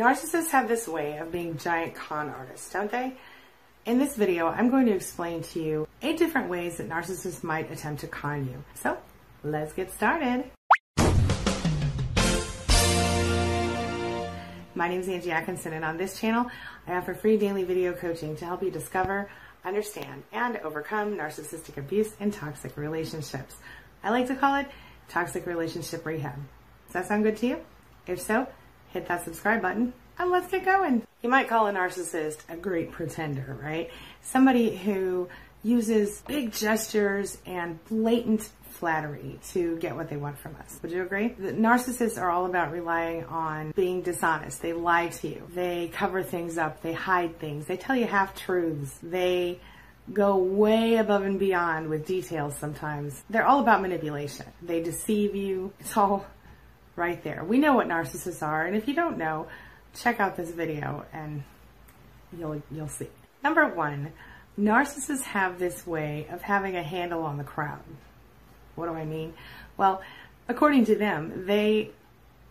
Narcissists 0.00 0.48
have 0.52 0.66
this 0.66 0.88
way 0.88 1.18
of 1.18 1.30
being 1.30 1.58
giant 1.58 1.94
con 1.94 2.30
artists, 2.30 2.72
don't 2.72 2.90
they? 2.90 3.12
In 3.84 3.98
this 3.98 4.16
video, 4.16 4.46
I'm 4.46 4.70
going 4.70 4.86
to 4.86 4.92
explain 4.92 5.42
to 5.42 5.60
you 5.60 5.86
eight 6.00 6.16
different 6.16 6.48
ways 6.48 6.78
that 6.78 6.88
narcissists 6.88 7.44
might 7.44 7.70
attempt 7.70 8.00
to 8.00 8.06
con 8.06 8.46
you. 8.46 8.64
So, 8.76 8.96
let's 9.44 9.74
get 9.74 9.92
started. 9.92 10.50
My 14.74 14.88
name 14.88 15.00
is 15.00 15.08
Angie 15.10 15.32
Atkinson, 15.32 15.74
and 15.74 15.84
on 15.84 15.98
this 15.98 16.18
channel, 16.18 16.46
I 16.86 16.94
offer 16.94 17.12
free 17.12 17.36
daily 17.36 17.64
video 17.64 17.92
coaching 17.92 18.36
to 18.36 18.46
help 18.46 18.62
you 18.62 18.70
discover, 18.70 19.30
understand, 19.66 20.22
and 20.32 20.56
overcome 20.64 21.14
narcissistic 21.18 21.76
abuse 21.76 22.14
and 22.18 22.32
toxic 22.32 22.78
relationships. 22.78 23.54
I 24.02 24.08
like 24.08 24.28
to 24.28 24.34
call 24.34 24.54
it 24.54 24.66
toxic 25.10 25.44
relationship 25.44 26.06
rehab. 26.06 26.36
Does 26.86 26.94
that 26.94 27.06
sound 27.06 27.22
good 27.22 27.36
to 27.36 27.46
you? 27.48 27.58
If 28.06 28.22
so, 28.22 28.46
hit 28.92 29.06
that 29.08 29.24
subscribe 29.24 29.62
button 29.62 29.92
and 30.18 30.30
let's 30.30 30.50
get 30.50 30.64
going. 30.64 31.02
You 31.22 31.30
might 31.30 31.48
call 31.48 31.66
a 31.66 31.72
narcissist 31.72 32.38
a 32.48 32.56
great 32.56 32.92
pretender, 32.92 33.58
right? 33.62 33.90
Somebody 34.22 34.76
who 34.76 35.28
uses 35.62 36.22
big 36.26 36.52
gestures 36.52 37.38
and 37.46 37.82
blatant 37.86 38.48
flattery 38.70 39.38
to 39.52 39.76
get 39.76 39.94
what 39.94 40.08
they 40.08 40.16
want 40.16 40.38
from 40.38 40.56
us. 40.56 40.78
Would 40.82 40.90
you 40.92 41.02
agree? 41.02 41.28
The 41.28 41.52
narcissists 41.52 42.20
are 42.20 42.30
all 42.30 42.46
about 42.46 42.72
relying 42.72 43.24
on 43.24 43.72
being 43.72 44.02
dishonest. 44.02 44.62
They 44.62 44.72
lie 44.72 45.08
to 45.08 45.28
you. 45.28 45.46
They 45.54 45.90
cover 45.92 46.22
things 46.22 46.56
up. 46.56 46.82
They 46.82 46.92
hide 46.92 47.38
things. 47.38 47.66
They 47.66 47.76
tell 47.76 47.96
you 47.96 48.06
half 48.06 48.34
truths. 48.34 48.98
They 49.02 49.60
go 50.12 50.36
way 50.36 50.96
above 50.96 51.22
and 51.22 51.38
beyond 51.38 51.88
with 51.88 52.06
details 52.06 52.56
sometimes. 52.56 53.22
They're 53.28 53.46
all 53.46 53.60
about 53.60 53.82
manipulation. 53.82 54.46
They 54.62 54.82
deceive 54.82 55.34
you. 55.34 55.72
It's 55.80 55.96
all 55.96 56.26
right 56.96 57.22
there. 57.22 57.44
We 57.44 57.58
know 57.58 57.74
what 57.74 57.88
narcissists 57.88 58.42
are, 58.42 58.64
and 58.64 58.76
if 58.76 58.88
you 58.88 58.94
don't 58.94 59.18
know, 59.18 59.46
check 59.94 60.20
out 60.20 60.36
this 60.36 60.50
video 60.50 61.04
and 61.12 61.42
you'll 62.36 62.62
you'll 62.70 62.88
see. 62.88 63.08
Number 63.42 63.66
1, 63.66 64.12
narcissists 64.58 65.22
have 65.22 65.58
this 65.58 65.86
way 65.86 66.26
of 66.30 66.42
having 66.42 66.76
a 66.76 66.82
handle 66.82 67.22
on 67.22 67.38
the 67.38 67.44
crowd. 67.44 67.80
What 68.74 68.86
do 68.86 68.92
I 68.92 69.04
mean? 69.04 69.34
Well, 69.76 70.02
according 70.48 70.86
to 70.86 70.96
them, 70.96 71.46
they 71.46 71.90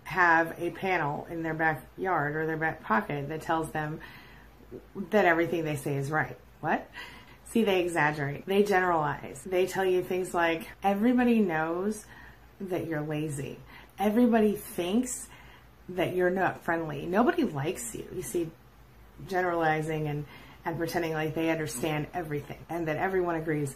have 0.03 0.55
a 0.57 0.71
panel 0.71 1.27
in 1.29 1.43
their 1.43 1.53
backyard 1.53 2.35
or 2.35 2.47
their 2.47 2.57
back 2.57 2.83
pocket 2.83 3.29
that 3.29 3.41
tells 3.41 3.69
them 3.71 3.99
that 5.11 5.25
everything 5.25 5.63
they 5.63 5.75
say 5.75 5.95
is 5.95 6.09
right. 6.09 6.37
What? 6.61 6.89
See, 7.51 7.63
they 7.63 7.81
exaggerate. 7.81 8.45
They 8.45 8.63
generalize. 8.63 9.41
They 9.45 9.65
tell 9.65 9.85
you 9.85 10.03
things 10.03 10.33
like, 10.33 10.67
everybody 10.83 11.39
knows 11.39 12.05
that 12.59 12.87
you're 12.87 13.01
lazy. 13.01 13.57
Everybody 13.99 14.55
thinks 14.55 15.27
that 15.89 16.15
you're 16.15 16.29
not 16.29 16.63
friendly. 16.63 17.05
Nobody 17.05 17.43
likes 17.43 17.93
you. 17.95 18.05
You 18.15 18.21
see, 18.21 18.49
generalizing 19.27 20.07
and, 20.07 20.25
and 20.65 20.77
pretending 20.77 21.13
like 21.13 21.35
they 21.35 21.49
understand 21.49 22.07
everything 22.13 22.59
and 22.69 22.87
that 22.87 22.97
everyone 22.97 23.35
agrees 23.35 23.75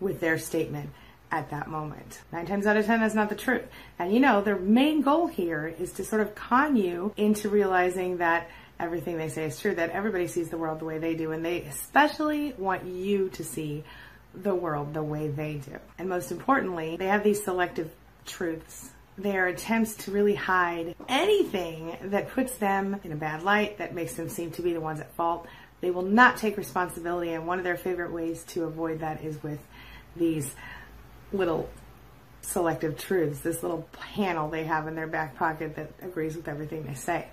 with 0.00 0.20
their 0.20 0.38
statement 0.38 0.90
at 1.30 1.50
that 1.50 1.68
moment. 1.68 2.20
Nine 2.32 2.46
times 2.46 2.66
out 2.66 2.76
of 2.76 2.86
ten, 2.86 3.00
that's 3.00 3.14
not 3.14 3.28
the 3.28 3.34
truth. 3.34 3.64
And 3.98 4.12
you 4.12 4.20
know, 4.20 4.40
their 4.40 4.58
main 4.58 5.02
goal 5.02 5.26
here 5.26 5.66
is 5.78 5.92
to 5.92 6.04
sort 6.04 6.22
of 6.22 6.34
con 6.34 6.76
you 6.76 7.12
into 7.16 7.48
realizing 7.48 8.18
that 8.18 8.48
everything 8.80 9.18
they 9.18 9.28
say 9.28 9.44
is 9.44 9.60
true, 9.60 9.74
that 9.74 9.90
everybody 9.90 10.26
sees 10.26 10.48
the 10.48 10.56
world 10.56 10.78
the 10.80 10.84
way 10.84 10.98
they 10.98 11.14
do, 11.14 11.32
and 11.32 11.44
they 11.44 11.62
especially 11.62 12.54
want 12.56 12.84
you 12.86 13.28
to 13.30 13.44
see 13.44 13.84
the 14.34 14.54
world 14.54 14.94
the 14.94 15.02
way 15.02 15.28
they 15.28 15.54
do. 15.54 15.76
And 15.98 16.08
most 16.08 16.30
importantly, 16.30 16.96
they 16.96 17.08
have 17.08 17.24
these 17.24 17.42
selective 17.42 17.90
truths. 18.24 18.90
They 19.18 19.36
are 19.36 19.48
attempts 19.48 19.96
to 20.04 20.12
really 20.12 20.36
hide 20.36 20.94
anything 21.08 21.96
that 22.04 22.30
puts 22.30 22.56
them 22.58 23.00
in 23.02 23.10
a 23.10 23.16
bad 23.16 23.42
light, 23.42 23.78
that 23.78 23.92
makes 23.92 24.14
them 24.14 24.28
seem 24.28 24.52
to 24.52 24.62
be 24.62 24.72
the 24.72 24.80
ones 24.80 25.00
at 25.00 25.12
fault. 25.14 25.48
They 25.80 25.90
will 25.90 26.02
not 26.02 26.36
take 26.36 26.56
responsibility, 26.56 27.32
and 27.32 27.44
one 27.44 27.58
of 27.58 27.64
their 27.64 27.76
favorite 27.76 28.12
ways 28.12 28.44
to 28.48 28.64
avoid 28.64 29.00
that 29.00 29.24
is 29.24 29.42
with 29.42 29.58
these 30.14 30.54
little 31.32 31.68
selective 32.42 32.96
truths, 32.96 33.40
this 33.40 33.62
little 33.62 33.88
panel 34.14 34.48
they 34.48 34.64
have 34.64 34.86
in 34.86 34.94
their 34.94 35.08
back 35.08 35.36
pocket 35.36 35.74
that 35.74 35.90
agrees 36.00 36.36
with 36.36 36.46
everything 36.46 36.84
they 36.84 36.94
say. 36.94 37.26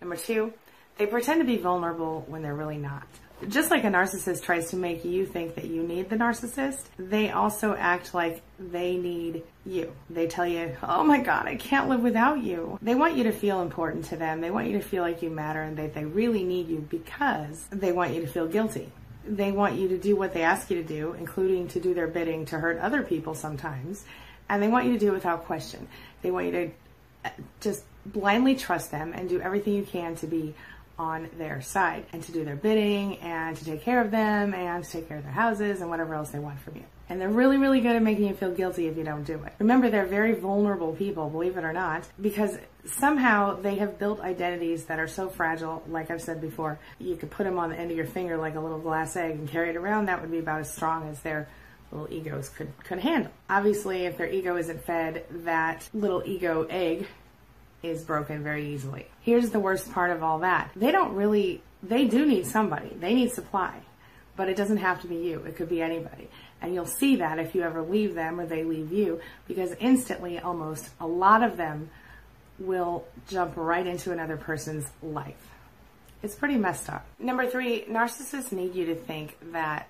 Number 0.00 0.16
two, 0.16 0.54
they 0.96 1.06
pretend 1.06 1.40
to 1.40 1.46
be 1.46 1.58
vulnerable 1.58 2.24
when 2.28 2.40
they're 2.40 2.54
really 2.54 2.78
not. 2.78 3.06
Just 3.48 3.70
like 3.70 3.84
a 3.84 3.88
narcissist 3.88 4.42
tries 4.42 4.70
to 4.70 4.76
make 4.76 5.04
you 5.04 5.26
think 5.26 5.56
that 5.56 5.66
you 5.66 5.82
need 5.82 6.08
the 6.08 6.16
narcissist, 6.16 6.84
they 6.98 7.30
also 7.30 7.74
act 7.74 8.14
like 8.14 8.40
they 8.58 8.96
need 8.96 9.42
you. 9.66 9.92
They 10.08 10.26
tell 10.26 10.46
you, 10.46 10.74
oh 10.82 11.04
my 11.04 11.20
God, 11.20 11.46
I 11.46 11.56
can't 11.56 11.88
live 11.88 12.02
without 12.02 12.42
you. 12.42 12.78
They 12.80 12.94
want 12.94 13.14
you 13.14 13.24
to 13.24 13.32
feel 13.32 13.60
important 13.60 14.06
to 14.06 14.16
them. 14.16 14.40
They 14.40 14.50
want 14.50 14.68
you 14.68 14.78
to 14.78 14.84
feel 14.84 15.02
like 15.02 15.20
you 15.20 15.28
matter 15.28 15.62
and 15.62 15.76
that 15.76 15.92
they 15.92 16.06
really 16.06 16.44
need 16.44 16.68
you 16.68 16.78
because 16.88 17.66
they 17.70 17.92
want 17.92 18.14
you 18.14 18.22
to 18.22 18.26
feel 18.26 18.46
guilty. 18.46 18.90
They 19.26 19.52
want 19.52 19.76
you 19.76 19.88
to 19.88 19.98
do 19.98 20.16
what 20.16 20.32
they 20.32 20.42
ask 20.42 20.70
you 20.70 20.82
to 20.82 20.88
do, 20.88 21.12
including 21.12 21.68
to 21.68 21.80
do 21.80 21.92
their 21.92 22.06
bidding 22.06 22.46
to 22.46 22.58
hurt 22.58 22.78
other 22.78 23.02
people 23.02 23.34
sometimes. 23.34 24.04
And 24.48 24.62
they 24.62 24.68
want 24.68 24.86
you 24.86 24.92
to 24.92 24.98
do 24.98 25.08
it 25.08 25.14
without 25.14 25.44
question. 25.44 25.88
They 26.22 26.30
want 26.30 26.46
you 26.46 26.52
to 26.52 26.70
uh, 27.26 27.30
just 27.60 27.84
blindly 28.06 28.54
trust 28.54 28.90
them 28.90 29.12
and 29.12 29.28
do 29.28 29.40
everything 29.40 29.74
you 29.74 29.82
can 29.82 30.14
to 30.16 30.26
be 30.26 30.54
on 30.98 31.28
their 31.38 31.60
side 31.60 32.06
and 32.12 32.22
to 32.22 32.32
do 32.32 32.44
their 32.44 32.56
bidding 32.56 33.18
and 33.18 33.56
to 33.56 33.64
take 33.64 33.82
care 33.82 34.00
of 34.00 34.10
them 34.10 34.54
and 34.54 34.84
to 34.84 34.90
take 34.90 35.08
care 35.08 35.18
of 35.18 35.22
their 35.22 35.32
houses 35.32 35.80
and 35.80 35.90
whatever 35.90 36.14
else 36.14 36.30
they 36.30 36.38
want 36.38 36.58
from 36.60 36.76
you. 36.76 36.84
And 37.08 37.20
they're 37.20 37.28
really, 37.28 37.56
really 37.56 37.80
good 37.80 37.94
at 37.94 38.02
making 38.02 38.26
you 38.26 38.34
feel 38.34 38.50
guilty 38.50 38.88
if 38.88 38.96
you 38.96 39.04
don't 39.04 39.22
do 39.22 39.34
it. 39.44 39.52
Remember, 39.58 39.90
they're 39.90 40.06
very 40.06 40.32
vulnerable 40.32 40.92
people, 40.92 41.30
believe 41.30 41.56
it 41.56 41.64
or 41.64 41.72
not, 41.72 42.08
because 42.20 42.58
somehow 42.84 43.60
they 43.60 43.76
have 43.76 43.98
built 43.98 44.20
identities 44.20 44.86
that 44.86 44.98
are 44.98 45.06
so 45.06 45.28
fragile. 45.28 45.84
Like 45.88 46.10
I've 46.10 46.22
said 46.22 46.40
before, 46.40 46.80
you 46.98 47.14
could 47.14 47.30
put 47.30 47.44
them 47.44 47.58
on 47.58 47.70
the 47.70 47.76
end 47.76 47.92
of 47.92 47.96
your 47.96 48.06
finger 48.06 48.36
like 48.36 48.56
a 48.56 48.60
little 48.60 48.80
glass 48.80 49.14
egg 49.16 49.32
and 49.32 49.48
carry 49.48 49.70
it 49.70 49.76
around. 49.76 50.06
That 50.06 50.20
would 50.20 50.32
be 50.32 50.38
about 50.38 50.60
as 50.60 50.72
strong 50.72 51.08
as 51.08 51.20
their 51.20 51.48
little 51.92 52.12
egos 52.12 52.48
could, 52.48 52.72
could 52.82 52.98
handle. 52.98 53.30
Obviously, 53.48 54.06
if 54.06 54.16
their 54.16 54.28
ego 54.28 54.56
isn't 54.56 54.84
fed, 54.84 55.24
that 55.30 55.88
little 55.94 56.22
ego 56.26 56.66
egg 56.68 57.06
is 57.82 58.04
broken 58.04 58.42
very 58.42 58.68
easily. 58.72 59.06
Here's 59.22 59.50
the 59.50 59.60
worst 59.60 59.92
part 59.92 60.10
of 60.10 60.22
all 60.22 60.40
that. 60.40 60.70
They 60.76 60.90
don't 60.90 61.14
really, 61.14 61.62
they 61.82 62.06
do 62.06 62.26
need 62.26 62.46
somebody. 62.46 62.90
They 62.98 63.14
need 63.14 63.32
supply. 63.32 63.80
But 64.36 64.48
it 64.48 64.56
doesn't 64.56 64.78
have 64.78 65.00
to 65.02 65.06
be 65.06 65.16
you. 65.16 65.40
It 65.40 65.56
could 65.56 65.68
be 65.68 65.80
anybody. 65.80 66.28
And 66.60 66.74
you'll 66.74 66.86
see 66.86 67.16
that 67.16 67.38
if 67.38 67.54
you 67.54 67.62
ever 67.62 67.82
leave 67.82 68.14
them 68.14 68.40
or 68.40 68.46
they 68.46 68.64
leave 68.64 68.92
you, 68.92 69.20
because 69.46 69.72
instantly, 69.80 70.38
almost, 70.38 70.90
a 71.00 71.06
lot 71.06 71.42
of 71.42 71.56
them 71.56 71.90
will 72.58 73.04
jump 73.28 73.52
right 73.56 73.86
into 73.86 74.12
another 74.12 74.36
person's 74.36 74.86
life. 75.02 75.52
It's 76.22 76.34
pretty 76.34 76.56
messed 76.56 76.88
up. 76.88 77.06
Number 77.18 77.46
three, 77.46 77.84
narcissists 77.84 78.52
need 78.52 78.74
you 78.74 78.86
to 78.86 78.94
think 78.94 79.36
that 79.52 79.88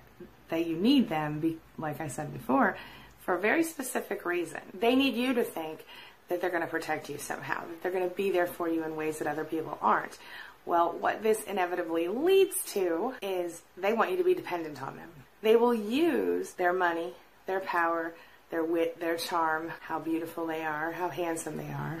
that 0.49 0.65
you 0.65 0.77
need 0.77 1.09
them, 1.09 1.39
be, 1.39 1.57
like 1.77 1.99
I 1.99 2.07
said 2.07 2.31
before, 2.31 2.77
for 3.19 3.35
a 3.35 3.39
very 3.39 3.63
specific 3.63 4.23
reason. 4.25 4.61
They 4.73 4.95
need 4.95 5.15
you 5.15 5.33
to 5.33 5.43
think 5.43 5.85
that 6.29 6.41
they're 6.41 6.49
going 6.49 6.61
to 6.61 6.67
protect 6.67 7.09
you 7.09 7.17
somehow, 7.17 7.61
that 7.61 7.81
they're 7.81 7.91
going 7.91 8.09
to 8.09 8.15
be 8.15 8.31
there 8.31 8.47
for 8.47 8.67
you 8.67 8.83
in 8.83 8.95
ways 8.95 9.19
that 9.19 9.27
other 9.27 9.45
people 9.45 9.77
aren't. 9.81 10.17
Well, 10.65 10.91
what 10.91 11.23
this 11.23 11.43
inevitably 11.43 12.09
leads 12.09 12.55
to 12.73 13.13
is 13.21 13.61
they 13.77 13.93
want 13.93 14.11
you 14.11 14.17
to 14.17 14.23
be 14.23 14.33
dependent 14.33 14.81
on 14.81 14.97
them. 14.97 15.09
They 15.41 15.55
will 15.55 15.73
use 15.73 16.51
their 16.53 16.73
money, 16.73 17.13
their 17.45 17.61
power, 17.61 18.13
their 18.49 18.63
wit, 18.63 18.99
their 18.99 19.17
charm, 19.17 19.71
how 19.81 19.99
beautiful 19.99 20.45
they 20.45 20.63
are, 20.63 20.91
how 20.91 21.09
handsome 21.09 21.57
they 21.57 21.71
are, 21.71 21.99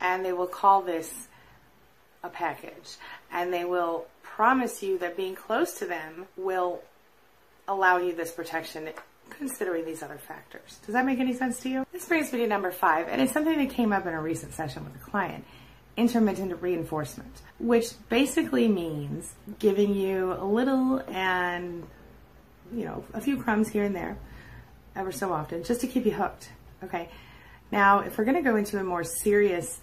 and 0.00 0.24
they 0.24 0.32
will 0.32 0.46
call 0.46 0.82
this 0.82 1.28
a 2.22 2.28
package. 2.28 2.96
And 3.32 3.52
they 3.52 3.64
will 3.64 4.06
promise 4.22 4.82
you 4.82 4.98
that 4.98 5.16
being 5.16 5.34
close 5.34 5.78
to 5.78 5.86
them 5.86 6.26
will 6.36 6.82
allow 7.66 7.98
you 7.98 8.14
this 8.14 8.32
protection 8.32 8.88
considering 9.38 9.84
these 9.84 10.02
other 10.02 10.18
factors. 10.18 10.78
Does 10.84 10.94
that 10.94 11.04
make 11.04 11.18
any 11.18 11.34
sense 11.34 11.60
to 11.60 11.68
you? 11.68 11.86
This 11.92 12.06
brings 12.06 12.32
me 12.32 12.40
to 12.40 12.46
number 12.46 12.70
five, 12.70 13.08
and 13.08 13.20
it's 13.20 13.32
something 13.32 13.58
that 13.58 13.70
came 13.70 13.92
up 13.92 14.06
in 14.06 14.14
a 14.14 14.20
recent 14.20 14.54
session 14.54 14.84
with 14.84 14.94
a 14.94 15.10
client 15.10 15.44
intermittent 15.96 16.60
reinforcement, 16.62 17.42
which 17.58 17.92
basically 18.08 18.68
means 18.68 19.34
giving 19.58 19.94
you 19.94 20.32
a 20.32 20.44
little 20.44 21.02
and, 21.08 21.86
you 22.72 22.84
know, 22.84 23.04
a 23.12 23.20
few 23.20 23.36
crumbs 23.42 23.68
here 23.68 23.84
and 23.84 23.94
there 23.94 24.16
ever 24.96 25.12
so 25.12 25.32
often 25.32 25.62
just 25.64 25.80
to 25.82 25.86
keep 25.86 26.06
you 26.06 26.12
hooked. 26.12 26.50
Okay. 26.82 27.08
Now, 27.70 28.00
if 28.00 28.18
we're 28.18 28.24
going 28.24 28.36
to 28.36 28.42
go 28.42 28.56
into 28.56 28.78
a 28.78 28.84
more 28.84 29.04
serious 29.04 29.80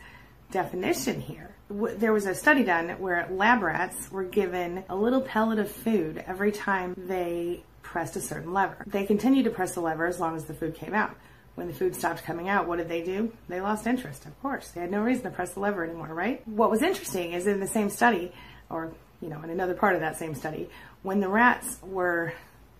definition 0.51 1.21
here, 1.21 1.55
there 1.69 2.13
was 2.13 2.25
a 2.25 2.33
study 2.33 2.63
done 2.63 2.89
where 2.99 3.27
lab 3.31 3.61
rats 3.61 4.11
were 4.11 4.23
given 4.23 4.83
a 4.89 4.95
little 4.95 5.21
pellet 5.21 5.59
of 5.59 5.71
food 5.71 6.23
every 6.25 6.51
time 6.51 6.95
they 6.97 7.63
pressed 7.89 8.15
a 8.15 8.21
certain 8.21 8.53
lever. 8.53 8.83
They 8.85 9.03
continued 9.03 9.45
to 9.45 9.49
press 9.49 9.73
the 9.73 9.81
lever 9.81 10.05
as 10.05 10.19
long 10.19 10.35
as 10.35 10.45
the 10.45 10.53
food 10.53 10.75
came 10.75 10.93
out. 10.93 11.15
When 11.55 11.67
the 11.67 11.73
food 11.73 11.95
stopped 11.95 12.23
coming 12.23 12.47
out, 12.47 12.67
what 12.67 12.77
did 12.77 12.87
they 12.87 13.01
do? 13.01 13.33
They 13.49 13.59
lost 13.61 13.87
interest, 13.87 14.27
of 14.27 14.39
course. 14.41 14.69
They 14.69 14.81
had 14.81 14.91
no 14.91 15.01
reason 15.01 15.23
to 15.23 15.31
press 15.31 15.53
the 15.53 15.59
lever 15.59 15.83
anymore, 15.83 16.07
right? 16.07 16.47
What 16.47 16.69
was 16.69 16.83
interesting 16.83 17.33
is 17.33 17.47
in 17.47 17.59
the 17.59 17.67
same 17.67 17.89
study, 17.89 18.31
or, 18.69 18.93
you 19.21 19.29
know, 19.29 19.41
in 19.41 19.49
another 19.49 19.73
part 19.73 19.95
of 19.95 20.01
that 20.01 20.17
same 20.17 20.35
study, 20.35 20.69
when 21.01 21.19
the 21.19 21.27
rats 21.27 21.79
were 21.81 22.33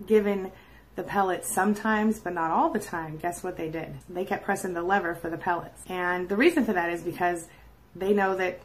given 0.05 0.51
the 0.95 1.01
pellets 1.03 1.51
sometimes, 1.51 2.19
but 2.19 2.33
not 2.33 2.51
all 2.51 2.69
the 2.69 2.79
time, 2.79 3.17
guess 3.17 3.43
what 3.43 3.57
they 3.57 3.69
did? 3.69 3.95
They 4.09 4.25
kept 4.25 4.45
pressing 4.45 4.73
the 4.73 4.83
lever 4.83 5.15
for 5.15 5.29
the 5.31 5.37
pellets. 5.37 5.81
And 5.87 6.29
the 6.29 6.37
reason 6.37 6.65
for 6.65 6.73
that 6.73 6.91
is 6.91 7.01
because 7.01 7.47
they 7.95 8.13
know 8.13 8.35
that 8.35 8.61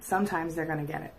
sometimes 0.00 0.54
they're 0.54 0.66
going 0.66 0.86
to 0.86 0.92
get 0.92 1.00
it, 1.00 1.14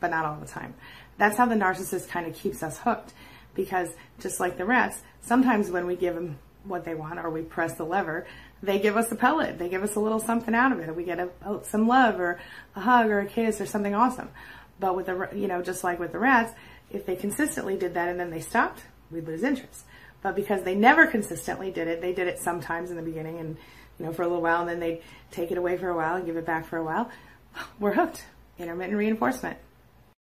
but 0.00 0.10
not 0.10 0.24
all 0.24 0.36
the 0.40 0.46
time. 0.46 0.74
That's 1.16 1.36
how 1.36 1.46
the 1.46 1.54
narcissist 1.54 2.08
kind 2.08 2.26
of 2.26 2.34
keeps 2.34 2.62
us 2.62 2.78
hooked 2.78 3.14
because 3.58 3.88
just 4.20 4.38
like 4.38 4.56
the 4.56 4.64
rats, 4.64 5.02
sometimes 5.20 5.68
when 5.68 5.84
we 5.84 5.96
give 5.96 6.14
them 6.14 6.38
what 6.62 6.84
they 6.84 6.94
want 6.94 7.18
or 7.18 7.28
we 7.28 7.42
press 7.42 7.74
the 7.74 7.82
lever, 7.82 8.24
they 8.62 8.78
give 8.78 8.96
us 8.96 9.10
a 9.10 9.16
pellet. 9.16 9.58
They 9.58 9.68
give 9.68 9.82
us 9.82 9.96
a 9.96 10.00
little 10.00 10.20
something 10.20 10.54
out 10.54 10.70
of 10.70 10.78
it. 10.78 10.94
We 10.94 11.02
get 11.02 11.18
a, 11.18 11.28
some 11.64 11.88
love 11.88 12.20
or 12.20 12.40
a 12.76 12.80
hug 12.80 13.08
or 13.08 13.18
a 13.18 13.26
kiss 13.26 13.60
or 13.60 13.66
something 13.66 13.96
awesome. 13.96 14.30
But 14.78 14.94
with 14.94 15.06
the, 15.06 15.28
you 15.34 15.48
know, 15.48 15.60
just 15.60 15.82
like 15.82 15.98
with 15.98 16.12
the 16.12 16.20
rats, 16.20 16.54
if 16.92 17.04
they 17.04 17.16
consistently 17.16 17.76
did 17.76 17.94
that 17.94 18.08
and 18.08 18.18
then 18.18 18.30
they 18.30 18.40
stopped, 18.40 18.80
we'd 19.10 19.26
lose 19.26 19.42
interest. 19.42 19.84
But 20.22 20.36
because 20.36 20.62
they 20.62 20.76
never 20.76 21.08
consistently 21.08 21.72
did 21.72 21.88
it, 21.88 22.00
they 22.00 22.12
did 22.12 22.28
it 22.28 22.38
sometimes 22.38 22.90
in 22.90 22.96
the 22.96 23.02
beginning 23.02 23.40
and, 23.40 23.56
you 23.98 24.06
know, 24.06 24.12
for 24.12 24.22
a 24.22 24.28
little 24.28 24.42
while 24.42 24.60
and 24.60 24.68
then 24.68 24.78
they'd 24.78 25.02
take 25.32 25.50
it 25.50 25.58
away 25.58 25.76
for 25.76 25.88
a 25.88 25.96
while 25.96 26.14
and 26.14 26.26
give 26.26 26.36
it 26.36 26.46
back 26.46 26.66
for 26.68 26.76
a 26.76 26.84
while. 26.84 27.10
We're 27.80 27.94
hooked. 27.94 28.24
Intermittent 28.56 28.96
reinforcement. 28.96 29.58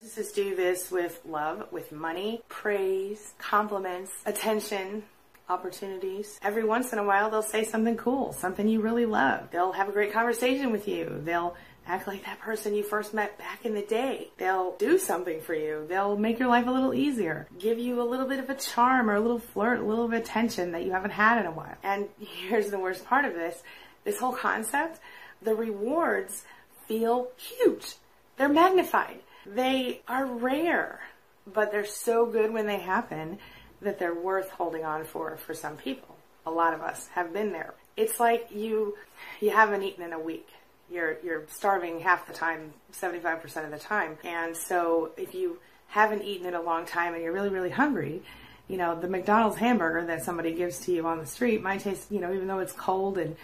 Narcissists 0.03 0.35
do 0.35 0.57
this 0.57 0.91
with 0.91 1.21
love, 1.27 1.71
with 1.71 1.93
money, 1.93 2.41
praise, 2.49 3.35
compliments, 3.39 4.11
attention, 4.25 5.03
opportunities. 5.51 6.39
Every 6.43 6.65
once 6.65 6.95
in 6.95 6.99
a 6.99 7.05
while, 7.05 7.29
they'll 7.29 7.43
say 7.43 7.65
something 7.65 7.99
cool, 7.99 8.33
something 8.33 8.67
you 8.67 8.81
really 8.81 9.05
love. 9.05 9.51
They'll 9.51 9.73
have 9.73 9.91
a 9.91 9.93
great 9.93 10.11
conversation 10.11 10.73
with 10.73 10.89
you. 10.89 11.21
They'll 11.23 11.55
act 11.87 12.07
like 12.07 12.25
that 12.25 12.41
person 12.41 12.75
you 12.75 12.83
first 12.83 13.13
met 13.13 13.37
back 13.37 13.67
in 13.67 13.75
the 13.75 13.83
day. 13.83 14.29
They'll 14.39 14.75
do 14.79 14.97
something 14.97 15.43
for 15.43 15.55
you. 15.55 15.85
They'll 15.87 16.17
make 16.17 16.39
your 16.39 16.49
life 16.49 16.67
a 16.67 16.71
little 16.71 16.95
easier, 16.95 17.47
give 17.59 17.79
you 17.79 18.01
a 18.01 18.09
little 18.09 18.27
bit 18.27 18.39
of 18.39 18.49
a 18.49 18.55
charm 18.55 19.11
or 19.11 19.17
a 19.17 19.21
little 19.21 19.39
flirt, 19.39 19.81
a 19.81 19.85
little 19.85 20.09
bit 20.09 20.21
of 20.21 20.25
attention 20.25 20.73
that 20.73 20.83
you 20.83 20.93
haven't 20.93 21.11
had 21.11 21.39
in 21.39 21.47
a 21.47 21.53
while. 21.53 21.77
And 21.83 22.09
here's 22.19 22.71
the 22.71 22.79
worst 22.79 23.05
part 23.05 23.27
of 23.27 23.35
this 23.35 23.63
this 24.05 24.19
whole 24.19 24.33
concept 24.33 24.99
the 25.43 25.55
rewards 25.55 26.45
feel 26.89 27.29
huge, 27.37 27.97
they're 28.39 28.49
magnified, 28.49 29.21
they 29.47 30.03
are 30.09 30.27
rare, 30.27 31.01
but 31.47 31.73
they're 31.73 31.85
so 31.85 32.27
good 32.27 32.53
when 32.53 32.67
they 32.67 32.79
happen 32.79 33.39
that 33.83 33.99
they're 33.99 34.15
worth 34.15 34.51
holding 34.51 34.85
on 34.85 35.05
for 35.05 35.37
for 35.39 35.55
some 35.55 35.77
people. 35.77 36.17
A 36.47 36.51
lot 36.51 36.75
of 36.75 36.81
us 36.81 37.09
have 37.09 37.33
been 37.33 37.53
there. 37.53 37.75
It's 37.97 38.21
like 38.21 38.49
you 38.51 38.97
you 39.41 39.51
haven't 39.51 39.83
eaten 39.83 40.05
in 40.05 40.13
a 40.13 40.19
week. 40.19 40.49
You're 40.91 41.19
you're 41.23 41.45
starving 41.49 42.01
half 42.01 42.27
the 42.27 42.33
time, 42.33 42.73
75% 42.93 43.65
of 43.65 43.71
the 43.71 43.79
time. 43.79 44.19
And 44.25 44.57
so 44.57 45.13
if 45.17 45.35
you 45.35 45.59
haven't 45.89 46.23
eaten 46.23 46.47
in 46.47 46.55
a 46.55 46.63
long 46.63 46.87
time 46.87 47.15
and 47.15 47.23
you're 47.23 47.33
really 47.33 47.49
really 47.49 47.71
hungry, 47.71 48.23
you 48.69 48.77
know, 48.77 48.99
the 48.99 49.09
McDonald's 49.09 49.57
hamburger 49.57 50.07
that 50.07 50.23
somebody 50.25 50.53
gives 50.55 50.81
to 50.81 50.93
you 50.93 51.07
on 51.07 51.19
the 51.19 51.27
street 51.27 51.63
might 51.63 51.81
taste, 51.81 52.11
you 52.11 52.21
know, 52.21 52.33
even 52.33 52.47
though 52.47 52.61
it's 52.61 52.73
cold 52.73 53.19
and 53.19 53.37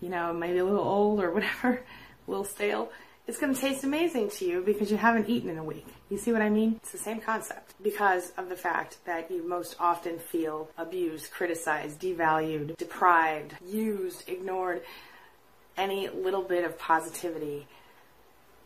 you 0.00 0.08
know, 0.08 0.32
maybe 0.32 0.58
a 0.58 0.64
little 0.64 0.80
old 0.80 1.20
or 1.20 1.30
whatever, 1.34 1.82
a 2.26 2.30
little 2.30 2.44
stale, 2.44 2.90
it's 3.26 3.38
going 3.38 3.54
to 3.54 3.60
taste 3.60 3.84
amazing 3.84 4.30
to 4.30 4.44
you 4.44 4.62
because 4.62 4.90
you 4.90 4.96
haven't 4.96 5.28
eaten 5.28 5.50
in 5.50 5.58
a 5.58 5.64
week. 5.64 5.86
You 6.08 6.18
see 6.18 6.32
what 6.32 6.42
I 6.42 6.50
mean? 6.50 6.76
It's 6.82 6.92
the 6.92 6.98
same 6.98 7.20
concept 7.20 7.74
because 7.82 8.32
of 8.36 8.48
the 8.48 8.56
fact 8.56 8.98
that 9.06 9.30
you 9.30 9.46
most 9.46 9.76
often 9.78 10.18
feel 10.18 10.68
abused, 10.76 11.30
criticized, 11.30 12.00
devalued, 12.00 12.76
deprived, 12.76 13.54
used, 13.64 14.28
ignored. 14.28 14.82
Any 15.76 16.08
little 16.08 16.42
bit 16.42 16.64
of 16.64 16.78
positivity 16.78 17.66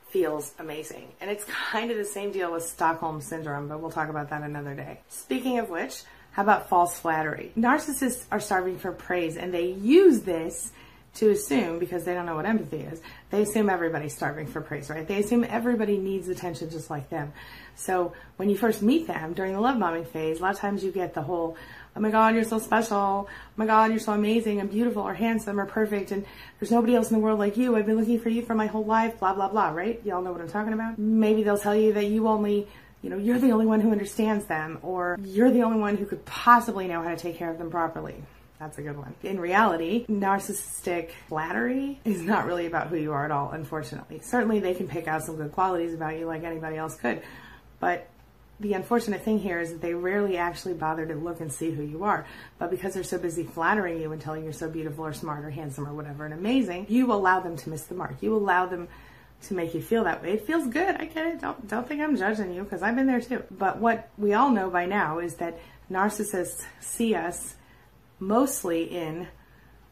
feels 0.08 0.54
amazing. 0.58 1.08
And 1.20 1.30
it's 1.30 1.44
kind 1.70 1.90
of 1.90 1.96
the 1.96 2.04
same 2.04 2.32
deal 2.32 2.52
with 2.52 2.62
Stockholm 2.62 3.20
Syndrome, 3.20 3.68
but 3.68 3.80
we'll 3.80 3.90
talk 3.90 4.08
about 4.08 4.30
that 4.30 4.42
another 4.42 4.74
day. 4.74 5.00
Speaking 5.08 5.58
of 5.58 5.68
which, 5.68 6.02
how 6.32 6.42
about 6.42 6.68
false 6.68 6.98
flattery? 6.98 7.52
Narcissists 7.56 8.24
are 8.32 8.40
starving 8.40 8.78
for 8.78 8.92
praise 8.92 9.36
and 9.36 9.52
they 9.52 9.66
use 9.66 10.22
this 10.22 10.72
to 11.14 11.30
assume, 11.30 11.78
because 11.78 12.04
they 12.04 12.12
don't 12.12 12.26
know 12.26 12.34
what 12.34 12.46
empathy 12.46 12.80
is, 12.80 13.00
they 13.30 13.42
assume 13.42 13.70
everybody's 13.70 14.14
starving 14.14 14.46
for 14.46 14.60
praise, 14.60 14.90
right? 14.90 15.06
They 15.06 15.20
assume 15.20 15.44
everybody 15.48 15.96
needs 15.96 16.28
attention 16.28 16.70
just 16.70 16.90
like 16.90 17.08
them. 17.08 17.32
So 17.76 18.12
when 18.36 18.50
you 18.50 18.56
first 18.56 18.82
meet 18.82 19.06
them 19.06 19.32
during 19.32 19.52
the 19.52 19.60
love 19.60 19.78
bombing 19.78 20.04
phase, 20.04 20.40
a 20.40 20.42
lot 20.42 20.54
of 20.54 20.60
times 20.60 20.82
you 20.82 20.90
get 20.90 21.14
the 21.14 21.22
whole, 21.22 21.56
oh 21.96 22.00
my 22.00 22.10
God, 22.10 22.34
you're 22.34 22.44
so 22.44 22.58
special. 22.58 22.96
Oh 22.96 23.28
my 23.56 23.66
God, 23.66 23.90
you're 23.90 24.00
so 24.00 24.12
amazing 24.12 24.60
and 24.60 24.70
beautiful 24.70 25.02
or 25.02 25.14
handsome 25.14 25.60
or 25.60 25.66
perfect. 25.66 26.10
And 26.10 26.24
there's 26.58 26.72
nobody 26.72 26.96
else 26.96 27.10
in 27.10 27.16
the 27.16 27.22
world 27.22 27.38
like 27.38 27.56
you. 27.56 27.76
I've 27.76 27.86
been 27.86 27.98
looking 27.98 28.20
for 28.20 28.28
you 28.28 28.42
for 28.42 28.54
my 28.54 28.66
whole 28.66 28.84
life, 28.84 29.20
blah, 29.20 29.34
blah, 29.34 29.48
blah, 29.48 29.70
right? 29.70 30.00
Y'all 30.04 30.22
know 30.22 30.32
what 30.32 30.40
I'm 30.40 30.48
talking 30.48 30.72
about? 30.72 30.98
Maybe 30.98 31.44
they'll 31.44 31.58
tell 31.58 31.76
you 31.76 31.92
that 31.92 32.06
you 32.06 32.26
only 32.28 32.66
you 33.02 33.10
know, 33.10 33.18
you're 33.18 33.38
the 33.38 33.50
only 33.50 33.66
one 33.66 33.82
who 33.82 33.92
understands 33.92 34.46
them, 34.46 34.78
or 34.80 35.18
you're 35.22 35.50
the 35.50 35.60
only 35.60 35.78
one 35.78 35.98
who 35.98 36.06
could 36.06 36.24
possibly 36.24 36.88
know 36.88 37.02
how 37.02 37.10
to 37.10 37.16
take 37.16 37.36
care 37.36 37.50
of 37.50 37.58
them 37.58 37.70
properly. 37.70 38.14
That's 38.58 38.78
a 38.78 38.82
good 38.82 38.96
one. 38.96 39.14
In 39.22 39.40
reality, 39.40 40.06
narcissistic 40.06 41.10
flattery 41.28 42.00
is 42.04 42.22
not 42.22 42.46
really 42.46 42.66
about 42.66 42.88
who 42.88 42.96
you 42.96 43.12
are 43.12 43.24
at 43.24 43.30
all, 43.30 43.50
unfortunately. 43.50 44.20
Certainly, 44.22 44.60
they 44.60 44.74
can 44.74 44.86
pick 44.86 45.08
out 45.08 45.22
some 45.22 45.36
good 45.36 45.52
qualities 45.52 45.92
about 45.92 46.18
you 46.18 46.26
like 46.26 46.44
anybody 46.44 46.76
else 46.76 46.96
could. 46.96 47.22
But 47.80 48.08
the 48.60 48.74
unfortunate 48.74 49.22
thing 49.22 49.40
here 49.40 49.58
is 49.58 49.72
that 49.72 49.82
they 49.82 49.94
rarely 49.94 50.36
actually 50.36 50.74
bother 50.74 51.04
to 51.04 51.14
look 51.14 51.40
and 51.40 51.52
see 51.52 51.72
who 51.72 51.82
you 51.82 52.04
are. 52.04 52.26
But 52.58 52.70
because 52.70 52.94
they're 52.94 53.02
so 53.02 53.18
busy 53.18 53.42
flattering 53.42 54.00
you 54.00 54.12
and 54.12 54.20
telling 54.20 54.44
you're 54.44 54.52
so 54.52 54.70
beautiful 54.70 55.04
or 55.04 55.12
smart 55.12 55.44
or 55.44 55.50
handsome 55.50 55.86
or 55.86 55.92
whatever 55.92 56.24
and 56.24 56.32
amazing, 56.32 56.86
you 56.88 57.12
allow 57.12 57.40
them 57.40 57.56
to 57.56 57.68
miss 57.68 57.84
the 57.84 57.94
mark. 57.96 58.22
You 58.22 58.36
allow 58.36 58.66
them 58.66 58.86
to 59.42 59.54
make 59.54 59.74
you 59.74 59.82
feel 59.82 60.04
that 60.04 60.22
way. 60.22 60.32
It 60.32 60.46
feels 60.46 60.66
good. 60.68 60.96
I 60.96 61.06
get 61.06 61.26
it. 61.26 61.40
Don't 61.40 61.68
don't 61.68 61.86
think 61.86 62.00
I'm 62.00 62.16
judging 62.16 62.54
you 62.54 62.62
because 62.62 62.82
I've 62.82 62.94
been 62.94 63.06
there 63.06 63.20
too. 63.20 63.42
But 63.50 63.78
what 63.78 64.08
we 64.16 64.34
all 64.34 64.50
know 64.50 64.70
by 64.70 64.86
now 64.86 65.18
is 65.18 65.34
that 65.36 65.58
narcissists 65.90 66.64
see 66.80 67.14
us 67.14 67.56
mostly 68.18 68.84
in 68.84 69.28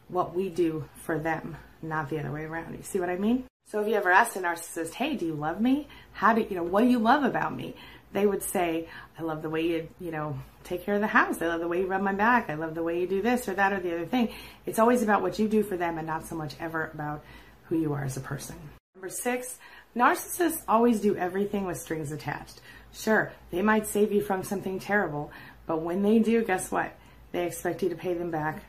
what 0.07 0.35
we 0.35 0.49
do 0.49 0.85
for 0.95 1.19
them, 1.19 1.57
not 1.81 2.09
the 2.09 2.19
other 2.19 2.31
way 2.31 2.43
around. 2.43 2.75
You 2.75 2.83
see 2.83 2.99
what 2.99 3.09
I 3.09 3.17
mean? 3.17 3.45
So 3.65 3.79
if 3.79 3.87
you 3.87 3.95
ever 3.95 4.11
asked 4.11 4.35
a 4.35 4.39
narcissist, 4.39 4.93
hey, 4.93 5.15
do 5.15 5.25
you 5.25 5.33
love 5.33 5.61
me? 5.61 5.87
How 6.11 6.33
do 6.33 6.41
you 6.41 6.55
know, 6.55 6.63
what 6.63 6.81
do 6.81 6.87
you 6.87 6.99
love 6.99 7.23
about 7.23 7.55
me? 7.55 7.75
They 8.11 8.27
would 8.27 8.43
say, 8.43 8.87
I 9.17 9.23
love 9.23 9.41
the 9.41 9.49
way 9.49 9.61
you, 9.61 9.89
you 9.99 10.11
know, 10.11 10.37
take 10.63 10.85
care 10.85 10.95
of 10.95 11.01
the 11.01 11.07
house. 11.07 11.41
I 11.41 11.47
love 11.47 11.61
the 11.61 11.67
way 11.67 11.79
you 11.79 11.87
rub 11.87 12.01
my 12.01 12.13
back. 12.13 12.49
I 12.49 12.53
love 12.55 12.75
the 12.75 12.83
way 12.83 12.99
you 13.01 13.07
do 13.07 13.21
this 13.21 13.49
or 13.49 13.53
that 13.55 13.73
or 13.73 13.79
the 13.79 13.95
other 13.95 14.05
thing. 14.05 14.29
It's 14.65 14.79
always 14.79 15.01
about 15.01 15.21
what 15.21 15.39
you 15.39 15.47
do 15.47 15.63
for 15.63 15.77
them 15.77 15.97
and 15.97 16.05
not 16.05 16.25
so 16.25 16.35
much 16.35 16.53
ever 16.59 16.91
about 16.93 17.23
who 17.63 17.77
you 17.77 17.93
are 17.93 18.03
as 18.03 18.17
a 18.17 18.21
person. 18.21 18.55
Number 18.95 19.09
six, 19.09 19.57
narcissists 19.95 20.61
always 20.67 21.01
do 21.01 21.15
everything 21.15 21.65
with 21.65 21.79
strings 21.79 22.11
attached. 22.11 22.61
Sure, 22.93 23.33
they 23.49 23.63
might 23.63 23.87
save 23.87 24.11
you 24.11 24.21
from 24.21 24.43
something 24.43 24.79
terrible, 24.79 25.31
but 25.65 25.81
when 25.81 26.03
they 26.03 26.19
do, 26.19 26.43
guess 26.43 26.71
what? 26.71 26.95
They 27.33 27.45
expect 27.45 27.83
you 27.83 27.89
to 27.89 27.95
pay 27.95 28.13
them 28.13 28.31
back 28.31 28.63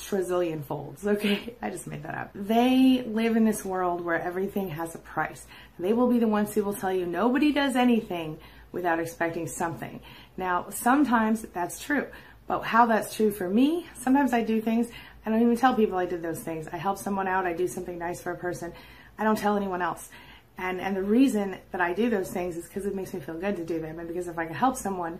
trillion 0.00 0.62
folds. 0.62 1.06
Okay, 1.06 1.54
I 1.62 1.70
just 1.70 1.86
made 1.86 2.02
that 2.02 2.14
up. 2.14 2.30
They 2.34 3.04
live 3.06 3.36
in 3.36 3.44
this 3.44 3.64
world 3.64 4.00
where 4.00 4.20
everything 4.20 4.70
has 4.70 4.94
a 4.94 4.98
price. 4.98 5.46
They 5.78 5.92
will 5.92 6.08
be 6.08 6.18
the 6.18 6.28
ones 6.28 6.54
who 6.54 6.64
will 6.64 6.74
tell 6.74 6.92
you 6.92 7.06
nobody 7.06 7.52
does 7.52 7.76
anything 7.76 8.38
without 8.72 9.00
expecting 9.00 9.46
something. 9.46 10.00
Now, 10.36 10.70
sometimes 10.70 11.42
that's 11.42 11.80
true, 11.80 12.06
but 12.46 12.62
how 12.62 12.86
that's 12.86 13.14
true 13.14 13.30
for 13.30 13.48
me, 13.48 13.86
sometimes 13.94 14.32
I 14.32 14.42
do 14.42 14.60
things, 14.60 14.88
I 15.24 15.30
don't 15.30 15.42
even 15.42 15.56
tell 15.56 15.74
people 15.74 15.98
I 15.98 16.06
did 16.06 16.22
those 16.22 16.40
things. 16.40 16.66
I 16.72 16.78
help 16.78 16.96
someone 16.96 17.28
out, 17.28 17.46
I 17.46 17.52
do 17.52 17.68
something 17.68 17.98
nice 17.98 18.22
for 18.22 18.32
a 18.32 18.36
person, 18.36 18.72
I 19.18 19.24
don't 19.24 19.36
tell 19.36 19.56
anyone 19.56 19.82
else. 19.82 20.08
And, 20.56 20.80
and 20.80 20.94
the 20.96 21.02
reason 21.02 21.56
that 21.72 21.80
I 21.80 21.94
do 21.94 22.10
those 22.10 22.30
things 22.30 22.56
is 22.56 22.64
because 22.66 22.86
it 22.86 22.94
makes 22.94 23.14
me 23.14 23.20
feel 23.20 23.38
good 23.38 23.56
to 23.56 23.64
do 23.64 23.80
them. 23.80 23.98
And 23.98 24.06
because 24.06 24.28
if 24.28 24.38
I 24.38 24.44
can 24.44 24.54
help 24.54 24.76
someone, 24.76 25.18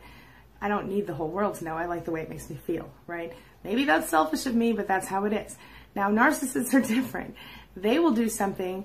I 0.61 0.69
don't 0.69 0.89
need 0.89 1.07
the 1.07 1.15
whole 1.15 1.29
world 1.29 1.57
to 1.57 1.65
know. 1.65 1.77
I 1.77 1.87
like 1.87 2.05
the 2.05 2.11
way 2.11 2.21
it 2.21 2.29
makes 2.29 2.51
me 2.51 2.57
feel, 2.57 2.91
right? 3.07 3.33
Maybe 3.65 3.85
that's 3.85 4.09
selfish 4.09 4.47
of 4.47 4.55
me, 4.55 4.73
but 4.73 4.87
that's 4.87 5.07
how 5.07 5.25
it 5.25 5.33
is. 5.33 5.57
Now, 5.95 6.11
narcissists 6.11 6.75
are 6.75 6.81
different. 6.81 7.35
They 7.77 7.99
will 7.99 8.13
do 8.13 8.29
something 8.29 8.85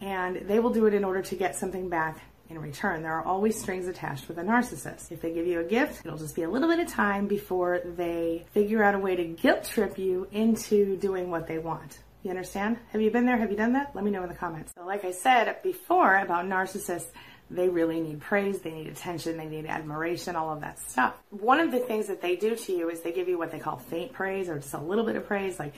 and 0.00 0.36
they 0.48 0.60
will 0.60 0.70
do 0.70 0.86
it 0.86 0.94
in 0.94 1.04
order 1.04 1.22
to 1.22 1.34
get 1.34 1.56
something 1.56 1.88
back 1.88 2.20
in 2.48 2.58
return. 2.58 3.02
There 3.02 3.12
are 3.12 3.24
always 3.24 3.60
strings 3.60 3.86
attached 3.86 4.28
with 4.28 4.38
a 4.38 4.42
narcissist. 4.42 5.12
If 5.12 5.20
they 5.20 5.32
give 5.32 5.46
you 5.46 5.60
a 5.60 5.64
gift, 5.64 6.04
it'll 6.04 6.18
just 6.18 6.34
be 6.34 6.42
a 6.42 6.50
little 6.50 6.68
bit 6.68 6.80
of 6.80 6.88
time 6.88 7.26
before 7.26 7.80
they 7.84 8.46
figure 8.52 8.82
out 8.82 8.94
a 8.94 8.98
way 8.98 9.14
to 9.14 9.24
guilt 9.24 9.64
trip 9.64 9.98
you 9.98 10.26
into 10.32 10.96
doing 10.96 11.30
what 11.30 11.46
they 11.46 11.58
want. 11.58 11.98
You 12.22 12.30
understand? 12.30 12.78
Have 12.92 13.00
you 13.00 13.10
been 13.10 13.24
there? 13.24 13.38
Have 13.38 13.50
you 13.50 13.56
done 13.56 13.72
that? 13.74 13.94
Let 13.94 14.04
me 14.04 14.10
know 14.10 14.22
in 14.22 14.28
the 14.28 14.34
comments. 14.34 14.72
So 14.76 14.84
like 14.84 15.04
I 15.04 15.12
said 15.12 15.62
before 15.62 16.16
about 16.16 16.44
narcissists, 16.44 17.10
they 17.50 17.68
really 17.68 18.00
need 18.00 18.20
praise, 18.20 18.60
they 18.60 18.70
need 18.70 18.86
attention, 18.86 19.36
they 19.36 19.46
need 19.46 19.66
admiration, 19.66 20.36
all 20.36 20.52
of 20.52 20.60
that 20.60 20.78
stuff. 20.78 21.14
One 21.30 21.58
of 21.60 21.72
the 21.72 21.80
things 21.80 22.06
that 22.06 22.22
they 22.22 22.36
do 22.36 22.54
to 22.54 22.72
you 22.72 22.90
is 22.90 23.00
they 23.00 23.12
give 23.12 23.28
you 23.28 23.38
what 23.38 23.50
they 23.50 23.58
call 23.58 23.76
faint 23.76 24.12
praise 24.12 24.48
or 24.48 24.58
just 24.58 24.72
a 24.74 24.78
little 24.78 25.04
bit 25.04 25.16
of 25.16 25.26
praise, 25.26 25.58
like, 25.58 25.74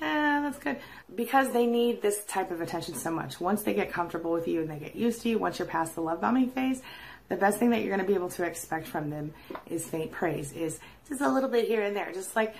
yeah, 0.00 0.40
that's 0.42 0.58
good. 0.58 0.78
Because 1.14 1.52
they 1.52 1.66
need 1.66 2.02
this 2.02 2.24
type 2.24 2.50
of 2.50 2.60
attention 2.60 2.94
so 2.94 3.10
much. 3.10 3.40
Once 3.40 3.62
they 3.62 3.72
get 3.72 3.90
comfortable 3.90 4.32
with 4.32 4.46
you 4.46 4.60
and 4.60 4.70
they 4.70 4.78
get 4.78 4.94
used 4.96 5.22
to 5.22 5.28
you, 5.30 5.38
once 5.38 5.58
you're 5.58 5.68
past 5.68 5.94
the 5.94 6.02
love 6.02 6.20
bombing 6.20 6.50
phase, 6.50 6.82
the 7.28 7.36
best 7.36 7.58
thing 7.58 7.70
that 7.70 7.80
you're 7.80 7.94
going 7.94 8.00
to 8.00 8.06
be 8.06 8.14
able 8.14 8.28
to 8.28 8.44
expect 8.44 8.86
from 8.86 9.08
them 9.08 9.32
is 9.66 9.86
faint 9.86 10.12
praise, 10.12 10.52
is 10.52 10.78
just 11.08 11.22
a 11.22 11.28
little 11.28 11.48
bit 11.48 11.66
here 11.66 11.82
and 11.82 11.96
there. 11.96 12.12
Just 12.12 12.36
like 12.36 12.54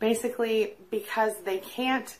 basically 0.00 0.74
because 0.90 1.34
they 1.44 1.58
can't 1.58 2.18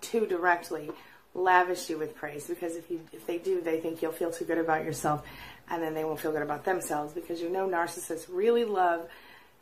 too 0.00 0.26
directly 0.26 0.90
lavish 1.36 1.90
you 1.90 1.98
with 1.98 2.16
praise 2.16 2.46
because 2.46 2.76
if 2.76 2.90
you 2.90 3.00
if 3.12 3.26
they 3.26 3.38
do, 3.38 3.60
they 3.60 3.80
think 3.80 4.02
you'll 4.02 4.12
feel 4.12 4.30
too 4.30 4.44
good 4.44 4.58
about 4.58 4.84
yourself, 4.84 5.24
and 5.70 5.82
then 5.82 5.94
they 5.94 6.04
won't 6.04 6.18
feel 6.18 6.32
good 6.32 6.42
about 6.42 6.64
themselves 6.64 7.12
because 7.12 7.40
you 7.40 7.50
know 7.50 7.68
narcissists 7.68 8.26
really 8.28 8.64
love 8.64 9.08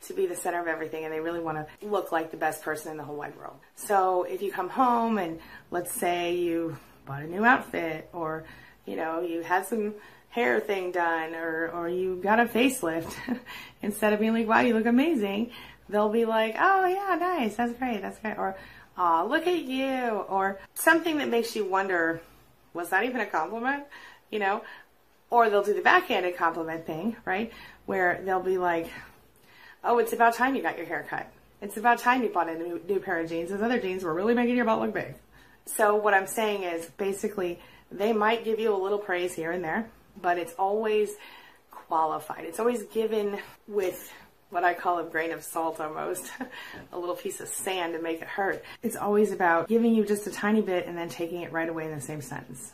to 0.03 0.15
be 0.15 0.27
the 0.27 0.37
center 0.37 0.61
of 0.61 0.69
everything 0.69 1.05
and 1.05 1.13
they 1.13 1.21
really 1.21 1.41
want 1.41 1.57
to 1.57 1.87
look 1.87 2.13
like 2.13 2.31
the 2.31 2.37
best 2.37 2.63
person 2.63 2.91
in 2.91 2.99
the 2.99 3.03
whole 3.03 3.17
wide 3.17 3.35
world. 3.39 3.57
So 3.75 4.25
if 4.25 4.43
you 4.43 4.53
come 4.53 4.69
home 4.69 5.17
and 5.17 5.41
let's 5.71 5.93
say 5.93 6.37
you 6.37 6.77
bought 7.07 7.23
a 7.23 7.27
new 7.27 7.43
outfit 7.43 8.11
or 8.13 8.45
you 8.87 8.97
know, 8.97 9.21
you 9.23 9.41
had 9.43 9.67
some 9.67 9.95
hair 10.29 10.61
thing 10.61 10.93
done 10.93 11.35
or, 11.35 11.71
or 11.71 11.89
you 11.89 12.21
got 12.23 12.39
a 12.39 12.45
facelift, 12.45 13.15
instead 13.83 14.13
of 14.13 14.21
being 14.21 14.35
like, 14.35 14.47
wow, 14.47 14.61
you 14.61 14.75
look 14.75 14.87
amazing, 14.87 15.51
they'll 15.89 16.11
be 16.11 16.25
like, 16.25 16.57
oh 16.59 16.87
yeah, 16.87 17.17
nice, 17.19 17.57
that's 17.57 17.73
great, 17.75 18.03
that's 18.03 18.19
great. 18.19 18.37
Or, 18.37 18.57
oh, 18.99 19.27
look 19.29 19.47
at 19.47 19.63
you. 19.63 20.25
Or 20.29 20.59
something 20.75 21.19
that 21.19 21.29
makes 21.29 21.55
you 21.57 21.65
wonder, 21.65 22.21
was 22.73 22.91
that 22.91 23.05
even 23.05 23.21
a 23.21 23.27
compliment? 23.27 23.85
You 24.31 24.39
know? 24.39 24.63
Or 25.31 25.51
they'll 25.51 25.65
do 25.65 25.75
the 25.75 25.83
backhanded 25.83 26.37
compliment 26.37 26.87
thing, 26.87 27.17
right? 27.25 27.53
Where 27.87 28.21
they'll 28.25 28.43
be 28.43 28.59
like, 28.59 28.91
oh, 29.83 29.99
it's 29.99 30.13
about 30.13 30.35
time 30.35 30.55
you 30.55 30.63
got 30.63 30.77
your 30.77 30.87
hair 30.87 31.07
cut. 31.09 31.31
It's 31.61 31.77
about 31.77 31.99
time 31.99 32.23
you 32.23 32.29
bought 32.29 32.49
a 32.49 32.55
new, 32.55 32.81
new 32.87 33.01
pair 33.01 33.21
of 33.21 33.29
jeans. 33.29 33.51
Those 33.51 33.63
other 33.63 33.81
jeans 33.81 34.05
were 34.05 34.13
really 34.13 34.35
making 34.35 34.57
your 34.57 34.65
butt 34.65 34.81
look 34.81 34.93
big. 34.93 35.15
So 35.67 35.97
what 35.97 36.13
I'm 36.15 36.27
saying 36.27 36.63
is 36.63 36.87
basically 36.99 37.59
they 37.91 38.13
might 38.13 38.45
give 38.45 38.61
you 38.61 38.75
a 38.75 38.77
little 38.77 38.99
praise 38.99 39.35
here 39.35 39.51
and 39.51 39.65
there, 39.65 39.89
but 40.21 40.37
it's 40.37 40.53
always 40.59 41.11
qualified. 41.71 42.45
It's 42.45 42.61
always 42.61 42.83
given 42.85 43.39
with 43.67 44.13
what 44.55 44.63
I 44.63 44.73
call 44.73 45.01
a 45.01 45.05
grain 45.05 45.33
of 45.33 45.43
salt 45.43 45.81
almost, 45.81 46.31
a 46.93 46.99
little 46.99 47.17
piece 47.17 47.41
of 47.41 47.49
sand 47.49 47.93
to 47.95 48.01
make 48.01 48.23
it 48.23 48.29
hurt. 48.29 48.65
It's 48.83 48.95
always 48.95 49.33
about 49.33 49.69
giving 49.69 49.95
you 49.95 50.07
just 50.07 50.29
a 50.29 50.31
tiny 50.31 50.63
bit 50.63 50.87
and 50.87 50.97
then 50.97 51.09
taking 51.09 51.43
it 51.43 51.53
right 51.53 51.69
away 51.69 51.87
in 51.87 51.91
the 51.91 52.01
same 52.01 52.23
sentence. 52.23 52.73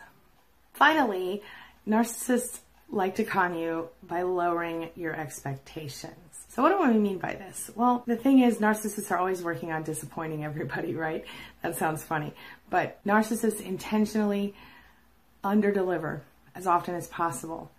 Finally, 0.74 1.42
narcissists 1.88 2.58
like 2.90 3.14
to 3.14 3.24
con 3.24 3.56
you 3.56 3.88
by 4.02 4.22
lowering 4.22 4.90
your 4.94 5.14
expectations. 5.14 6.14
So 6.48 6.62
what 6.62 6.68
do 6.68 6.82
I 6.82 6.92
mean 6.92 7.18
by 7.18 7.34
this? 7.34 7.70
Well, 7.74 8.04
the 8.06 8.16
thing 8.16 8.40
is 8.40 8.58
narcissists 8.58 9.10
are 9.10 9.16
always 9.16 9.42
working 9.42 9.72
on 9.72 9.82
disappointing 9.82 10.44
everybody, 10.44 10.94
right? 11.06 11.24
That 11.62 11.76
sounds 11.76 12.04
funny. 12.04 12.34
But 12.68 13.02
narcissists 13.06 13.62
intentionally 13.62 14.54
underdeliver 15.42 16.20
as 16.54 16.66
often 16.66 16.94
as 16.94 17.06
possible 17.06 17.70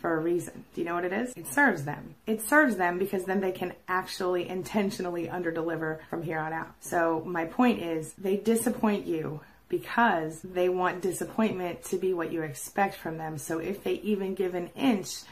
for 0.00 0.14
a 0.14 0.20
reason. 0.20 0.64
Do 0.74 0.80
you 0.80 0.86
know 0.86 0.94
what 0.94 1.04
it 1.04 1.12
is? 1.12 1.32
It 1.36 1.46
serves 1.46 1.84
them. 1.84 2.14
It 2.26 2.42
serves 2.42 2.76
them 2.76 2.98
because 2.98 3.24
then 3.24 3.40
they 3.40 3.52
can 3.52 3.72
actually 3.88 4.48
intentionally 4.48 5.26
underdeliver 5.26 5.98
from 6.08 6.22
here 6.22 6.38
on 6.38 6.52
out. 6.52 6.74
So 6.80 7.22
my 7.26 7.46
point 7.46 7.82
is 7.82 8.12
they 8.14 8.36
disappoint 8.36 9.06
you 9.06 9.40
because 9.68 10.40
they 10.42 10.68
want 10.68 11.02
disappointment 11.02 11.82
to 11.84 11.98
be 11.98 12.14
what 12.14 12.32
you 12.32 12.42
expect 12.42 12.94
from 12.94 13.18
them. 13.18 13.38
So 13.38 13.58
if 13.58 13.82
they 13.84 13.94
even 13.94 14.34
give 14.34 14.54
an 14.54 14.70
inch, 14.76 15.22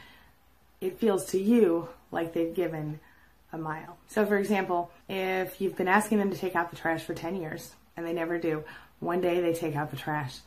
it 0.81 0.99
feels 0.99 1.27
to 1.27 1.41
you 1.41 1.89
like 2.11 2.35
they've 2.35 2.55
given 2.55 3.01
a 3.53 3.59
mile. 3.59 3.97
So 4.09 4.27
for 4.27 4.37
example, 4.37 4.91
if 5.09 5.61
you've 5.61 5.77
been 5.77 5.89
asking 5.89 6.19
them 6.19 6.31
to 6.31 6.37
take 6.37 6.57
out 6.57 6.71
the 6.71 6.77
trash 6.77 7.03
for 7.03 7.15
10 7.15 7.37
years 7.37 7.73
and 7.97 8.05
they 8.05 8.13
never 8.13 8.37
do, 8.37 8.65
one 9.01 9.21
day 9.21 9.41
they 9.41 9.53
take 9.53 9.77
out 9.77 9.91
the 9.91 9.97
trash 9.97 10.39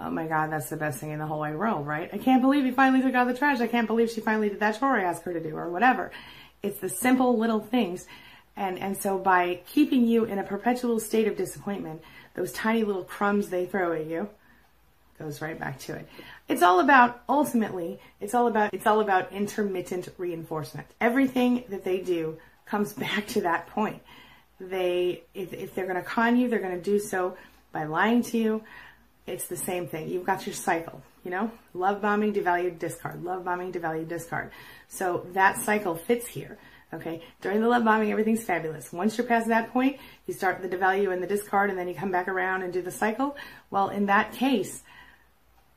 oh 0.00 0.10
my 0.10 0.26
God, 0.26 0.50
that's 0.52 0.68
the 0.70 0.76
best 0.76 1.00
thing 1.00 1.10
in 1.10 1.18
the 1.18 1.26
whole 1.26 1.40
wide 1.40 1.56
world, 1.56 1.86
right? 1.86 2.08
I 2.12 2.18
can't 2.18 2.40
believe 2.40 2.64
he 2.64 2.70
finally 2.70 3.02
took 3.02 3.14
out 3.14 3.26
the 3.26 3.34
trash. 3.34 3.60
I 3.60 3.66
can't 3.66 3.86
believe 3.86 4.10
she 4.10 4.20
finally 4.20 4.48
did 4.48 4.60
that 4.60 4.78
chore 4.78 4.96
I 4.96 5.02
asked 5.02 5.24
her 5.24 5.32
to 5.32 5.40
do 5.40 5.56
or 5.56 5.68
whatever. 5.70 6.10
It's 6.62 6.78
the 6.78 6.88
simple 6.88 7.36
little 7.36 7.60
things. 7.60 8.06
And, 8.56 8.78
and 8.78 8.96
so 8.96 9.18
by 9.18 9.60
keeping 9.66 10.06
you 10.06 10.24
in 10.24 10.38
a 10.38 10.44
perpetual 10.44 11.00
state 11.00 11.26
of 11.26 11.36
disappointment, 11.36 12.02
those 12.34 12.52
tiny 12.52 12.84
little 12.84 13.04
crumbs 13.04 13.48
they 13.48 13.66
throw 13.66 13.92
at 13.92 14.06
you 14.06 14.28
goes 15.18 15.42
right 15.42 15.58
back 15.58 15.78
to 15.80 15.94
it. 15.94 16.08
It's 16.46 16.62
all 16.62 16.80
about, 16.80 17.22
ultimately, 17.28 18.00
it's 18.20 18.34
all 18.34 18.46
about, 18.46 18.72
it's 18.72 18.86
all 18.86 19.00
about 19.00 19.32
intermittent 19.32 20.08
reinforcement. 20.16 20.86
Everything 21.00 21.64
that 21.70 21.84
they 21.84 22.00
do 22.00 22.38
comes 22.66 22.92
back 22.94 23.26
to 23.28 23.42
that 23.42 23.66
point. 23.68 24.00
They, 24.60 25.22
if, 25.34 25.52
if 25.52 25.74
they're 25.74 25.86
going 25.86 25.96
to 25.96 26.02
con 26.02 26.36
you, 26.36 26.48
they're 26.48 26.60
going 26.60 26.76
to 26.76 26.82
do 26.82 26.98
so 26.98 27.36
by 27.72 27.84
lying 27.84 28.22
to 28.22 28.38
you, 28.38 28.62
it's 29.28 29.46
the 29.48 29.56
same 29.56 29.86
thing. 29.86 30.08
You've 30.08 30.24
got 30.24 30.46
your 30.46 30.54
cycle, 30.54 31.02
you 31.24 31.30
know, 31.30 31.50
love 31.74 32.00
bombing, 32.00 32.32
devalue, 32.32 32.78
discard, 32.78 33.22
love 33.22 33.44
bombing, 33.44 33.72
devalue, 33.72 34.06
discard. 34.08 34.50
So 34.88 35.26
that 35.32 35.60
cycle 35.60 35.94
fits 35.94 36.26
here. 36.26 36.58
Okay. 36.94 37.22
During 37.42 37.60
the 37.60 37.68
love 37.68 37.84
bombing, 37.84 38.10
everything's 38.10 38.44
fabulous. 38.44 38.92
Once 38.92 39.18
you're 39.18 39.26
past 39.26 39.48
that 39.48 39.72
point, 39.72 39.98
you 40.26 40.32
start 40.32 40.62
the 40.62 40.68
devalue 40.68 41.12
and 41.12 41.22
the 41.22 41.26
discard 41.26 41.68
and 41.68 41.78
then 41.78 41.86
you 41.86 41.94
come 41.94 42.10
back 42.10 42.28
around 42.28 42.62
and 42.62 42.72
do 42.72 42.80
the 42.80 42.90
cycle. 42.90 43.36
Well, 43.70 43.90
in 43.90 44.06
that 44.06 44.32
case, 44.32 44.82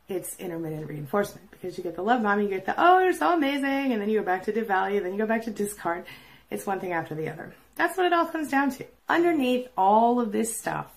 it's 0.08 0.38
intermittent 0.40 0.88
reinforcement 0.88 1.52
because 1.52 1.78
you 1.78 1.84
get 1.84 1.96
the 1.96 2.02
love 2.02 2.24
bombing, 2.24 2.46
you 2.46 2.56
get 2.56 2.66
the, 2.66 2.76
oh, 2.78 3.00
you're 3.00 3.14
so 3.14 3.34
amazing. 3.34 3.92
And 3.92 4.02
then 4.02 4.10
you 4.10 4.20
go 4.20 4.26
back 4.26 4.44
to 4.44 4.54
devalue, 4.54 5.04
then 5.04 5.12
you 5.12 5.18
go 5.18 5.26
back 5.26 5.44
to 5.46 5.52
discard. 5.52 6.06
It's 6.50 6.66
one 6.66 6.80
thing 6.80 6.94
after 6.94 7.14
the 7.14 7.30
other. 7.30 7.54
That's 7.76 7.98
what 7.98 8.06
it 8.06 8.14
all 8.14 8.26
comes 8.26 8.50
down 8.50 8.72
to. 8.72 8.86
Underneath 9.10 9.68
all 9.78 10.22
of 10.22 10.32
this 10.32 10.58
stuff 10.58 10.88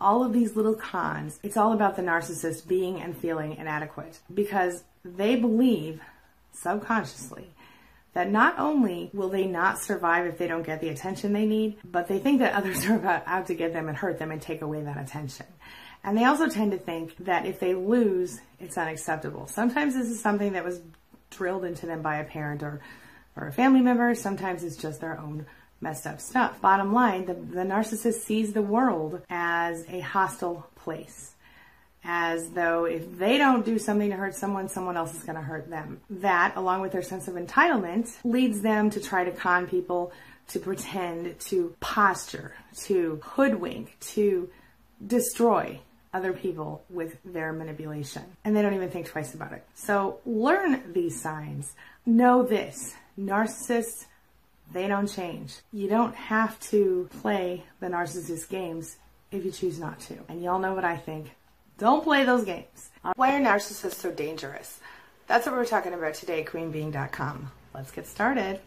all 0.00 0.24
of 0.24 0.32
these 0.32 0.56
little 0.56 0.74
cons, 0.74 1.38
it's 1.42 1.56
all 1.56 1.72
about 1.72 1.96
the 1.96 2.02
narcissist 2.02 2.66
being 2.66 3.00
and 3.00 3.16
feeling 3.16 3.56
inadequate 3.56 4.20
because 4.32 4.84
they 5.04 5.36
believe 5.36 6.00
subconsciously 6.52 7.50
that 8.12 8.30
not 8.30 8.58
only 8.58 9.10
will 9.12 9.28
they 9.28 9.46
not 9.46 9.78
survive 9.78 10.26
if 10.26 10.36
they 10.38 10.48
don't 10.48 10.64
get 10.64 10.80
the 10.80 10.88
attention 10.88 11.32
they 11.32 11.46
need, 11.46 11.78
but 11.84 12.08
they 12.08 12.18
think 12.18 12.40
that 12.40 12.54
others 12.54 12.84
are 12.88 12.96
about 12.96 13.22
out 13.26 13.46
to 13.46 13.54
get 13.54 13.72
them 13.72 13.88
and 13.88 13.96
hurt 13.96 14.18
them 14.18 14.30
and 14.30 14.42
take 14.42 14.62
away 14.62 14.82
that 14.82 14.96
attention. 14.96 15.46
And 16.02 16.16
they 16.16 16.24
also 16.24 16.48
tend 16.48 16.72
to 16.72 16.78
think 16.78 17.16
that 17.18 17.44
if 17.44 17.60
they 17.60 17.74
lose, 17.74 18.40
it's 18.58 18.78
unacceptable. 18.78 19.46
Sometimes 19.46 19.94
this 19.94 20.08
is 20.08 20.20
something 20.20 20.54
that 20.54 20.64
was 20.64 20.80
drilled 21.30 21.64
into 21.64 21.86
them 21.86 22.00
by 22.00 22.16
a 22.16 22.24
parent 22.24 22.62
or, 22.62 22.80
or 23.36 23.46
a 23.46 23.52
family 23.52 23.82
member. 23.82 24.14
Sometimes 24.14 24.64
it's 24.64 24.76
just 24.76 25.00
their 25.00 25.18
own 25.18 25.46
messed 25.80 26.06
up 26.06 26.20
stuff. 26.20 26.60
Bottom 26.60 26.92
line, 26.92 27.26
the, 27.26 27.34
the 27.34 27.62
narcissist 27.62 28.20
sees 28.20 28.52
the 28.52 28.62
world 28.62 29.22
as 29.30 29.84
a 29.88 30.00
hostile 30.00 30.68
place. 30.76 31.34
As 32.02 32.50
though 32.50 32.86
if 32.86 33.18
they 33.18 33.36
don't 33.36 33.64
do 33.64 33.78
something 33.78 34.08
to 34.10 34.16
hurt 34.16 34.34
someone, 34.34 34.68
someone 34.68 34.96
else 34.96 35.14
is 35.14 35.22
going 35.22 35.36
to 35.36 35.42
hurt 35.42 35.68
them. 35.68 36.00
That, 36.08 36.54
along 36.56 36.80
with 36.80 36.92
their 36.92 37.02
sense 37.02 37.28
of 37.28 37.34
entitlement, 37.34 38.16
leads 38.24 38.62
them 38.62 38.88
to 38.90 39.00
try 39.00 39.24
to 39.24 39.32
con 39.32 39.66
people, 39.66 40.12
to 40.48 40.58
pretend, 40.58 41.38
to 41.40 41.74
posture, 41.80 42.54
to 42.84 43.20
hoodwink, 43.22 43.98
to 44.00 44.48
destroy 45.06 45.80
other 46.12 46.32
people 46.32 46.82
with 46.88 47.18
their 47.24 47.52
manipulation. 47.52 48.22
And 48.44 48.56
they 48.56 48.62
don't 48.62 48.74
even 48.74 48.90
think 48.90 49.06
twice 49.06 49.34
about 49.34 49.52
it. 49.52 49.64
So 49.74 50.20
learn 50.26 50.92
these 50.92 51.20
signs. 51.20 51.74
Know 52.06 52.42
this. 52.42 52.94
Narcissists 53.18 54.06
they 54.72 54.86
don't 54.86 55.06
change. 55.06 55.56
You 55.72 55.88
don't 55.88 56.14
have 56.14 56.58
to 56.70 57.08
play 57.20 57.64
the 57.80 57.88
narcissist 57.88 58.48
games 58.48 58.96
if 59.30 59.44
you 59.44 59.50
choose 59.50 59.78
not 59.78 60.00
to. 60.00 60.18
And 60.28 60.42
y'all 60.42 60.58
know 60.58 60.74
what 60.74 60.84
I 60.84 60.96
think. 60.96 61.32
Don't 61.78 62.04
play 62.04 62.24
those 62.24 62.44
games. 62.44 62.90
Why 63.16 63.36
are 63.36 63.40
narcissists 63.40 63.94
so 63.94 64.12
dangerous? 64.12 64.80
That's 65.26 65.46
what 65.46 65.54
we're 65.54 65.64
talking 65.64 65.94
about 65.94 66.14
today, 66.14 66.44
queenbeeing.com. 66.44 67.50
Let's 67.74 67.90
get 67.90 68.06
started. 68.06 68.60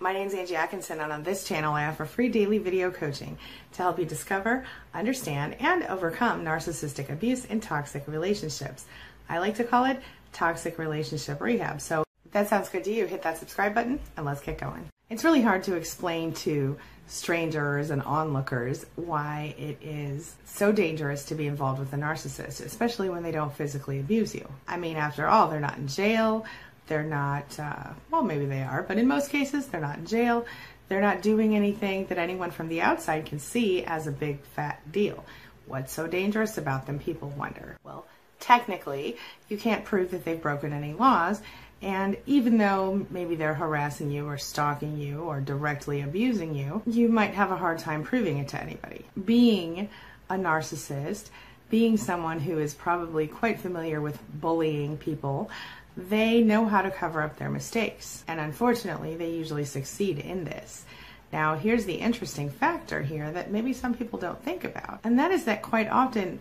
My 0.00 0.12
name 0.12 0.26
is 0.26 0.34
Angie 0.34 0.56
Atkinson, 0.56 1.00
and 1.00 1.12
on 1.12 1.22
this 1.22 1.44
channel, 1.44 1.74
I 1.74 1.86
offer 1.86 2.04
free 2.04 2.28
daily 2.28 2.58
video 2.58 2.90
coaching 2.90 3.38
to 3.72 3.82
help 3.82 4.00
you 4.00 4.04
discover, 4.04 4.64
understand, 4.92 5.56
and 5.60 5.84
overcome 5.84 6.44
narcissistic 6.44 7.08
abuse 7.08 7.44
in 7.44 7.60
toxic 7.60 8.06
relationships. 8.08 8.84
I 9.28 9.38
like 9.38 9.54
to 9.56 9.64
call 9.64 9.84
it 9.84 10.00
toxic 10.32 10.78
relationship 10.78 11.40
rehab. 11.40 11.80
So 11.80 12.04
if 12.24 12.32
that 12.32 12.48
sounds 12.48 12.68
good 12.68 12.84
to 12.84 12.92
you, 12.92 13.06
hit 13.06 13.22
that 13.22 13.38
subscribe 13.38 13.74
button 13.74 14.00
and 14.16 14.26
let's 14.26 14.40
get 14.40 14.58
going. 14.58 14.88
It's 15.10 15.24
really 15.24 15.42
hard 15.42 15.64
to 15.64 15.74
explain 15.74 16.32
to 16.34 16.78
strangers 17.06 17.90
and 17.90 18.00
onlookers 18.02 18.86
why 18.96 19.54
it 19.58 19.76
is 19.82 20.34
so 20.46 20.72
dangerous 20.72 21.26
to 21.26 21.34
be 21.34 21.46
involved 21.46 21.78
with 21.78 21.92
a 21.92 21.96
narcissist, 21.96 22.64
especially 22.64 23.10
when 23.10 23.22
they 23.22 23.32
don't 23.32 23.52
physically 23.52 24.00
abuse 24.00 24.34
you. 24.34 24.48
I 24.66 24.78
mean, 24.78 24.96
after 24.96 25.26
all, 25.26 25.48
they're 25.48 25.60
not 25.60 25.76
in 25.76 25.88
jail. 25.88 26.46
They're 26.86 27.02
not, 27.02 27.58
uh, 27.60 27.90
well, 28.10 28.22
maybe 28.22 28.46
they 28.46 28.62
are, 28.62 28.82
but 28.82 28.98
in 28.98 29.06
most 29.06 29.30
cases, 29.30 29.66
they're 29.66 29.80
not 29.80 29.98
in 29.98 30.06
jail. 30.06 30.46
They're 30.88 31.00
not 31.00 31.22
doing 31.22 31.54
anything 31.54 32.06
that 32.06 32.18
anyone 32.18 32.50
from 32.50 32.68
the 32.68 32.80
outside 32.80 33.26
can 33.26 33.38
see 33.38 33.84
as 33.84 34.06
a 34.06 34.12
big 34.12 34.42
fat 34.42 34.80
deal. 34.90 35.24
What's 35.66 35.92
so 35.92 36.06
dangerous 36.06 36.58
about 36.58 36.86
them, 36.86 36.98
people 36.98 37.28
wonder. 37.30 37.78
Well, 37.84 38.06
technically, 38.42 39.16
you 39.48 39.56
can't 39.56 39.84
prove 39.84 40.10
that 40.10 40.24
they've 40.24 40.40
broken 40.40 40.72
any 40.72 40.92
laws. 40.92 41.40
And 41.80 42.16
even 42.26 42.58
though 42.58 43.06
maybe 43.10 43.34
they're 43.34 43.54
harassing 43.54 44.10
you 44.10 44.26
or 44.26 44.38
stalking 44.38 44.98
you 44.98 45.20
or 45.20 45.40
directly 45.40 46.02
abusing 46.02 46.54
you, 46.54 46.82
you 46.86 47.08
might 47.08 47.34
have 47.34 47.50
a 47.50 47.56
hard 47.56 47.78
time 47.78 48.04
proving 48.04 48.38
it 48.38 48.48
to 48.48 48.62
anybody. 48.62 49.04
Being 49.24 49.88
a 50.28 50.34
narcissist, 50.34 51.30
being 51.70 51.96
someone 51.96 52.38
who 52.38 52.58
is 52.58 52.74
probably 52.74 53.26
quite 53.26 53.58
familiar 53.58 54.00
with 54.00 54.20
bullying 54.40 54.96
people, 54.96 55.50
they 55.96 56.40
know 56.40 56.66
how 56.66 56.82
to 56.82 56.90
cover 56.90 57.22
up 57.22 57.36
their 57.36 57.50
mistakes. 57.50 58.24
And 58.28 58.38
unfortunately, 58.38 59.16
they 59.16 59.30
usually 59.30 59.64
succeed 59.64 60.18
in 60.18 60.44
this. 60.44 60.84
Now, 61.32 61.56
here's 61.56 61.86
the 61.86 61.94
interesting 61.94 62.50
factor 62.50 63.02
here 63.02 63.30
that 63.32 63.50
maybe 63.50 63.72
some 63.72 63.94
people 63.94 64.18
don't 64.18 64.42
think 64.44 64.64
about, 64.64 65.00
and 65.02 65.18
that 65.18 65.30
is 65.30 65.44
that 65.46 65.62
quite 65.62 65.88
often 65.88 66.38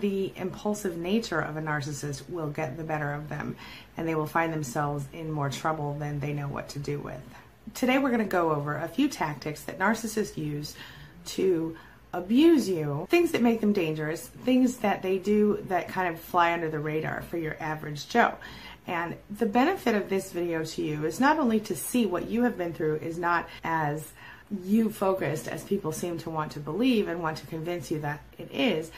the 0.00 0.32
impulsive 0.36 0.96
nature 0.96 1.40
of 1.40 1.56
a 1.56 1.62
narcissist 1.62 2.28
will 2.28 2.48
get 2.48 2.76
the 2.76 2.84
better 2.84 3.12
of 3.12 3.28
them 3.28 3.56
and 3.96 4.08
they 4.08 4.14
will 4.14 4.26
find 4.26 4.52
themselves 4.52 5.04
in 5.12 5.30
more 5.30 5.50
trouble 5.50 5.94
than 5.94 6.20
they 6.20 6.32
know 6.32 6.48
what 6.48 6.68
to 6.70 6.78
do 6.78 6.98
with. 6.98 7.20
Today, 7.74 7.98
we're 7.98 8.10
going 8.10 8.18
to 8.18 8.26
go 8.26 8.52
over 8.52 8.76
a 8.76 8.88
few 8.88 9.08
tactics 9.08 9.62
that 9.64 9.78
narcissists 9.78 10.36
use 10.36 10.74
to 11.26 11.76
abuse 12.12 12.68
you, 12.68 13.06
things 13.10 13.32
that 13.32 13.42
make 13.42 13.60
them 13.60 13.72
dangerous, 13.72 14.28
things 14.28 14.78
that 14.78 15.02
they 15.02 15.18
do 15.18 15.64
that 15.68 15.88
kind 15.88 16.14
of 16.14 16.20
fly 16.20 16.52
under 16.52 16.70
the 16.70 16.78
radar 16.78 17.22
for 17.22 17.38
your 17.38 17.56
average 17.58 18.08
Joe. 18.08 18.34
And 18.86 19.16
the 19.30 19.46
benefit 19.46 19.94
of 19.94 20.08
this 20.08 20.30
video 20.30 20.64
to 20.64 20.82
you 20.82 21.06
is 21.06 21.18
not 21.18 21.38
only 21.38 21.58
to 21.60 21.74
see 21.74 22.06
what 22.06 22.28
you 22.28 22.42
have 22.42 22.58
been 22.58 22.72
through 22.72 22.96
is 22.96 23.18
not 23.18 23.48
as 23.64 24.12
you 24.62 24.90
focused 24.90 25.48
as 25.48 25.64
people 25.64 25.90
seem 25.90 26.18
to 26.18 26.30
want 26.30 26.52
to 26.52 26.60
believe 26.60 27.08
and 27.08 27.22
want 27.22 27.38
to 27.38 27.46
convince 27.46 27.90
you 27.90 28.00
that 28.00 28.20
it 28.38 28.50
is, 28.52 28.90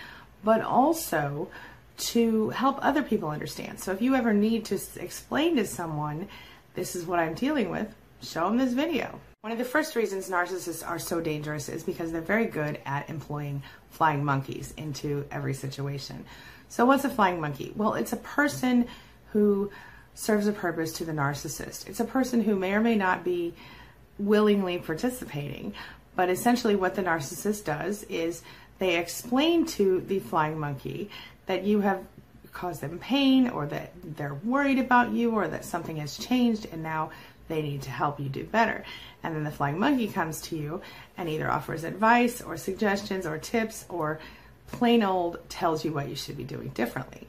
but 0.46 0.62
also 0.62 1.48
to 1.96 2.50
help 2.50 2.78
other 2.80 3.02
people 3.02 3.28
understand. 3.28 3.80
So 3.80 3.90
if 3.90 4.00
you 4.00 4.14
ever 4.14 4.32
need 4.32 4.64
to 4.66 4.78
explain 5.00 5.56
to 5.56 5.66
someone, 5.66 6.28
this 6.74 6.94
is 6.94 7.04
what 7.04 7.18
I'm 7.18 7.34
dealing 7.34 7.68
with, 7.68 7.92
show 8.22 8.44
them 8.44 8.56
this 8.56 8.72
video. 8.72 9.18
One 9.40 9.50
of 9.50 9.58
the 9.58 9.64
first 9.64 9.96
reasons 9.96 10.30
narcissists 10.30 10.88
are 10.88 11.00
so 11.00 11.20
dangerous 11.20 11.68
is 11.68 11.82
because 11.82 12.12
they're 12.12 12.20
very 12.20 12.46
good 12.46 12.78
at 12.86 13.10
employing 13.10 13.60
flying 13.90 14.24
monkeys 14.24 14.72
into 14.76 15.26
every 15.32 15.52
situation. 15.52 16.24
So 16.68 16.86
what's 16.86 17.04
a 17.04 17.10
flying 17.10 17.40
monkey? 17.40 17.72
Well, 17.74 17.94
it's 17.94 18.12
a 18.12 18.18
person 18.18 18.86
who 19.32 19.72
serves 20.14 20.46
a 20.46 20.52
purpose 20.52 20.92
to 20.94 21.04
the 21.04 21.12
narcissist. 21.12 21.88
It's 21.88 21.98
a 21.98 22.04
person 22.04 22.40
who 22.44 22.54
may 22.54 22.72
or 22.72 22.80
may 22.80 22.94
not 22.94 23.24
be 23.24 23.52
willingly 24.16 24.78
participating, 24.78 25.74
but 26.14 26.30
essentially 26.30 26.76
what 26.76 26.94
the 26.94 27.02
narcissist 27.02 27.64
does 27.64 28.04
is 28.04 28.44
they 28.78 28.96
explain 28.96 29.66
to 29.66 30.00
the 30.02 30.18
flying 30.18 30.58
monkey 30.58 31.10
that 31.46 31.64
you 31.64 31.80
have 31.80 32.04
caused 32.52 32.80
them 32.80 32.98
pain 32.98 33.48
or 33.48 33.66
that 33.66 33.92
they're 34.16 34.34
worried 34.34 34.78
about 34.78 35.12
you 35.12 35.32
or 35.32 35.46
that 35.46 35.64
something 35.64 35.96
has 35.96 36.16
changed 36.16 36.66
and 36.72 36.82
now 36.82 37.10
they 37.48 37.62
need 37.62 37.82
to 37.82 37.90
help 37.90 38.18
you 38.18 38.28
do 38.28 38.44
better. 38.44 38.84
And 39.22 39.34
then 39.34 39.44
the 39.44 39.50
flying 39.50 39.78
monkey 39.78 40.08
comes 40.08 40.40
to 40.42 40.56
you 40.56 40.80
and 41.16 41.28
either 41.28 41.50
offers 41.50 41.84
advice 41.84 42.40
or 42.40 42.56
suggestions 42.56 43.26
or 43.26 43.38
tips 43.38 43.84
or 43.88 44.20
plain 44.72 45.02
old 45.02 45.38
tells 45.48 45.84
you 45.84 45.92
what 45.92 46.08
you 46.08 46.16
should 46.16 46.36
be 46.36 46.44
doing 46.44 46.68
differently. 46.70 47.26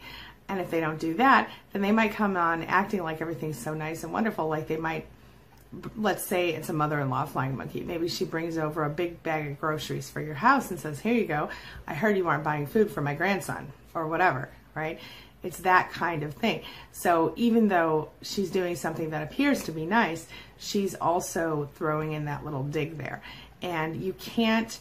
And 0.50 0.60
if 0.62 0.72
they 0.72 0.80
don't 0.80 1.00
do 1.00 1.14
that, 1.16 1.50
then 1.74 1.82
they 1.82 1.92
might 1.92 2.14
come 2.14 2.38
on 2.38 2.64
acting 2.64 3.04
like 3.04 3.22
everything's 3.22 3.60
so 3.60 3.74
nice 3.74 4.04
and 4.04 4.14
wonderful, 4.14 4.48
like 4.48 4.68
they 4.68 4.78
might 4.78 5.06
let's 5.96 6.24
say 6.24 6.50
it's 6.50 6.70
a 6.70 6.74
mother-in-law 6.74 7.26
flying 7.26 7.58
monkey. 7.58 7.82
Maybe 7.82 8.08
she 8.08 8.26
brings 8.26 8.58
over 8.58 8.84
a 8.84 8.90
big 8.90 9.22
bag 9.24 9.52
of 9.52 9.60
groceries 9.60 10.10
for 10.10 10.22
your 10.22 10.36
house 10.36 10.72
and 10.72 10.80
says, 10.80 11.00
"Here 11.00 11.14
you 11.14 11.26
go. 11.26 11.50
I 11.88 11.94
heard 11.94 12.18
you 12.18 12.28
aren't 12.28 12.44
buying 12.44 12.68
food 12.68 12.92
for 12.92 13.02
my 13.02 13.14
grandson 13.16 13.68
or 13.94 14.08
whatever." 14.08 14.50
Right? 14.76 15.00
It's 15.44 15.60
that 15.60 15.92
kind 15.92 16.24
of 16.24 16.34
thing. 16.34 16.62
So 16.92 17.34
even 17.36 17.68
though 17.68 18.10
she's 18.22 18.50
doing 18.50 18.76
something 18.76 19.12
that 19.12 19.24
appears 19.24 19.64
to 19.64 19.72
be 19.72 19.86
nice, 19.86 20.28
she's 20.58 20.96
also 20.96 21.70
throwing 21.76 22.12
in 22.14 22.26
that 22.26 22.44
little 22.44 22.64
dig 22.64 22.98
there. 22.98 23.22
And 23.62 23.96
you 24.02 24.14
can't 24.14 24.80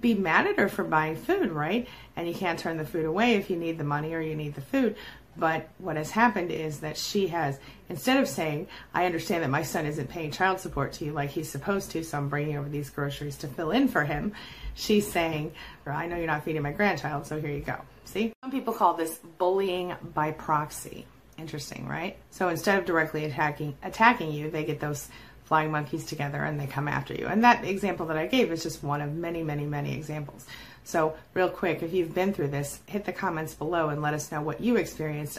be 0.00 0.14
mad 0.14 0.46
at 0.46 0.58
her 0.58 0.68
for 0.68 0.84
buying 0.84 1.16
food, 1.16 1.50
right? 1.50 1.88
And 2.14 2.28
you 2.28 2.34
can't 2.34 2.58
turn 2.58 2.76
the 2.76 2.84
food 2.84 3.06
away 3.06 3.34
if 3.34 3.48
you 3.48 3.56
need 3.56 3.78
the 3.78 3.84
money 3.84 4.14
or 4.14 4.20
you 4.20 4.36
need 4.36 4.54
the 4.54 4.60
food. 4.60 4.96
But 5.38 5.68
what 5.78 5.96
has 5.96 6.10
happened 6.10 6.50
is 6.50 6.80
that 6.80 6.96
she 6.96 7.28
has, 7.28 7.58
instead 7.88 8.20
of 8.20 8.28
saying, 8.28 8.66
I 8.92 9.06
understand 9.06 9.44
that 9.44 9.50
my 9.50 9.62
son 9.62 9.86
isn't 9.86 10.08
paying 10.08 10.32
child 10.32 10.58
support 10.60 10.92
to 10.94 11.04
you 11.04 11.12
like 11.12 11.30
he's 11.30 11.48
supposed 11.48 11.92
to, 11.92 12.02
so 12.02 12.18
I'm 12.18 12.28
bringing 12.28 12.56
over 12.56 12.68
these 12.68 12.90
groceries 12.90 13.36
to 13.38 13.48
fill 13.48 13.70
in 13.70 13.86
for 13.86 14.04
him, 14.04 14.32
she's 14.74 15.10
saying, 15.10 15.52
I 15.86 16.06
know 16.06 16.16
you're 16.16 16.26
not 16.26 16.44
feeding 16.44 16.62
my 16.62 16.72
grandchild, 16.72 17.26
so 17.26 17.40
here 17.40 17.50
you 17.50 17.60
go. 17.60 17.76
See? 18.04 18.32
Some 18.42 18.50
people 18.50 18.72
call 18.72 18.94
this 18.94 19.18
bullying 19.38 19.94
by 20.14 20.32
proxy. 20.32 21.06
Interesting, 21.38 21.86
right? 21.86 22.16
So 22.30 22.48
instead 22.48 22.78
of 22.78 22.84
directly 22.84 23.24
attacking 23.24 23.76
attacking 23.84 24.32
you, 24.32 24.50
they 24.50 24.64
get 24.64 24.80
those 24.80 25.08
flying 25.44 25.70
monkeys 25.70 26.04
together 26.04 26.42
and 26.44 26.58
they 26.58 26.66
come 26.66 26.88
after 26.88 27.14
you. 27.14 27.26
And 27.26 27.44
that 27.44 27.64
example 27.64 28.06
that 28.06 28.18
I 28.18 28.26
gave 28.26 28.50
is 28.50 28.62
just 28.62 28.82
one 28.82 29.00
of 29.00 29.14
many, 29.14 29.42
many, 29.42 29.64
many 29.64 29.94
examples. 29.94 30.46
So, 30.88 31.18
real 31.34 31.50
quick, 31.50 31.82
if 31.82 31.92
you've 31.92 32.14
been 32.14 32.32
through 32.32 32.48
this, 32.48 32.80
hit 32.86 33.04
the 33.04 33.12
comments 33.12 33.52
below 33.52 33.90
and 33.90 34.00
let 34.00 34.14
us 34.14 34.32
know 34.32 34.40
what 34.40 34.62
you 34.62 34.76
experienced 34.76 35.38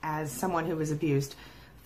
as 0.00 0.30
someone 0.30 0.64
who 0.64 0.76
was 0.76 0.92
abused 0.92 1.34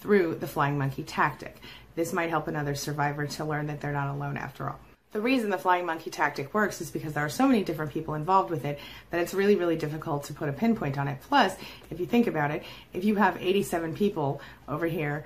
through 0.00 0.34
the 0.34 0.46
flying 0.46 0.76
monkey 0.76 1.02
tactic. 1.02 1.56
This 1.94 2.12
might 2.12 2.28
help 2.28 2.46
another 2.46 2.74
survivor 2.74 3.26
to 3.26 3.44
learn 3.46 3.68
that 3.68 3.80
they're 3.80 3.90
not 3.90 4.14
alone 4.14 4.36
after 4.36 4.68
all. 4.68 4.78
The 5.12 5.20
reason 5.22 5.48
the 5.48 5.56
flying 5.56 5.86
monkey 5.86 6.10
tactic 6.10 6.52
works 6.52 6.82
is 6.82 6.90
because 6.90 7.14
there 7.14 7.24
are 7.24 7.30
so 7.30 7.48
many 7.48 7.64
different 7.64 7.90
people 7.90 8.12
involved 8.12 8.50
with 8.50 8.66
it 8.66 8.78
that 9.08 9.20
it's 9.22 9.32
really, 9.32 9.56
really 9.56 9.76
difficult 9.76 10.24
to 10.24 10.34
put 10.34 10.50
a 10.50 10.52
pinpoint 10.52 10.98
on 10.98 11.08
it. 11.08 11.22
Plus, 11.26 11.56
if 11.90 12.00
you 12.00 12.04
think 12.04 12.26
about 12.26 12.50
it, 12.50 12.64
if 12.92 13.02
you 13.02 13.14
have 13.14 13.40
87 13.40 13.94
people 13.94 14.42
over 14.68 14.84
here 14.84 15.24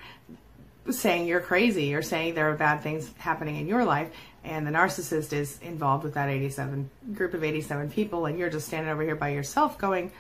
saying 0.91 1.27
you're 1.27 1.41
crazy 1.41 1.93
or 1.93 2.03
saying 2.03 2.35
there 2.35 2.53
are 2.53 2.55
bad 2.55 2.83
things 2.83 3.11
happening 3.19 3.57
in 3.57 3.67
your 3.67 3.85
life, 3.85 4.11
and 4.45 4.67
the 4.67 4.71
narcissist 4.71 5.33
is 5.33 5.59
involved 5.63 6.05
with 6.05 6.15
that 6.15 6.29
87 6.29 6.91
group 7.15 7.35
of 7.35 7.43
87 7.43 7.91
people 7.91 8.27
and 8.27 8.39
you're 8.39 8.51
just 8.51 8.67
standing 8.67 8.93
over 8.93 9.03
here 9.03 9.17
by 9.17 9.31
yourself 9.31 9.79
going 9.79 10.13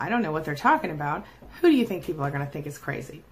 i 0.00 0.08
don't 0.08 0.22
know 0.22 0.32
what 0.32 0.44
they're 0.44 0.54
talking 0.54 0.90
about. 0.90 1.24
Who 1.60 1.70
do 1.70 1.76
you 1.76 1.86
think 1.86 2.04
people 2.04 2.24
are 2.24 2.30
going 2.30 2.44
to 2.44 2.50
think 2.50 2.66
is 2.66 2.78
crazy? 2.78 3.22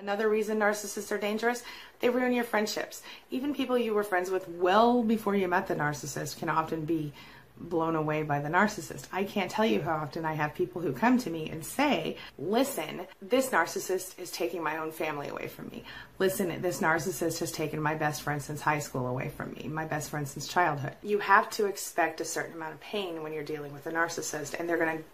Another 0.00 0.28
reason 0.28 0.58
narcissists 0.58 1.12
are 1.12 1.18
dangerous 1.18 1.62
they 2.00 2.08
ruin 2.08 2.32
your 2.32 2.44
friendships. 2.44 3.02
Even 3.30 3.54
people 3.54 3.76
you 3.76 3.94
were 3.94 4.04
friends 4.04 4.30
with 4.30 4.48
well 4.48 5.02
before 5.02 5.34
you 5.34 5.48
met 5.48 5.66
the 5.66 5.74
narcissist 5.74 6.38
can 6.38 6.48
often 6.48 6.84
be 6.84 7.12
blown 7.60 7.96
away 7.96 8.22
by 8.22 8.40
the 8.40 8.48
narcissist. 8.48 9.06
I 9.12 9.24
can't 9.24 9.50
tell 9.50 9.66
you 9.66 9.82
how 9.82 9.96
often 9.96 10.24
I 10.24 10.34
have 10.34 10.54
people 10.54 10.80
who 10.80 10.92
come 10.92 11.18
to 11.18 11.30
me 11.30 11.50
and 11.50 11.64
say, 11.64 12.16
listen, 12.38 13.06
this 13.20 13.50
narcissist 13.50 14.18
is 14.18 14.30
taking 14.30 14.62
my 14.62 14.78
own 14.78 14.92
family 14.92 15.28
away 15.28 15.48
from 15.48 15.68
me. 15.68 15.84
Listen, 16.18 16.60
this 16.62 16.80
narcissist 16.80 17.40
has 17.40 17.52
taken 17.52 17.80
my 17.80 17.94
best 17.94 18.22
friend 18.22 18.42
since 18.42 18.60
high 18.60 18.78
school 18.78 19.06
away 19.06 19.28
from 19.28 19.52
me, 19.52 19.68
my 19.68 19.84
best 19.84 20.10
friend 20.10 20.26
since 20.26 20.46
childhood. 20.46 20.94
You 21.02 21.18
have 21.18 21.50
to 21.50 21.66
expect 21.66 22.20
a 22.20 22.24
certain 22.24 22.54
amount 22.54 22.74
of 22.74 22.80
pain 22.80 23.22
when 23.22 23.32
you're 23.32 23.44
dealing 23.44 23.72
with 23.72 23.86
a 23.86 23.92
narcissist 23.92 24.58
and 24.58 24.68
they're 24.68 24.78
going 24.78 24.98
to 24.98 25.04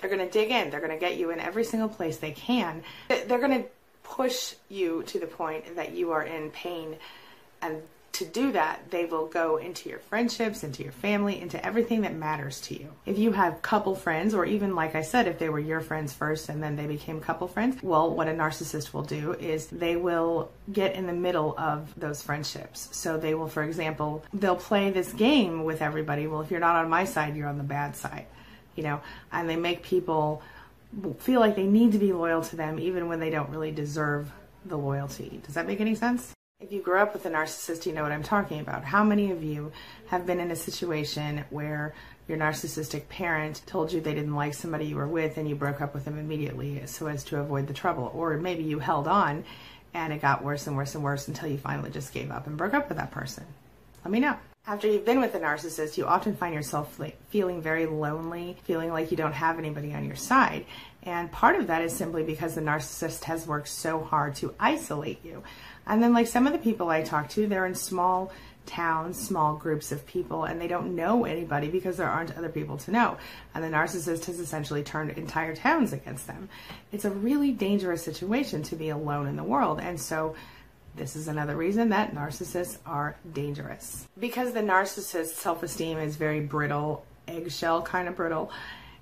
they're 0.00 0.10
going 0.10 0.26
to 0.26 0.30
dig 0.30 0.50
in. 0.50 0.70
They're 0.70 0.80
going 0.80 0.92
to 0.92 0.98
get 0.98 1.16
you 1.16 1.30
in 1.30 1.38
every 1.38 1.62
single 1.62 1.88
place 1.88 2.16
they 2.16 2.32
can. 2.32 2.82
They're 3.08 3.38
going 3.38 3.62
to 3.62 3.68
push 4.02 4.54
you 4.68 5.04
to 5.04 5.20
the 5.20 5.28
point 5.28 5.76
that 5.76 5.92
you 5.92 6.10
are 6.10 6.24
in 6.24 6.50
pain 6.50 6.96
and 7.62 7.80
to 8.12 8.26
do 8.26 8.52
that, 8.52 8.90
they 8.90 9.06
will 9.06 9.26
go 9.26 9.56
into 9.56 9.88
your 9.88 9.98
friendships, 9.98 10.62
into 10.62 10.82
your 10.82 10.92
family, 10.92 11.40
into 11.40 11.64
everything 11.64 12.02
that 12.02 12.14
matters 12.14 12.60
to 12.62 12.78
you. 12.78 12.92
If 13.06 13.18
you 13.18 13.32
have 13.32 13.62
couple 13.62 13.94
friends, 13.94 14.34
or 14.34 14.44
even 14.44 14.74
like 14.74 14.94
I 14.94 15.02
said, 15.02 15.26
if 15.26 15.38
they 15.38 15.48
were 15.48 15.58
your 15.58 15.80
friends 15.80 16.12
first 16.12 16.48
and 16.48 16.62
then 16.62 16.76
they 16.76 16.86
became 16.86 17.20
couple 17.20 17.48
friends, 17.48 17.82
well, 17.82 18.14
what 18.14 18.28
a 18.28 18.32
narcissist 18.32 18.92
will 18.92 19.02
do 19.02 19.32
is 19.32 19.66
they 19.68 19.96
will 19.96 20.50
get 20.70 20.94
in 20.94 21.06
the 21.06 21.12
middle 21.12 21.54
of 21.56 21.92
those 21.98 22.22
friendships. 22.22 22.88
So 22.92 23.16
they 23.16 23.34
will, 23.34 23.48
for 23.48 23.62
example, 23.62 24.24
they'll 24.34 24.56
play 24.56 24.90
this 24.90 25.12
game 25.12 25.64
with 25.64 25.80
everybody. 25.80 26.26
Well, 26.26 26.42
if 26.42 26.50
you're 26.50 26.60
not 26.60 26.76
on 26.76 26.90
my 26.90 27.04
side, 27.04 27.34
you're 27.34 27.48
on 27.48 27.58
the 27.58 27.64
bad 27.64 27.96
side, 27.96 28.26
you 28.76 28.82
know, 28.82 29.00
and 29.32 29.48
they 29.48 29.56
make 29.56 29.82
people 29.82 30.42
feel 31.20 31.40
like 31.40 31.56
they 31.56 31.66
need 31.66 31.92
to 31.92 31.98
be 31.98 32.12
loyal 32.12 32.42
to 32.42 32.56
them 32.56 32.78
even 32.78 33.08
when 33.08 33.20
they 33.20 33.30
don't 33.30 33.48
really 33.48 33.70
deserve 33.70 34.30
the 34.66 34.76
loyalty. 34.76 35.40
Does 35.46 35.54
that 35.54 35.66
make 35.66 35.80
any 35.80 35.94
sense? 35.94 36.34
If 36.62 36.70
you 36.70 36.80
grew 36.80 37.00
up 37.00 37.12
with 37.12 37.26
a 37.26 37.30
narcissist, 37.30 37.86
you 37.86 37.92
know 37.92 38.04
what 38.04 38.12
I'm 38.12 38.22
talking 38.22 38.60
about. 38.60 38.84
How 38.84 39.02
many 39.02 39.32
of 39.32 39.42
you 39.42 39.72
have 40.06 40.26
been 40.26 40.38
in 40.38 40.52
a 40.52 40.56
situation 40.56 41.44
where 41.50 41.92
your 42.28 42.38
narcissistic 42.38 43.08
parent 43.08 43.62
told 43.66 43.92
you 43.92 44.00
they 44.00 44.14
didn't 44.14 44.36
like 44.36 44.54
somebody 44.54 44.84
you 44.84 44.94
were 44.94 45.08
with 45.08 45.38
and 45.38 45.48
you 45.48 45.56
broke 45.56 45.80
up 45.80 45.92
with 45.92 46.04
them 46.04 46.20
immediately 46.20 46.86
so 46.86 47.08
as 47.08 47.24
to 47.24 47.40
avoid 47.40 47.66
the 47.66 47.74
trouble? 47.74 48.12
Or 48.14 48.36
maybe 48.36 48.62
you 48.62 48.78
held 48.78 49.08
on 49.08 49.44
and 49.92 50.12
it 50.12 50.22
got 50.22 50.44
worse 50.44 50.68
and 50.68 50.76
worse 50.76 50.94
and 50.94 51.02
worse 51.02 51.26
until 51.26 51.48
you 51.48 51.58
finally 51.58 51.90
just 51.90 52.14
gave 52.14 52.30
up 52.30 52.46
and 52.46 52.56
broke 52.56 52.74
up 52.74 52.88
with 52.88 52.98
that 52.98 53.10
person. 53.10 53.44
Let 54.04 54.12
me 54.12 54.20
know. 54.20 54.36
After 54.64 54.86
you've 54.86 55.04
been 55.04 55.20
with 55.20 55.34
a 55.34 55.40
narcissist, 55.40 55.98
you 55.98 56.06
often 56.06 56.36
find 56.36 56.54
yourself 56.54 56.96
feeling 57.30 57.60
very 57.60 57.86
lonely, 57.86 58.56
feeling 58.62 58.92
like 58.92 59.10
you 59.10 59.16
don't 59.16 59.32
have 59.32 59.58
anybody 59.58 59.92
on 59.92 60.04
your 60.04 60.14
side. 60.14 60.66
And 61.04 61.32
part 61.32 61.56
of 61.56 61.66
that 61.66 61.82
is 61.82 61.94
simply 61.94 62.22
because 62.22 62.54
the 62.54 62.60
narcissist 62.60 63.24
has 63.24 63.46
worked 63.46 63.68
so 63.68 64.02
hard 64.02 64.36
to 64.36 64.54
isolate 64.60 65.24
you. 65.24 65.42
And 65.86 66.02
then, 66.02 66.12
like 66.12 66.28
some 66.28 66.46
of 66.46 66.52
the 66.52 66.58
people 66.58 66.90
I 66.90 67.02
talk 67.02 67.28
to, 67.30 67.46
they're 67.46 67.66
in 67.66 67.74
small 67.74 68.32
towns, 68.66 69.18
small 69.18 69.56
groups 69.56 69.90
of 69.90 70.06
people, 70.06 70.44
and 70.44 70.60
they 70.60 70.68
don't 70.68 70.94
know 70.94 71.24
anybody 71.24 71.68
because 71.68 71.96
there 71.96 72.08
aren't 72.08 72.36
other 72.36 72.48
people 72.48 72.76
to 72.78 72.92
know. 72.92 73.16
And 73.54 73.64
the 73.64 73.68
narcissist 73.68 74.26
has 74.26 74.38
essentially 74.38 74.84
turned 74.84 75.10
entire 75.10 75.56
towns 75.56 75.92
against 75.92 76.28
them. 76.28 76.48
It's 76.92 77.04
a 77.04 77.10
really 77.10 77.50
dangerous 77.50 78.04
situation 78.04 78.62
to 78.64 78.76
be 78.76 78.90
alone 78.90 79.26
in 79.26 79.34
the 79.36 79.42
world. 79.42 79.80
And 79.80 80.00
so, 80.00 80.36
this 80.94 81.16
is 81.16 81.26
another 81.26 81.56
reason 81.56 81.88
that 81.88 82.14
narcissists 82.14 82.78
are 82.86 83.16
dangerous. 83.32 84.06
Because 84.18 84.52
the 84.52 84.60
narcissist's 84.60 85.40
self 85.40 85.62
esteem 85.62 85.98
is 85.98 86.16
very 86.16 86.40
brittle, 86.40 87.04
eggshell 87.26 87.82
kind 87.82 88.06
of 88.08 88.14
brittle, 88.14 88.52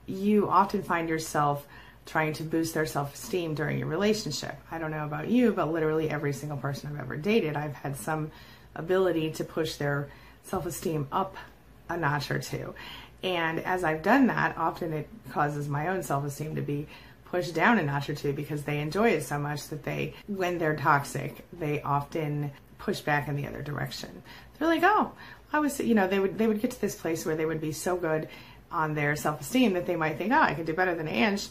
you 0.06 0.48
often 0.48 0.82
find 0.82 1.08
yourself 1.08 1.66
trying 2.06 2.32
to 2.34 2.42
boost 2.42 2.74
their 2.74 2.86
self 2.86 3.14
esteem 3.14 3.54
during 3.54 3.78
your 3.78 3.88
relationship. 3.88 4.56
I 4.70 4.78
don't 4.78 4.90
know 4.90 5.04
about 5.04 5.28
you, 5.28 5.52
but 5.52 5.72
literally 5.72 6.10
every 6.10 6.32
single 6.32 6.58
person 6.58 6.90
I've 6.90 7.00
ever 7.00 7.16
dated, 7.16 7.56
I've 7.56 7.74
had 7.74 7.96
some 7.96 8.30
ability 8.74 9.32
to 9.32 9.44
push 9.44 9.76
their 9.76 10.08
self 10.44 10.66
esteem 10.66 11.08
up 11.12 11.36
a 11.88 11.96
notch 11.96 12.30
or 12.30 12.38
two. 12.38 12.74
And 13.22 13.60
as 13.60 13.84
I've 13.84 14.02
done 14.02 14.28
that, 14.28 14.56
often 14.56 14.92
it 14.92 15.08
causes 15.30 15.68
my 15.68 15.88
own 15.88 16.02
self 16.02 16.24
esteem 16.24 16.56
to 16.56 16.62
be 16.62 16.86
pushed 17.26 17.54
down 17.54 17.78
a 17.78 17.82
notch 17.82 18.10
or 18.10 18.14
two 18.14 18.32
because 18.32 18.64
they 18.64 18.80
enjoy 18.80 19.10
it 19.10 19.22
so 19.22 19.38
much 19.38 19.68
that 19.68 19.84
they, 19.84 20.14
when 20.26 20.58
they're 20.58 20.76
toxic, 20.76 21.44
they 21.52 21.80
often 21.82 22.50
push 22.78 23.00
back 23.00 23.28
in 23.28 23.36
the 23.36 23.46
other 23.46 23.62
direction. 23.62 24.22
They're 24.58 24.68
like, 24.68 24.82
oh, 24.82 25.12
I 25.52 25.60
was, 25.60 25.78
you 25.80 25.94
know, 25.94 26.08
they 26.08 26.18
would 26.18 26.38
they 26.38 26.46
would 26.46 26.60
get 26.60 26.72
to 26.72 26.80
this 26.80 26.94
place 26.94 27.24
where 27.26 27.36
they 27.36 27.46
would 27.46 27.60
be 27.60 27.72
so 27.72 27.96
good 27.96 28.28
on 28.70 28.94
their 28.94 29.16
self 29.16 29.40
esteem 29.40 29.74
that 29.74 29.86
they 29.86 29.96
might 29.96 30.18
think, 30.18 30.32
oh, 30.32 30.40
I 30.40 30.54
can 30.54 30.64
do 30.64 30.72
better 30.72 30.94
than 30.94 31.08
Ange, 31.08 31.48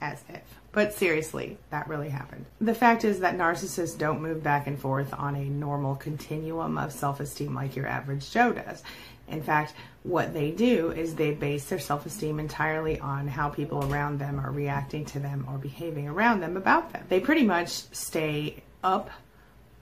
as 0.00 0.22
if. 0.28 0.42
But 0.72 0.92
seriously, 0.92 1.58
that 1.70 1.88
really 1.88 2.10
happened. 2.10 2.44
The 2.60 2.74
fact 2.74 3.04
is 3.04 3.20
that 3.20 3.36
narcissists 3.36 3.98
don't 3.98 4.22
move 4.22 4.42
back 4.42 4.66
and 4.66 4.78
forth 4.78 5.12
on 5.14 5.34
a 5.34 5.44
normal 5.44 5.96
continuum 5.96 6.78
of 6.78 6.92
self 6.92 7.20
esteem 7.20 7.54
like 7.54 7.74
your 7.74 7.86
average 7.86 8.30
Joe 8.30 8.52
does. 8.52 8.82
In 9.28 9.42
fact, 9.42 9.74
what 10.04 10.32
they 10.32 10.50
do 10.50 10.90
is 10.90 11.14
they 11.14 11.32
base 11.32 11.66
their 11.66 11.78
self 11.78 12.06
esteem 12.06 12.38
entirely 12.38 12.98
on 13.00 13.28
how 13.28 13.48
people 13.48 13.90
around 13.90 14.18
them 14.18 14.38
are 14.38 14.50
reacting 14.50 15.04
to 15.06 15.18
them 15.18 15.46
or 15.48 15.58
behaving 15.58 16.08
around 16.08 16.40
them 16.40 16.56
about 16.56 16.92
them. 16.92 17.04
They 17.08 17.20
pretty 17.20 17.44
much 17.44 17.68
stay 17.68 18.62
up 18.82 19.10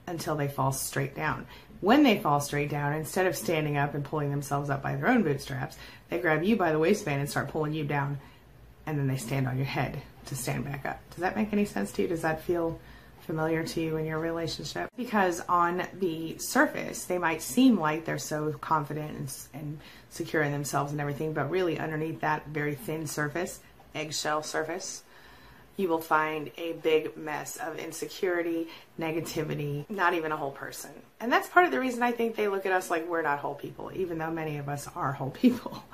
until 0.05 0.35
they 0.35 0.47
fall 0.47 0.71
straight 0.71 1.15
down. 1.15 1.45
When 1.79 2.03
they 2.03 2.17
fall 2.17 2.39
straight 2.39 2.69
down, 2.69 2.93
instead 2.93 3.27
of 3.27 3.35
standing 3.35 3.77
up 3.77 3.93
and 3.93 4.03
pulling 4.03 4.31
themselves 4.31 4.69
up 4.69 4.81
by 4.81 4.95
their 4.95 5.09
own 5.09 5.21
bootstraps, 5.23 5.77
they 6.09 6.19
grab 6.19 6.43
you 6.43 6.55
by 6.55 6.71
the 6.71 6.79
waistband 6.79 7.19
and 7.21 7.29
start 7.29 7.49
pulling 7.49 7.73
you 7.73 7.83
down, 7.83 8.19
and 8.87 8.97
then 8.97 9.07
they 9.07 9.17
stand 9.17 9.47
on 9.47 9.57
your 9.57 9.65
head 9.65 10.01
to 10.25 10.35
stand 10.35 10.65
back 10.65 10.85
up. 10.85 10.99
Does 11.11 11.19
that 11.19 11.35
make 11.35 11.53
any 11.53 11.65
sense 11.65 11.91
to 11.93 12.01
you? 12.01 12.07
Does 12.07 12.21
that 12.21 12.41
feel 12.41 12.79
familiar 13.19 13.61
to 13.61 13.81
you 13.81 13.97
in 13.97 14.05
your 14.05 14.17
relationship? 14.17 14.89
Because 14.95 15.41
on 15.49 15.85
the 15.99 16.37
surface, 16.37 17.03
they 17.03 17.17
might 17.17 17.41
seem 17.41 17.77
like 17.77 18.05
they're 18.05 18.17
so 18.17 18.53
confident 18.53 19.11
and, 19.53 19.61
and 19.61 19.79
secure 20.09 20.41
in 20.41 20.53
themselves 20.53 20.93
and 20.93 21.01
everything, 21.01 21.33
but 21.33 21.51
really 21.51 21.77
underneath 21.77 22.21
that 22.21 22.47
very 22.47 22.73
thin 22.73 23.05
surface, 23.05 23.59
eggshell 23.93 24.41
surface, 24.41 25.03
you 25.75 25.89
will 25.89 26.01
find 26.01 26.49
a 26.57 26.73
big 26.73 27.15
mess 27.17 27.57
of 27.57 27.77
insecurity, 27.77 28.67
negativity, 28.99 29.87
not 29.89 30.13
even 30.13 30.31
a 30.31 30.37
whole 30.37 30.51
person. 30.51 30.89
And 31.19 31.31
that's 31.31 31.49
part 31.49 31.65
of 31.65 31.71
the 31.71 31.79
reason 31.79 32.01
I 32.01 32.13
think 32.13 32.35
they 32.35 32.47
look 32.47 32.65
at 32.65 32.71
us 32.71 32.89
like 32.89 33.07
we're 33.07 33.21
not 33.21 33.39
whole 33.39 33.53
people, 33.53 33.91
even 33.93 34.17
though 34.17 34.31
many 34.31 34.57
of 34.57 34.69
us 34.69 34.87
are 34.95 35.11
whole 35.11 35.29
people. 35.29 35.83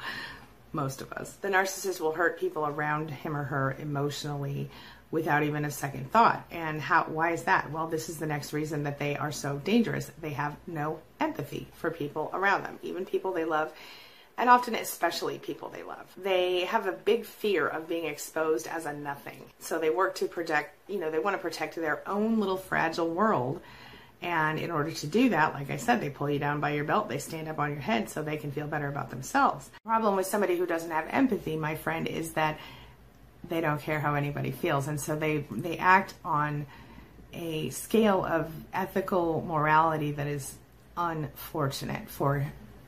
Most 0.73 1.01
of 1.01 1.13
us. 1.13 1.31
The 1.41 1.49
narcissist 1.49 1.99
will 1.99 2.11
hurt 2.11 2.39
people 2.39 2.65
around 2.65 3.09
him 3.11 3.37
or 3.37 3.43
her 3.43 3.75
emotionally 3.79 4.69
without 5.11 5.43
even 5.43 5.63
a 5.63 5.71
second 5.71 6.11
thought. 6.11 6.45
And 6.51 6.81
how 6.81 7.03
why 7.03 7.31
is 7.31 7.43
that? 7.43 7.71
Well, 7.71 7.87
this 7.87 8.09
is 8.09 8.17
the 8.17 8.25
next 8.25 8.51
reason 8.51 8.83
that 8.83 8.99
they 8.99 9.15
are 9.15 9.31
so 9.31 9.57
dangerous. 9.59 10.11
They 10.19 10.31
have 10.31 10.55
no 10.65 10.99
empathy 11.19 11.67
for 11.73 11.91
people 11.91 12.31
around 12.33 12.63
them, 12.63 12.79
even 12.81 13.05
people 13.05 13.31
they 13.31 13.45
love 13.45 13.71
and 14.37 14.49
often 14.49 14.75
especially 14.75 15.37
people 15.37 15.69
they 15.69 15.83
love. 15.83 16.11
They 16.17 16.61
have 16.61 16.87
a 16.87 16.91
big 16.91 17.25
fear 17.25 17.67
of 17.67 17.87
being 17.87 18.05
exposed 18.05 18.67
as 18.67 18.85
a 18.85 18.93
nothing. 18.93 19.43
So 19.59 19.79
they 19.79 19.89
work 19.89 20.15
to 20.15 20.25
protect, 20.25 20.75
you 20.89 20.99
know, 20.99 21.11
they 21.11 21.19
want 21.19 21.35
to 21.35 21.41
protect 21.41 21.75
their 21.75 22.07
own 22.09 22.39
little 22.39 22.57
fragile 22.57 23.09
world. 23.09 23.61
And 24.23 24.57
in 24.57 24.71
order 24.71 24.89
to 24.89 25.07
do 25.07 25.29
that, 25.29 25.53
like 25.53 25.69
I 25.69 25.75
said, 25.75 25.99
they 25.99 26.09
pull 26.09 26.29
you 26.29 26.39
down 26.39 26.61
by 26.61 26.71
your 26.71 26.85
belt, 26.85 27.09
they 27.09 27.17
stand 27.17 27.49
up 27.49 27.59
on 27.59 27.71
your 27.71 27.81
head 27.81 28.09
so 28.09 28.23
they 28.23 28.37
can 28.37 28.51
feel 28.51 28.67
better 28.67 28.87
about 28.87 29.09
themselves. 29.09 29.67
The 29.67 29.81
problem 29.81 30.15
with 30.15 30.25
somebody 30.25 30.57
who 30.57 30.65
doesn't 30.65 30.91
have 30.91 31.07
empathy, 31.09 31.57
my 31.57 31.75
friend, 31.75 32.07
is 32.07 32.31
that 32.33 32.57
they 33.49 33.59
don't 33.59 33.81
care 33.81 33.99
how 33.99 34.15
anybody 34.15 34.51
feels. 34.51 34.87
And 34.87 34.99
so 34.99 35.17
they 35.17 35.45
they 35.51 35.77
act 35.77 36.13
on 36.23 36.65
a 37.33 37.69
scale 37.71 38.23
of 38.23 38.49
ethical 38.73 39.43
morality 39.45 40.11
that 40.13 40.27
is 40.27 40.55
unfortunate 40.95 42.09
for 42.09 42.45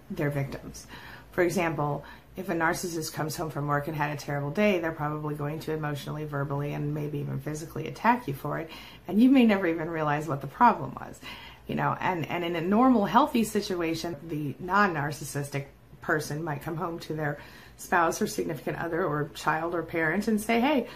their 0.10 0.30
victims. 0.30 0.88
For 1.32 1.44
example, 1.44 2.06
if 2.38 2.50
a 2.50 2.54
narcissist 2.54 3.14
comes 3.14 3.36
home 3.36 3.50
from 3.50 3.68
work 3.68 3.88
and 3.88 3.96
had 3.96 4.12
a 4.12 4.20
terrible 4.20 4.52
day, 4.52 4.80
they're 4.80 4.92
probably 4.92 5.36
going 5.36 5.60
to 5.62 5.72
emotionally, 5.72 6.26
verbally, 6.26 6.74
and 6.74 6.94
maybe 6.94 7.20
even 7.20 7.40
physically 7.40 7.88
attack 7.88 8.28
you 8.28 8.34
for 8.34 8.60
it. 8.60 8.70
And 9.08 9.22
you 9.22 9.30
may 9.30 9.46
never 9.46 9.68
even 9.68 9.90
realize 9.90 10.28
what 10.28 10.42
the 10.42 10.48
problem 10.48 10.96
was. 11.00 11.20
You 11.68 11.76
know, 11.76 11.96
and, 12.00 12.28
and 12.30 12.44
in 12.44 12.56
a 12.56 12.62
normal, 12.62 13.06
healthy 13.06 13.44
situation, 13.44 14.16
the 14.28 14.54
non 14.60 14.94
narcissistic 14.94 15.66
person 16.02 16.44
might 16.44 16.62
come 16.62 16.76
home 16.76 17.00
to 17.00 17.14
their 17.14 17.40
spouse 17.78 18.22
or 18.22 18.28
significant 18.28 18.78
other 18.78 19.04
or 19.04 19.30
child 19.34 19.74
or 19.74 19.82
parent 19.82 20.28
and 20.28 20.40
say, 20.40 20.60
Hey, 20.60 20.88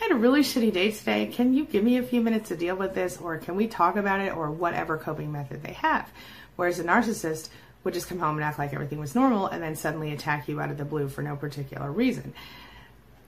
I 0.00 0.04
had 0.04 0.12
a 0.12 0.16
really 0.16 0.40
shitty 0.40 0.72
day 0.72 0.90
today. 0.90 1.26
Can 1.26 1.54
you 1.54 1.64
give 1.64 1.84
me 1.84 1.98
a 1.98 2.02
few 2.02 2.20
minutes 2.20 2.48
to 2.48 2.56
deal 2.56 2.76
with 2.76 2.94
this? 2.94 3.18
Or 3.18 3.36
can 3.38 3.56
we 3.56 3.66
talk 3.66 3.96
about 3.96 4.20
it? 4.20 4.36
Or 4.36 4.50
whatever 4.50 4.96
coping 4.96 5.32
method 5.32 5.62
they 5.62 5.74
have. 5.74 6.10
Whereas 6.56 6.78
a 6.78 6.84
narcissist 6.84 7.50
would 7.84 7.94
just 7.94 8.08
come 8.08 8.18
home 8.18 8.36
and 8.36 8.44
act 8.44 8.58
like 8.58 8.74
everything 8.74 8.98
was 8.98 9.14
normal 9.14 9.46
and 9.46 9.62
then 9.62 9.76
suddenly 9.76 10.12
attack 10.12 10.48
you 10.48 10.60
out 10.60 10.70
of 10.70 10.78
the 10.78 10.84
blue 10.84 11.08
for 11.08 11.22
no 11.22 11.36
particular 11.36 11.90
reason 11.90 12.32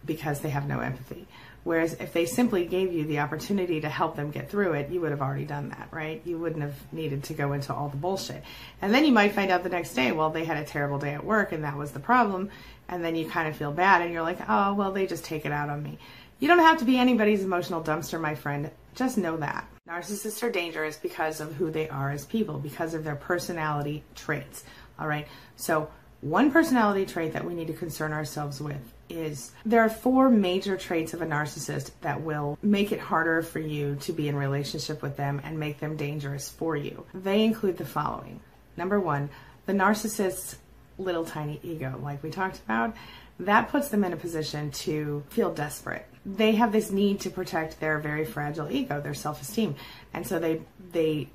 because 0.05 0.41
they 0.41 0.51
have 0.51 0.67
no 0.67 0.81
empathy. 0.81 1.27
Whereas 1.63 1.93
if 1.95 2.15
they 2.15 2.25
simply 2.25 2.65
gave 2.65 2.93
you 2.93 3.05
the 3.05 3.19
opportunity 3.19 3.83
to 3.83 3.89
help 3.89 4.17
them 4.17 4.31
get 4.31 4.51
through 4.51 4.73
it, 4.73 4.91
you 4.91 5.01
would 5.03 5.11
have 5.11 5.21
already 5.21 5.45
done 5.45 5.69
that, 5.69 5.89
right? 5.91 6.23
You 6.25 6.39
wouldn't 6.39 6.63
have 6.63 6.75
needed 6.93 7.25
to 7.25 7.35
go 7.35 7.53
into 7.53 7.75
all 7.75 7.91
the 7.91 7.99
bullshit. 7.99 8.43
And 8.81 8.95
then 8.95 9.05
you 9.05 9.13
might 9.13 9.33
find 9.33 9.51
out 9.51 9.63
the 9.63 9.69
next 9.69 9.93
day, 9.93 10.11
well, 10.11 10.31
they 10.31 10.45
had 10.45 10.57
a 10.57 10.65
terrible 10.65 10.99
day 10.99 11.13
at 11.13 11.25
work 11.25 11.53
and 11.53 11.65
that 11.65 11.77
was 11.77 11.93
the 11.93 12.01
problem. 12.01 12.51
And 12.89 13.05
then 13.05 13.15
you 13.15 13.29
kind 13.29 13.47
of 13.47 13.57
feel 13.57 13.73
bad 13.73 14.01
and 14.01 14.11
you're 14.13 14.23
like, 14.23 14.39
oh, 14.49 14.73
well, 14.75 14.91
they 14.91 15.07
just 15.07 15.25
take 15.25 15.45
it 15.45 15.53
out 15.53 15.69
on 15.69 15.83
me. 15.83 15.99
You 16.39 16.49
don't 16.49 16.59
have 16.61 16.79
to 16.79 16.87
be 16.87 16.99
anybody's 16.99 17.45
emotional 17.45 17.83
dumpster, 17.83 18.19
my 18.19 18.35
friend. 18.35 18.71
Just 18.95 19.19
know 19.19 19.37
that. 19.39 19.69
Narcissists 19.89 20.43
are 20.43 20.51
dangerous 20.51 20.97
because 20.97 21.41
of 21.41 21.55
who 21.55 21.71
they 21.71 21.89
are 21.89 22.11
as 22.11 22.25
people, 22.25 22.59
because 22.59 22.95
of 22.95 23.05
their 23.05 23.17
personality 23.17 24.05
traits. 24.15 24.65
All 24.99 25.09
right. 25.09 25.27
So, 25.57 25.91
one 26.21 26.51
personality 26.51 27.07
trait 27.07 27.33
that 27.33 27.45
we 27.45 27.55
need 27.55 27.69
to 27.69 27.73
concern 27.73 28.13
ourselves 28.13 28.61
with 28.61 28.93
is 29.09 29.53
there 29.65 29.81
are 29.81 29.89
four 29.89 30.29
major 30.29 30.77
traits 30.77 31.15
of 31.15 31.23
a 31.23 31.27
narcissist 31.27 31.91
that 32.03 32.21
will 32.21 32.59
make 32.63 32.93
it 32.93 33.01
harder 33.01 33.43
for 33.43 33.59
you 33.59 33.97
to 34.03 34.13
be 34.13 34.29
in 34.29 34.37
relationship 34.37 35.03
with 35.03 35.17
them 35.17 35.41
and 35.43 35.59
make 35.59 35.81
them 35.81 35.97
dangerous 35.97 36.49
for 36.51 36.77
you. 36.77 37.05
They 37.15 37.43
include 37.43 37.79
the 37.79 37.87
following. 37.87 38.41
Number 38.77 39.01
1, 39.01 39.31
the 39.67 39.73
narcissist's 39.73 40.59
little 40.99 41.25
tiny 41.25 41.59
ego, 41.63 41.99
like 42.03 42.23
we 42.23 42.31
talked 42.31 42.59
about, 42.59 42.95
that 43.41 43.71
puts 43.71 43.89
them 43.89 44.05
in 44.05 44.13
a 44.13 44.17
position 44.17 44.71
to 44.71 45.25
feel 45.31 45.53
desperate 45.53 46.07
they 46.25 46.53
have 46.53 46.73
this 46.73 46.91
need 46.91 47.21
to 47.21 47.31
protect 47.31 47.81
their 47.81 47.99
very 47.99 48.25
fragile 48.25 48.71
ego, 48.71 49.01
their 49.01 49.15
self-esteem, 49.15 49.75
and 50.13 50.27
so 50.27 50.39
they 50.39 50.61
they 50.93 51.29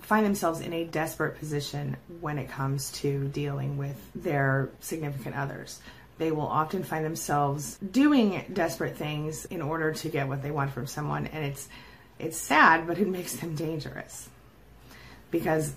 find 0.00 0.26
themselves 0.26 0.60
in 0.60 0.72
a 0.72 0.84
desperate 0.84 1.38
position 1.38 1.96
when 2.20 2.38
it 2.38 2.48
comes 2.48 2.90
to 2.90 3.28
dealing 3.28 3.76
with 3.76 3.96
their 4.14 4.68
significant 4.80 5.36
others. 5.36 5.80
They 6.18 6.32
will 6.32 6.46
often 6.46 6.82
find 6.82 7.04
themselves 7.04 7.78
doing 7.78 8.44
desperate 8.52 8.96
things 8.96 9.44
in 9.46 9.62
order 9.62 9.92
to 9.92 10.08
get 10.08 10.28
what 10.28 10.42
they 10.42 10.50
want 10.50 10.72
from 10.72 10.86
someone, 10.86 11.26
and 11.28 11.44
it's 11.44 11.68
it's 12.18 12.36
sad, 12.36 12.86
but 12.86 12.98
it 12.98 13.08
makes 13.18 13.36
them 13.36 13.54
dangerous. 13.54 14.28
Because 15.30 15.72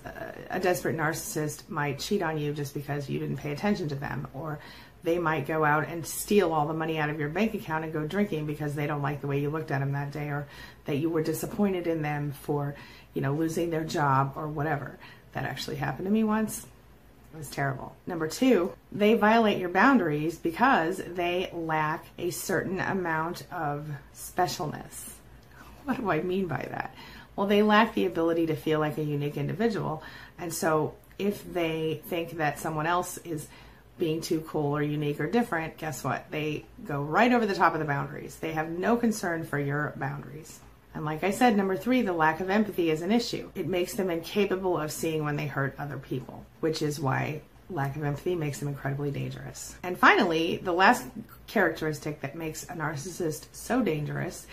a 0.50 0.60
desperate 0.60 0.98
narcissist 0.98 1.66
might 1.70 1.98
cheat 1.98 2.20
on 2.20 2.36
you 2.36 2.52
just 2.52 2.74
because 2.74 3.08
you 3.08 3.18
didn't 3.18 3.38
pay 3.38 3.52
attention 3.52 3.88
to 3.88 3.94
them, 3.94 4.28
or 4.34 4.58
they 5.06 5.18
might 5.20 5.46
go 5.46 5.64
out 5.64 5.86
and 5.88 6.04
steal 6.04 6.52
all 6.52 6.66
the 6.66 6.74
money 6.74 6.98
out 6.98 7.08
of 7.08 7.20
your 7.20 7.28
bank 7.28 7.54
account 7.54 7.84
and 7.84 7.92
go 7.92 8.04
drinking 8.04 8.44
because 8.44 8.74
they 8.74 8.88
don't 8.88 9.02
like 9.02 9.20
the 9.20 9.28
way 9.28 9.40
you 9.40 9.48
looked 9.48 9.70
at 9.70 9.78
them 9.78 9.92
that 9.92 10.10
day 10.10 10.26
or 10.26 10.48
that 10.84 10.96
you 10.96 11.08
were 11.08 11.22
disappointed 11.22 11.86
in 11.86 12.02
them 12.02 12.32
for, 12.32 12.74
you 13.14 13.22
know, 13.22 13.32
losing 13.32 13.70
their 13.70 13.84
job 13.84 14.32
or 14.34 14.48
whatever. 14.48 14.98
That 15.32 15.44
actually 15.44 15.76
happened 15.76 16.06
to 16.06 16.12
me 16.12 16.24
once. 16.24 16.66
It 17.32 17.38
was 17.38 17.48
terrible. 17.48 17.94
Number 18.04 18.26
two, 18.26 18.72
they 18.90 19.14
violate 19.14 19.58
your 19.58 19.68
boundaries 19.68 20.38
because 20.38 20.96
they 20.96 21.50
lack 21.52 22.04
a 22.18 22.30
certain 22.30 22.80
amount 22.80 23.46
of 23.52 23.88
specialness. 24.14 25.12
What 25.84 25.98
do 25.98 26.10
I 26.10 26.20
mean 26.20 26.48
by 26.48 26.66
that? 26.68 26.96
Well, 27.36 27.46
they 27.46 27.62
lack 27.62 27.94
the 27.94 28.06
ability 28.06 28.46
to 28.46 28.56
feel 28.56 28.80
like 28.80 28.98
a 28.98 29.04
unique 29.04 29.36
individual. 29.36 30.02
And 30.36 30.52
so 30.52 30.94
if 31.16 31.44
they 31.52 32.02
think 32.08 32.38
that 32.38 32.58
someone 32.58 32.88
else 32.88 33.18
is 33.18 33.46
being 33.98 34.20
too 34.20 34.40
cool 34.42 34.76
or 34.76 34.82
unique 34.82 35.20
or 35.20 35.26
different, 35.26 35.78
guess 35.78 36.04
what? 36.04 36.30
They 36.30 36.64
go 36.84 37.02
right 37.02 37.32
over 37.32 37.46
the 37.46 37.54
top 37.54 37.72
of 37.72 37.80
the 37.80 37.86
boundaries. 37.86 38.36
They 38.36 38.52
have 38.52 38.68
no 38.68 38.96
concern 38.96 39.44
for 39.44 39.58
your 39.58 39.94
boundaries. 39.96 40.60
And 40.94 41.04
like 41.04 41.24
I 41.24 41.30
said, 41.30 41.56
number 41.56 41.76
three, 41.76 42.02
the 42.02 42.12
lack 42.12 42.40
of 42.40 42.48
empathy 42.48 42.90
is 42.90 43.02
an 43.02 43.12
issue. 43.12 43.50
It 43.54 43.66
makes 43.66 43.94
them 43.94 44.10
incapable 44.10 44.78
of 44.78 44.92
seeing 44.92 45.24
when 45.24 45.36
they 45.36 45.46
hurt 45.46 45.74
other 45.78 45.98
people, 45.98 46.44
which 46.60 46.80
is 46.82 46.98
why 46.98 47.42
lack 47.68 47.96
of 47.96 48.04
empathy 48.04 48.34
makes 48.34 48.60
them 48.60 48.68
incredibly 48.68 49.10
dangerous. 49.10 49.76
And 49.82 49.98
finally, 49.98 50.56
the 50.56 50.72
last 50.72 51.04
characteristic 51.46 52.20
that 52.20 52.34
makes 52.34 52.64
a 52.64 52.74
narcissist 52.74 53.46
so 53.52 53.82
dangerous 53.82 54.46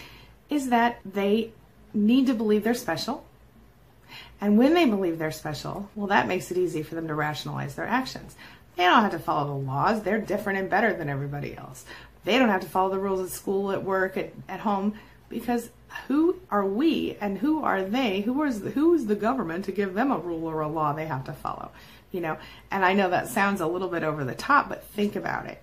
is 0.49 0.69
that 0.69 0.99
they 1.05 1.51
need 1.93 2.27
to 2.27 2.33
believe 2.33 2.63
they're 2.63 2.73
special. 2.73 3.25
And 4.41 4.57
when 4.57 4.73
they 4.73 4.85
believe 4.85 5.19
they're 5.19 5.31
special, 5.31 5.89
well, 5.95 6.07
that 6.07 6.27
makes 6.27 6.51
it 6.51 6.57
easy 6.57 6.83
for 6.83 6.95
them 6.95 7.07
to 7.07 7.15
rationalize 7.15 7.75
their 7.75 7.87
actions. 7.87 8.35
They 8.75 8.83
don't 8.83 9.03
have 9.03 9.11
to 9.11 9.19
follow 9.19 9.47
the 9.47 9.65
laws. 9.65 10.01
They're 10.01 10.19
different 10.19 10.59
and 10.59 10.69
better 10.69 10.93
than 10.93 11.09
everybody 11.09 11.55
else. 11.55 11.85
They 12.25 12.37
don't 12.37 12.49
have 12.49 12.61
to 12.61 12.69
follow 12.69 12.89
the 12.89 12.99
rules 12.99 13.21
at 13.21 13.29
school, 13.29 13.71
at 13.71 13.83
work, 13.83 14.17
at, 14.17 14.33
at 14.47 14.61
home, 14.61 14.95
because 15.29 15.69
who 16.07 16.39
are 16.49 16.65
we 16.65 17.17
and 17.21 17.37
who 17.37 17.63
are 17.63 17.83
they? 17.83 18.21
Who 18.21 18.41
is 18.43 18.61
who 18.61 18.93
is 18.93 19.05
the 19.05 19.15
government 19.15 19.65
to 19.65 19.71
give 19.71 19.93
them 19.93 20.11
a 20.11 20.17
rule 20.17 20.47
or 20.47 20.61
a 20.61 20.67
law 20.67 20.93
they 20.93 21.05
have 21.05 21.25
to 21.25 21.33
follow? 21.33 21.71
You 22.11 22.21
know, 22.21 22.37
and 22.71 22.85
I 22.85 22.93
know 22.93 23.09
that 23.09 23.29
sounds 23.29 23.61
a 23.61 23.67
little 23.67 23.87
bit 23.87 24.03
over 24.03 24.23
the 24.23 24.35
top, 24.35 24.69
but 24.69 24.83
think 24.83 25.15
about 25.15 25.47
it. 25.47 25.61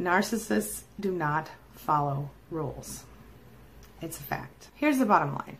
Narcissists 0.00 0.82
do 1.00 1.12
not 1.12 1.50
follow 1.74 2.30
rules. 2.50 3.04
It's 4.00 4.18
a 4.18 4.22
fact. 4.22 4.68
Here's 4.74 4.98
the 4.98 5.06
bottom 5.06 5.34
line. 5.34 5.56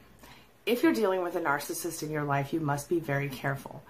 If 0.66 0.82
you're 0.82 0.92
dealing 0.92 1.22
with 1.22 1.34
a 1.34 1.40
narcissist 1.40 2.02
in 2.02 2.10
your 2.10 2.24
life, 2.24 2.52
you 2.52 2.60
must 2.60 2.88
be 2.88 3.00
very 3.00 3.28
careful 3.28 3.82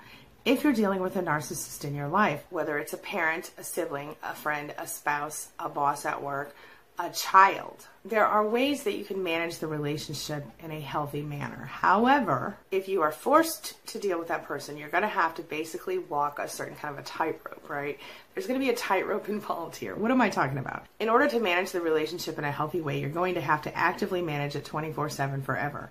if 0.45 0.65
you're 0.65 0.73
dealing 0.73 1.01
with 1.01 1.17
a 1.17 1.23
narcissist 1.23 1.85
in 1.85 1.95
your 1.95 2.09
life, 2.09 2.45
whether 2.51 2.79
it's 2.79 2.93
a 2.93 2.99
parent, 2.99 3.51
a 3.59 3.65
sibling, 3.65 4.17
a 4.23 4.35
friend, 4.35 4.75
a 4.79 4.87
spouse, 4.87 5.49
a 5.59 5.69
boss 5.69 6.07
at 6.07 6.23
work, 6.23 6.55
a 6.99 7.11
child. 7.11 7.87
There 8.05 8.27
are 8.27 8.47
ways 8.47 8.83
that 8.83 8.97
you 8.97 9.05
can 9.05 9.23
manage 9.23 9.59
the 9.59 9.69
relationship 9.69 10.45
in 10.61 10.73
a 10.73 10.81
healthy 10.81 11.23
manner. 11.23 11.65
However, 11.65 12.57
if 12.73 12.89
you 12.89 13.03
are 13.03 13.13
forced 13.13 13.87
to 13.89 13.99
deal 13.99 14.19
with 14.19 14.29
that 14.29 14.45
person, 14.45 14.77
you're 14.77 14.89
going 14.89 15.03
to 15.03 15.09
have 15.09 15.35
to 15.37 15.43
basically 15.43 15.99
walk 15.99 16.41
a 16.41 16.49
certain 16.49 16.75
kind 16.75 16.95
of 16.95 17.05
a 17.05 17.07
tightrope, 17.07 17.69
right? 17.69 17.99
There's 18.35 18.47
going 18.49 18.59
to 18.59 18.65
be 18.65 18.73
a 18.73 18.77
tightrope 18.77 19.29
involved 19.29 19.77
here. 19.77 19.95
What 19.95 20.11
am 20.11 20.21
I 20.21 20.31
talking 20.31 20.59
about? 20.59 20.87
In 20.99 21.09
order 21.09 21.29
to 21.29 21.41
manage 21.41 21.71
the 21.71 21.81
relationship 21.81 22.37
in 22.39 22.45
a 22.45 22.51
healthy 22.51 22.81
way, 22.81 23.01
you're 23.01 23.11
going 23.11 23.35
to 23.35 23.41
have 23.41 23.63
to 23.63 23.77
actively 23.77 24.23
manage 24.23 24.57
it 24.57 24.65
24 24.65 25.11
7 25.11 25.43
forever. 25.43 25.91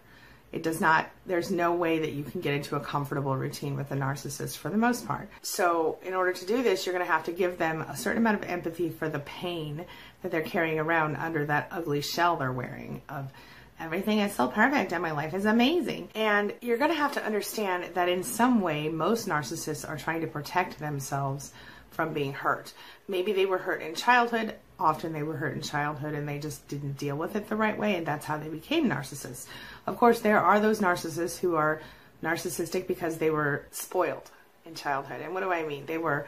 It 0.57 0.63
does 0.63 0.81
not, 0.81 1.07
there's 1.27 1.51
no 1.51 1.75
way 1.75 1.99
that 1.99 2.13
you 2.13 2.23
can 2.23 2.41
get 2.41 2.55
into 2.55 2.77
a 2.77 2.79
comfortable 2.79 3.37
routine 3.37 3.75
with 3.75 3.91
a 3.91 3.95
narcissist 3.95 4.57
for 4.57 4.71
the 4.71 4.77
most 4.77 5.05
part. 5.05 5.29
So, 5.43 5.99
in 6.01 6.15
order 6.15 6.33
to 6.33 6.45
do 6.47 6.63
this, 6.63 6.83
you're 6.83 6.95
going 6.95 7.05
to 7.05 7.11
have 7.11 7.25
to 7.25 7.31
give 7.31 7.59
them 7.59 7.81
a 7.81 7.95
certain 7.95 8.17
amount 8.17 8.43
of 8.43 8.49
empathy 8.49 8.89
for 8.89 9.07
the 9.07 9.19
pain 9.19 9.85
that 10.23 10.31
they're 10.31 10.41
carrying 10.41 10.79
around 10.79 11.15
under 11.17 11.45
that 11.45 11.67
ugly 11.69 12.01
shell 12.01 12.37
they're 12.37 12.51
wearing 12.51 13.03
of 13.07 13.31
everything 13.79 14.17
is 14.17 14.33
so 14.33 14.47
perfect 14.47 14.93
and 14.93 15.03
my 15.03 15.11
life 15.11 15.35
is 15.35 15.45
amazing. 15.45 16.09
And 16.15 16.51
you're 16.59 16.79
going 16.79 16.89
to 16.89 16.97
have 16.97 17.13
to 17.13 17.23
understand 17.23 17.93
that 17.93 18.09
in 18.09 18.23
some 18.23 18.59
way, 18.59 18.89
most 18.89 19.27
narcissists 19.27 19.87
are 19.87 19.97
trying 19.97 20.21
to 20.21 20.27
protect 20.27 20.79
themselves 20.79 21.53
from 21.91 22.13
being 22.13 22.33
hurt. 22.33 22.73
Maybe 23.07 23.31
they 23.31 23.45
were 23.45 23.59
hurt 23.59 23.83
in 23.83 23.93
childhood. 23.93 24.55
Often 24.79 25.13
they 25.13 25.23
were 25.23 25.37
hurt 25.37 25.55
in 25.55 25.61
childhood 25.61 26.13
and 26.13 26.27
they 26.27 26.39
just 26.39 26.67
didn't 26.67 26.97
deal 26.97 27.15
with 27.15 27.35
it 27.35 27.49
the 27.49 27.55
right 27.55 27.77
way, 27.77 27.95
and 27.95 28.05
that's 28.05 28.25
how 28.25 28.37
they 28.37 28.49
became 28.49 28.87
narcissists. 28.87 29.47
Of 29.87 29.97
course, 29.97 30.19
there 30.19 30.39
are 30.39 30.59
those 30.59 30.79
narcissists 30.79 31.39
who 31.39 31.55
are 31.55 31.81
narcissistic 32.23 32.87
because 32.87 33.17
they 33.17 33.29
were 33.29 33.65
spoiled 33.71 34.29
in 34.65 34.75
childhood. 34.75 35.21
And 35.21 35.33
what 35.33 35.41
do 35.41 35.51
I 35.51 35.63
mean? 35.63 35.85
They 35.85 35.97
were 35.97 36.27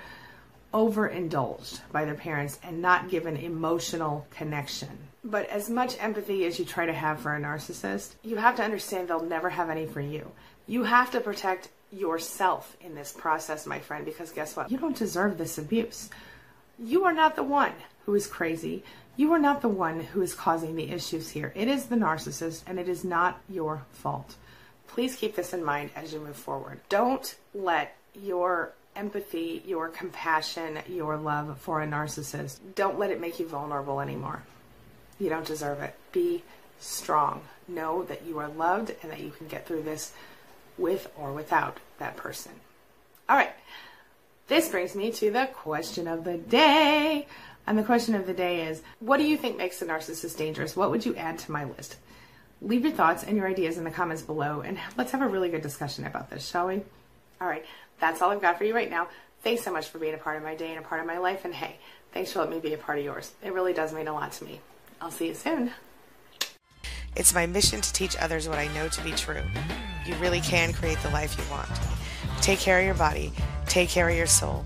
overindulged 0.74 1.82
by 1.92 2.06
their 2.06 2.16
parents 2.16 2.60
and 2.64 2.82
not 2.82 3.10
given 3.10 3.38
emotional 3.38 4.28
connection. 4.32 4.90
But 5.24 5.50
as 5.50 5.70
much 5.70 5.98
empathy 6.00 6.46
as 6.46 6.60
you 6.60 6.66
try 6.66 6.86
to 6.86 6.94
have 6.94 7.20
for 7.20 7.36
a 7.36 7.42
narcissist, 7.42 8.14
you 8.24 8.38
have 8.38 8.56
to 8.58 8.64
understand 8.64 9.08
they'll 9.08 9.24
never 9.24 9.50
have 9.50 9.70
any 9.70 9.86
for 9.86 10.02
you. 10.02 10.32
You 10.68 10.84
have 10.84 11.12
to 11.12 11.20
protect 11.20 11.70
yourself 11.92 12.78
in 12.82 12.96
this 12.96 13.12
process, 13.12 13.66
my 13.66 13.80
friend, 13.80 14.06
because 14.06 14.32
guess 14.32 14.56
what? 14.56 14.72
You 14.72 14.78
don't 14.78 14.96
deserve 14.96 15.38
this 15.38 15.58
abuse. 15.58 16.10
You 16.78 17.06
are 17.06 17.14
not 17.14 17.36
the 17.36 17.44
one 17.44 17.74
who 18.06 18.16
is 18.16 18.28
crazy. 18.28 18.84
You 19.16 19.34
are 19.34 19.40
not 19.40 19.62
the 19.62 19.68
one 19.68 20.00
who 20.00 20.22
is 20.22 20.34
causing 20.34 20.76
the 20.76 20.92
issues 20.92 21.30
here. 21.30 21.52
It 21.56 21.68
is 21.68 21.86
the 21.86 21.96
narcissist, 21.96 22.64
and 22.66 22.80
it 22.80 22.88
is 22.88 23.04
not 23.04 23.42
your 23.50 23.84
fault. 23.92 24.36
Please 24.88 25.16
keep 25.16 25.36
this 25.36 25.54
in 25.54 25.64
mind 25.64 25.92
as 25.96 26.14
you 26.14 26.20
move 26.20 26.36
forward. 26.36 26.80
Don't 26.90 27.36
let 27.54 27.96
your 28.16 28.74
empathy, 28.96 29.64
your 29.66 29.88
compassion, 29.88 30.80
your 30.88 31.18
love 31.18 31.58
for 31.60 31.82
a 31.82 31.88
narcissist, 31.88 32.60
don't 32.76 33.00
let 33.00 33.12
it 33.12 33.22
make 33.22 33.40
you 33.40 33.48
vulnerable 33.48 34.02
anymore. 34.02 34.44
You 35.20 35.30
don't 35.30 35.46
deserve 35.46 35.82
it. 35.82 35.96
Be 36.12 36.44
strong. 36.80 37.42
Know 37.68 38.04
that 38.04 38.26
you 38.26 38.40
are 38.40 38.50
loved 38.50 38.94
and 39.02 39.12
that 39.12 39.20
you 39.20 39.32
can 39.32 39.48
get 39.48 39.66
through 39.66 39.84
this 39.84 40.14
with 40.78 41.10
or 41.18 41.34
without 41.34 41.78
that 42.00 42.18
person. 42.18 42.52
All 43.28 43.36
right. 43.36 43.52
This 44.48 44.70
brings 44.70 44.96
me 44.96 45.12
to 45.14 45.30
the 45.30 45.48
question 45.54 46.08
of 46.08 46.24
the 46.24 46.38
day. 46.38 47.28
And 47.70 47.78
the 47.78 47.84
question 47.84 48.16
of 48.16 48.26
the 48.26 48.34
day 48.34 48.68
is 48.68 48.82
what 49.00 49.18
do 49.18 49.24
you 49.24 49.38
think 49.38 49.56
makes 49.56 49.80
a 49.84 49.86
narcissist 49.86 50.36
dangerous? 50.38 50.76
What 50.76 50.90
would 50.90 51.06
you 51.06 51.16
add 51.16 51.38
to 51.38 51.52
my 51.52 51.66
list? 51.66 51.98
Leave 52.64 52.84
your 52.84 52.92
thoughts 52.92 53.24
and 53.24 53.38
your 53.38 53.48
ideas 53.48 53.78
in 53.78 53.84
the 53.84 53.92
comments 53.92 54.24
below 54.24 54.62
and 54.62 54.80
let's 54.98 55.12
have 55.12 55.22
a 55.22 55.28
really 55.28 55.50
good 55.50 55.62
discussion 55.62 56.04
about 56.06 56.32
this, 56.32 56.50
shall 56.50 56.68
we? 56.68 56.82
All 57.40 57.48
right, 57.48 57.64
that's 58.00 58.24
all 58.24 58.32
I've 58.32 58.42
got 58.42 58.58
for 58.58 58.64
you 58.64 58.74
right 58.74 58.90
now. 58.90 59.08
Thanks 59.44 59.64
so 59.64 59.72
much 59.72 59.88
for 59.88 60.00
being 60.00 60.16
a 60.16 60.18
part 60.18 60.36
of 60.36 60.44
my 60.44 60.56
day 60.56 60.72
and 60.72 60.84
a 60.84 60.88
part 60.88 61.00
of 61.00 61.06
my 61.06 61.20
life. 61.20 61.46
And 61.46 61.54
hey, 61.54 61.76
thanks 62.12 62.32
for 62.32 62.40
letting 62.40 62.56
me 62.56 62.60
be 62.60 62.74
a 62.74 62.78
part 62.78 62.98
of 62.98 63.06
yours. 63.06 63.32
It 63.44 63.54
really 63.54 63.74
does 63.74 63.94
mean 63.94 64.08
a 64.08 64.14
lot 64.14 64.32
to 64.34 64.46
me. 64.46 64.60
I'll 65.00 65.12
see 65.12 65.28
you 65.28 65.36
soon. 65.36 65.72
It's 67.16 67.36
my 67.36 67.46
mission 67.46 67.82
to 67.82 67.94
teach 67.94 68.18
others 68.18 68.50
what 68.50 68.58
I 68.58 68.68
know 68.74 68.88
to 68.90 69.04
be 69.04 69.12
true. 69.12 69.44
You 70.08 70.16
really 70.16 70.42
can 70.42 70.74
create 70.74 70.98
the 71.04 71.12
life 71.12 71.38
you 71.38 71.44
want. 71.52 71.70
Take 72.42 72.60
care 72.60 72.80
of 72.80 72.86
your 72.86 72.96
body, 72.96 73.32
take 73.68 73.90
care 73.90 74.10
of 74.10 74.18
your 74.18 74.28
soul, 74.28 74.66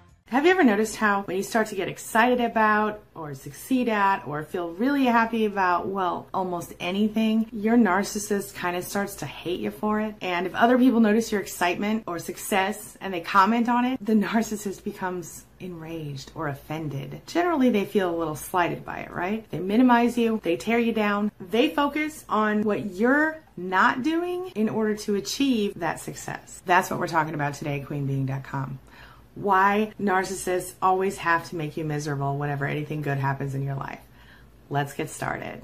Have 0.31 0.45
you 0.45 0.51
ever 0.51 0.63
noticed 0.63 0.95
how 0.95 1.23
when 1.23 1.35
you 1.35 1.43
start 1.43 1.67
to 1.67 1.75
get 1.75 1.89
excited 1.89 2.39
about 2.39 3.03
or 3.13 3.33
succeed 3.33 3.89
at 3.89 4.25
or 4.25 4.43
feel 4.43 4.69
really 4.71 5.03
happy 5.03 5.43
about, 5.43 5.89
well, 5.89 6.25
almost 6.33 6.73
anything, 6.79 7.49
your 7.51 7.75
narcissist 7.75 8.55
kind 8.55 8.77
of 8.77 8.85
starts 8.85 9.15
to 9.15 9.25
hate 9.25 9.59
you 9.59 9.71
for 9.71 9.99
it? 9.99 10.15
And 10.21 10.47
if 10.47 10.55
other 10.55 10.77
people 10.77 11.01
notice 11.01 11.33
your 11.33 11.41
excitement 11.41 12.05
or 12.07 12.17
success 12.17 12.97
and 13.01 13.13
they 13.13 13.19
comment 13.19 13.67
on 13.67 13.83
it, 13.83 13.99
the 14.05 14.13
narcissist 14.29 14.85
becomes 14.85 15.43
enraged 15.59 16.31
or 16.33 16.47
offended. 16.47 17.19
Generally, 17.27 17.71
they 17.71 17.83
feel 17.83 18.09
a 18.09 18.15
little 18.15 18.37
slighted 18.37 18.85
by 18.85 18.99
it, 18.99 19.11
right? 19.11 19.45
They 19.51 19.59
minimize 19.59 20.17
you, 20.17 20.39
they 20.43 20.55
tear 20.55 20.79
you 20.79 20.93
down, 20.93 21.33
they 21.41 21.71
focus 21.71 22.23
on 22.29 22.63
what 22.63 22.85
you're 22.85 23.41
not 23.57 24.01
doing 24.01 24.47
in 24.55 24.69
order 24.69 24.95
to 24.95 25.15
achieve 25.15 25.73
that 25.81 25.99
success. 25.99 26.61
That's 26.65 26.89
what 26.89 27.01
we're 27.01 27.09
talking 27.09 27.33
about 27.33 27.55
today 27.55 27.81
at 27.81 27.87
queenbeeing.com 27.89 28.79
why 29.35 29.93
narcissists 29.99 30.73
always 30.81 31.17
have 31.17 31.49
to 31.49 31.55
make 31.55 31.77
you 31.77 31.83
miserable 31.83 32.37
whenever 32.37 32.65
anything 32.65 33.01
good 33.01 33.17
happens 33.17 33.55
in 33.55 33.63
your 33.63 33.75
life. 33.75 34.01
Let's 34.69 34.93
get 34.93 35.09
started. 35.09 35.61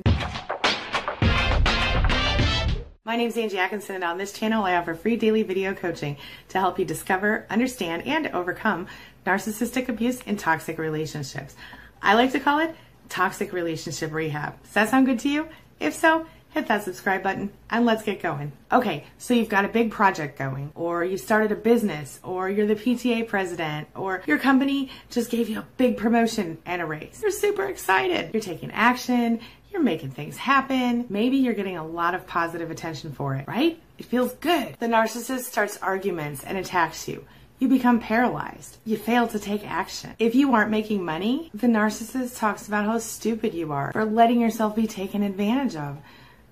My 3.05 3.15
name 3.15 3.29
is 3.29 3.37
Angie 3.37 3.57
Atkinson, 3.57 3.95
and 3.95 4.03
on 4.03 4.17
this 4.17 4.33
channel, 4.33 4.65
I 4.65 4.75
offer 4.75 4.93
free 4.93 5.15
daily 5.15 5.41
video 5.41 5.73
coaching 5.73 6.17
to 6.49 6.59
help 6.59 6.77
you 6.77 6.83
discover, 6.83 7.45
understand, 7.49 8.05
and 8.05 8.27
overcome 8.27 8.87
narcissistic 9.25 9.87
abuse 9.87 10.19
in 10.21 10.35
toxic 10.35 10.77
relationships. 10.77 11.55
I 12.01 12.15
like 12.15 12.33
to 12.33 12.39
call 12.41 12.59
it 12.59 12.75
toxic 13.07 13.53
relationship 13.53 14.11
rehab. 14.11 14.61
Does 14.63 14.73
that 14.73 14.89
sound 14.89 15.05
good 15.05 15.19
to 15.19 15.29
you? 15.29 15.47
If 15.79 15.93
so, 15.93 16.25
hit 16.57 16.67
that 16.67 16.83
subscribe 16.83 17.21
button 17.21 17.51
and 17.69 17.85
let's 17.85 18.03
get 18.03 18.21
going. 18.21 18.51
Okay, 18.71 19.05
so 19.17 19.33
you've 19.33 19.49
got 19.49 19.63
a 19.63 19.67
big 19.67 19.91
project 19.91 20.37
going, 20.37 20.71
or 20.73 21.03
you 21.03 21.17
started 21.17 21.51
a 21.51 21.55
business, 21.55 22.19
or 22.23 22.49
you're 22.49 22.65
the 22.65 22.75
PTA 22.75 23.27
president, 23.27 23.87
or 23.95 24.23
your 24.25 24.39
company 24.39 24.89
just 25.09 25.29
gave 25.29 25.49
you 25.49 25.59
a 25.59 25.67
big 25.77 25.97
promotion 25.97 26.57
and 26.65 26.81
a 26.81 26.85
raise. 26.85 27.19
You're 27.21 27.31
super 27.31 27.65
excited. 27.65 28.33
You're 28.33 28.41
taking 28.41 28.71
action. 28.71 29.39
You're 29.71 29.83
making 29.83 30.11
things 30.11 30.37
happen. 30.37 31.05
Maybe 31.09 31.37
you're 31.37 31.53
getting 31.53 31.77
a 31.77 31.85
lot 31.85 32.15
of 32.15 32.25
positive 32.25 32.71
attention 32.71 33.11
for 33.13 33.35
it, 33.35 33.47
right? 33.47 33.79
It 33.99 34.05
feels 34.05 34.33
good. 34.35 34.75
The 34.79 34.87
narcissist 34.87 35.41
starts 35.41 35.77
arguments 35.77 36.43
and 36.43 36.57
attacks 36.57 37.07
you. 37.07 37.25
You 37.59 37.67
become 37.67 37.99
paralyzed. 37.99 38.77
You 38.85 38.97
fail 38.97 39.27
to 39.27 39.39
take 39.39 39.69
action. 39.69 40.15
If 40.19 40.35
you 40.35 40.53
aren't 40.53 40.71
making 40.71 41.03
money, 41.03 41.51
the 41.53 41.67
narcissist 41.67 42.37
talks 42.37 42.67
about 42.67 42.85
how 42.85 42.99
stupid 42.99 43.53
you 43.53 43.71
are 43.71 43.91
for 43.91 44.05
letting 44.05 44.41
yourself 44.41 44.75
be 44.75 44.87
taken 44.87 45.21
advantage 45.21 45.75
of 45.75 45.97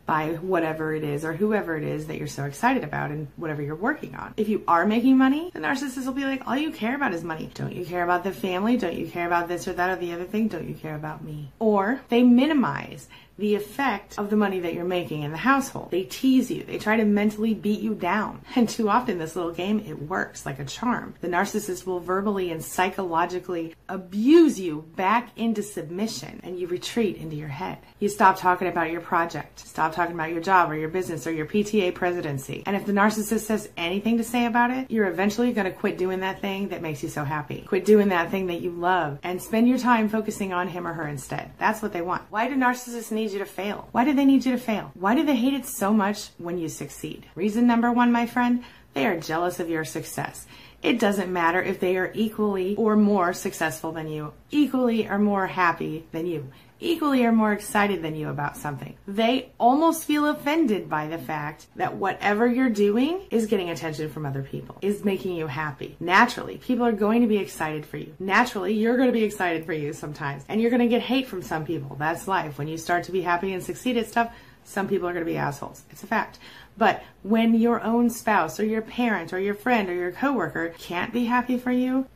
by 0.06 0.34
whatever 0.36 0.94
it 0.94 1.04
is 1.04 1.26
or 1.26 1.34
whoever 1.34 1.76
it 1.78 1.84
is 1.84 2.08
that 2.08 2.18
you're 2.18 2.28
so 2.28 2.44
excited 2.44 2.84
about 2.84 3.12
and 3.12 3.28
whatever 3.36 3.62
you're 3.62 3.76
working 3.76 4.16
on. 4.16 4.34
If 4.38 4.50
you 4.50 4.64
are 4.68 4.86
making 4.86 5.18
money, 5.18 5.52
the 5.54 5.60
narcissist 5.60 6.06
will 6.06 6.14
be 6.14 6.26
like, 6.26 6.48
all 6.48 6.58
you 6.58 6.72
care 6.72 6.96
about 6.96 7.14
is 7.14 7.24
money. 7.24 7.50
Don't 7.54 7.76
you 7.76 7.86
care 7.86 8.04
about 8.04 8.24
the 8.24 8.32
family? 8.32 8.78
Don't 8.78 8.96
you 8.96 9.08
care 9.08 9.26
about 9.26 9.48
this 9.48 9.68
or 9.68 9.74
that 9.74 9.90
or 9.90 9.96
the 9.96 10.14
other 10.14 10.26
thing? 10.26 10.48
Don't 10.48 10.68
you 10.68 10.76
care 10.76 10.96
about 10.96 11.24
me? 11.24 11.52
Or 11.60 12.02
they 12.10 12.24
minimize 12.24 13.08
the 13.38 13.56
effect 13.56 14.18
of 14.18 14.30
the 14.30 14.36
money 14.36 14.60
that 14.62 14.74
you're 14.74 14.86
making 14.86 15.24
in 15.24 15.32
the 15.32 15.38
household. 15.38 15.92
They 15.92 16.04
tease 16.04 16.50
you. 16.50 16.64
They 16.64 16.78
try 16.78 16.98
to 16.98 17.06
mentally 17.06 17.54
beat 17.54 17.82
you 17.82 17.96
down. 17.96 18.42
And 18.58 18.70
too 18.70 18.90
often 18.90 19.18
this 19.18 19.36
little 19.36 19.52
game, 19.52 19.82
it 19.82 20.04
works 20.04 20.46
like 20.46 20.60
a 20.60 20.66
charm. 20.66 21.14
The 21.20 21.28
narcissist 21.28 21.86
will 21.86 22.00
verbally 22.00 22.52
and 22.52 22.64
psychologically 22.64 23.76
abuse 23.90 24.58
you 24.58 24.90
back 24.96 25.30
into 25.36 25.62
submission 25.62 26.40
and 26.42 26.58
you 26.58 26.66
retreat 26.68 27.18
into 27.18 27.36
your 27.36 27.50
head. 27.50 27.80
You 28.00 28.08
stop 28.08 28.38
talking 28.38 28.70
about 28.70 28.92
your 28.92 29.02
project. 29.02 29.60
Stop 29.60 29.94
talking 29.94 30.16
about 30.16 30.32
your 30.32 30.42
job 30.42 30.72
or 30.72 30.78
your 30.78 30.88
business 30.88 31.28
or 31.28 31.32
your 31.32 31.46
PTA 31.46 31.94
presidency. 31.94 32.64
And 32.66 32.78
if 32.78 32.86
the 32.86 32.94
narcissist 32.94 33.42
says 33.42 33.70
anything 33.76 34.18
to 34.18 34.24
say 34.24 34.46
about 34.46 34.72
it, 34.72 34.90
you're 34.90 35.10
eventually 35.10 35.52
going 35.52 35.70
to 35.70 35.78
quit 35.78 35.98
doing 35.98 36.22
that 36.22 36.40
thing 36.40 36.70
that 36.70 36.82
makes 36.82 37.04
you 37.04 37.10
so 37.10 37.26
happy. 37.26 37.66
Quit 37.68 37.84
doing 37.84 38.08
that 38.10 38.32
thing 38.32 38.48
that 38.48 38.62
you 38.62 38.72
love 38.72 39.20
and 39.22 39.42
spend 39.42 39.68
your 39.68 39.78
time 39.78 40.08
focusing 40.08 40.54
on 40.54 40.70
him 40.70 40.88
or 40.88 40.94
her 40.94 41.08
instead. 41.08 41.52
That's 41.60 41.82
what 41.82 41.92
they 41.92 42.02
want. 42.02 42.24
Why 42.30 42.48
do 42.48 42.56
narcissists 42.56 43.12
need 43.12 43.25
need 43.26 43.34
you 43.34 43.40
to 43.40 43.46
fail? 43.46 43.90
Why 43.92 44.06
do 44.06 44.14
they 44.14 44.24
need 44.24 44.46
you 44.46 44.52
to 44.52 44.58
fail? 44.60 44.92
Why 44.94 45.16
do 45.16 45.26
they 45.26 45.36
hate 45.36 45.56
it 45.56 45.66
so 45.66 45.92
much 45.92 46.30
when 46.38 46.60
you 46.60 46.70
succeed? 46.70 47.26
Reason 47.34 47.66
number 47.66 47.92
one, 47.92 48.12
my 48.12 48.28
friend, 48.28 48.64
they 48.94 49.08
are 49.08 49.20
jealous 49.20 49.60
of 49.60 49.68
your 49.68 49.84
success. 49.84 50.46
It 50.84 51.00
doesn't 51.00 51.34
matter 51.34 51.60
if 51.60 51.80
they 51.80 51.98
are 51.98 52.12
equally 52.14 52.76
or 52.76 52.96
more 52.96 53.34
successful 53.34 53.92
than 53.92 54.08
you, 54.08 54.34
equally 54.52 55.08
or 55.08 55.18
more 55.18 55.48
happy 55.48 56.06
than 56.12 56.28
you, 56.28 56.52
equally 56.80 57.24
or 57.24 57.32
more 57.32 57.54
excited 57.54 58.02
than 58.02 58.16
you 58.16 58.30
about 58.30 58.58
something. 58.58 58.96
They 59.08 59.52
almost 59.60 60.06
feel 60.06 60.28
offended 60.28 60.90
by 60.90 61.08
the 61.08 61.18
fact 61.18 61.68
that 61.76 61.96
whatever 61.96 62.48
you're 62.48 62.70
doing 62.70 63.22
is 63.32 63.46
getting 63.46 63.70
attention 63.70 64.10
from 64.10 64.26
other 64.26 64.44
people, 64.44 64.78
is 64.82 65.06
making 65.06 65.36
you 65.36 65.48
happy. 65.48 65.96
Naturally, 66.00 66.58
people 66.58 66.86
are 66.86 66.92
going 66.92 67.22
to 67.22 67.28
be 67.28 67.38
excited 67.38 67.86
for 67.86 67.98
you. 67.98 68.14
Naturally, 68.20 68.74
you're 68.74 68.98
going 68.98 69.10
to 69.10 69.14
be 69.14 69.24
excited 69.24 69.66
for 69.66 69.74
you 69.74 69.94
sometimes. 69.94 70.44
And 70.48 70.62
you're 70.62 70.72
going 70.72 70.82
to 70.82 70.88
get 70.88 71.02
hate 71.02 71.28
from 71.28 71.42
some 71.42 71.66
people. 71.66 71.96
That's 71.98 72.28
life. 72.28 72.58
When 72.58 72.68
you 72.68 72.78
start 72.78 73.06
to 73.06 73.12
be 73.12 73.22
happy 73.22 73.54
and 73.54 73.64
succeed 73.64 73.98
at 73.98 74.08
stuff, 74.08 74.34
some 74.64 74.88
people 74.88 75.08
are 75.08 75.14
going 75.14 75.26
to 75.26 75.32
be 75.32 75.38
assholes. 75.38 75.84
It's 75.92 76.04
a 76.04 76.08
fact. 76.08 76.40
But 76.78 77.04
when 77.24 77.54
your 77.54 77.82
own 77.82 78.10
spouse 78.10 78.60
or 78.60 78.66
your 78.66 78.82
parent 78.82 79.32
or 79.32 79.40
your 79.40 79.54
friend 79.54 79.90
or 79.90 79.94
your 79.94 80.12
coworker 80.12 80.74
can't 80.78 81.14
be 81.14 81.26
happy 81.26 81.58
for 81.58 81.72
you, 81.72 82.08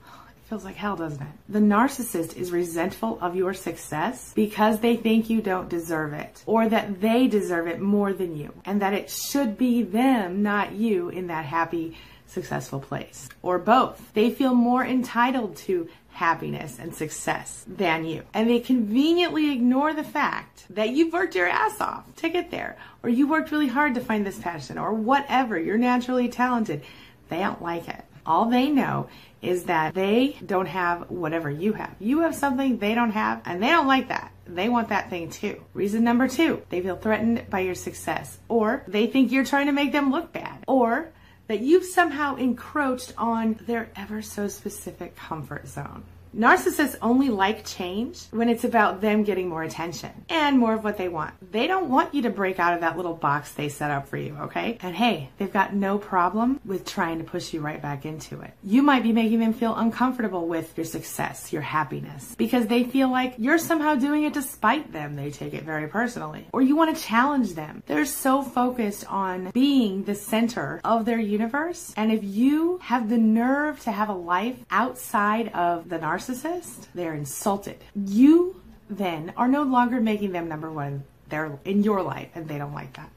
Feels 0.50 0.66
like 0.66 0.78
hell, 0.78 0.96
doesn't 0.96 1.22
it? 1.22 1.28
The 1.48 1.60
narcissist 1.60 2.36
is 2.36 2.52
resentful 2.52 3.20
of 3.22 3.36
your 3.36 3.54
success 3.54 4.34
because 4.34 4.80
they 4.80 4.96
think 4.96 5.30
you 5.30 5.42
don't 5.44 5.70
deserve 5.70 6.14
it 6.14 6.42
or 6.48 6.68
that 6.68 7.02
they 7.02 7.28
deserve 7.28 7.68
it 7.68 7.80
more 7.80 8.14
than 8.14 8.36
you 8.36 8.52
and 8.66 8.82
that 8.82 8.96
it 8.96 9.12
should 9.12 9.60
be 9.60 9.84
them, 9.84 10.42
not 10.42 10.72
you, 10.72 11.10
in 11.10 11.28
that 11.28 11.46
happy, 11.46 11.96
successful 12.26 12.80
place. 12.80 13.30
Or 13.44 13.60
both. 13.60 14.12
They 14.16 14.32
feel 14.32 14.56
more 14.56 14.84
entitled 14.84 15.56
to 15.58 15.88
happiness 16.10 16.80
and 16.80 16.96
success 16.96 17.64
than 17.68 18.06
you. 18.06 18.24
And 18.34 18.50
they 18.50 18.60
conveniently 18.60 19.52
ignore 19.52 19.94
the 19.94 20.04
fact 20.04 20.66
that 20.72 20.90
you've 20.90 21.14
worked 21.14 21.36
your 21.36 21.48
ass 21.48 21.80
off 21.80 22.16
to 22.18 22.30
get 22.30 22.50
there, 22.50 22.76
or 23.04 23.12
you 23.12 23.28
worked 23.28 23.52
really 23.52 23.68
hard 23.68 23.94
to 23.94 24.02
find 24.02 24.26
this 24.26 24.40
passion, 24.40 24.80
or 24.80 24.94
whatever. 24.96 25.60
You're 25.60 25.78
naturally 25.78 26.28
talented. 26.28 26.82
They 27.30 27.38
don't 27.38 27.62
like 27.62 27.88
it. 27.88 28.04
All 28.26 28.46
they 28.46 28.70
know 28.70 29.10
is 29.42 29.64
that 29.66 29.94
they 29.94 30.38
don't 30.46 30.68
have 30.68 31.10
whatever 31.10 31.50
you 31.50 31.74
have. 31.74 31.96
You 32.00 32.22
have 32.22 32.36
something 32.36 32.78
they 32.78 32.94
don't 32.94 33.12
have, 33.12 33.42
and 33.46 33.62
they 33.62 33.70
don't 33.70 33.88
like 33.88 34.10
that. 34.10 34.32
They 34.46 34.70
want 34.70 34.90
that 34.90 35.10
thing 35.10 35.30
too. 35.30 35.64
Reason 35.74 36.04
number 36.04 36.28
two, 36.28 36.62
they 36.70 36.82
feel 36.82 36.96
threatened 36.96 37.50
by 37.50 37.62
your 37.62 37.76
success, 37.76 38.40
or 38.48 38.84
they 38.88 39.08
think 39.08 39.32
you're 39.32 39.46
trying 39.46 39.68
to 39.68 39.72
make 39.72 39.92
them 39.92 40.12
look 40.12 40.34
bad, 40.34 40.64
or 40.68 41.10
that 41.48 41.62
you've 41.62 41.86
somehow 41.86 42.36
encroached 42.36 43.14
on 43.18 43.60
their 43.66 43.90
ever 43.96 44.22
so 44.22 44.48
specific 44.48 45.16
comfort 45.16 45.68
zone. 45.68 46.04
Narcissists 46.36 46.96
only 47.02 47.30
like 47.30 47.66
change 47.66 48.26
when 48.30 48.50
it's 48.50 48.64
about 48.64 49.02
them 49.02 49.24
getting 49.24 49.50
more 49.50 49.64
attention 49.64 50.12
and 50.30 50.60
more 50.60 50.74
of 50.74 50.84
what 50.84 50.98
they 50.98 51.10
want. 51.10 51.34
They 51.52 51.66
don't 51.66 51.90
want 51.90 52.14
you 52.14 52.22
to 52.24 52.30
break 52.30 52.60
out 52.60 52.76
of 52.76 52.82
that 52.82 52.98
little 52.98 53.16
box 53.16 53.54
they 53.54 53.68
set 53.68 53.90
up 53.90 54.08
for 54.08 54.18
you, 54.18 54.38
okay? 54.42 54.78
And 54.82 54.96
hey, 54.96 55.30
they've 55.38 55.52
got 55.52 55.74
no 55.74 55.98
problem 55.98 56.60
with 56.64 56.86
trying 56.86 57.18
to 57.18 57.24
push 57.24 57.52
you 57.52 57.62
right 57.62 57.82
back 57.82 58.06
into 58.06 58.42
it. 58.42 58.52
You 58.64 58.84
might 58.84 59.02
be 59.02 59.12
making 59.12 59.40
them 59.40 59.54
feel 59.54 59.76
uncomfortable 59.76 60.48
with 60.48 60.78
your 60.78 60.86
success, 60.86 61.52
your 61.52 61.64
happiness, 61.64 62.36
because 62.38 62.68
they 62.68 62.84
feel 62.84 63.10
like 63.10 63.34
you're 63.40 63.58
somehow 63.58 63.96
doing 63.96 64.24
it 64.24 64.34
despite 64.34 64.94
them. 64.94 65.16
They 65.16 65.32
take 65.32 65.56
it 65.56 65.64
very 65.64 65.88
personally. 65.88 66.48
Or 66.54 66.62
you 66.62 66.76
want 66.76 66.96
to 66.96 67.02
challenge 67.02 67.56
them. 67.56 67.82
They're 67.88 68.06
so 68.06 68.44
focused 68.44 69.12
on 69.12 69.50
being 69.52 70.04
the 70.04 70.16
center 70.16 70.80
of 70.84 71.06
their 71.06 71.20
universe. 71.20 71.92
And 71.98 72.12
if 72.12 72.24
you 72.24 72.80
have 72.84 73.10
the 73.10 73.18
nerve 73.18 73.80
to 73.82 73.92
have 73.92 74.10
a 74.10 74.14
life 74.14 74.58
outside 74.70 75.48
of 75.54 75.90
the 75.90 75.98
narcissist, 75.98 76.19
narcissist, 76.20 76.88
they're 76.94 77.14
insulted. 77.14 77.78
You 77.96 78.62
then 78.90 79.34
are 79.38 79.48
no 79.48 79.64
longer 79.64 80.02
making 80.02 80.32
them 80.32 80.48
number 80.48 80.72
one. 80.72 81.04
They're 81.30 81.60
in 81.64 81.84
your 81.84 82.02
life 82.02 82.30
and 82.36 82.48
they 82.48 82.58
don't 82.58 82.74
like 82.74 82.94
that. 82.98 83.10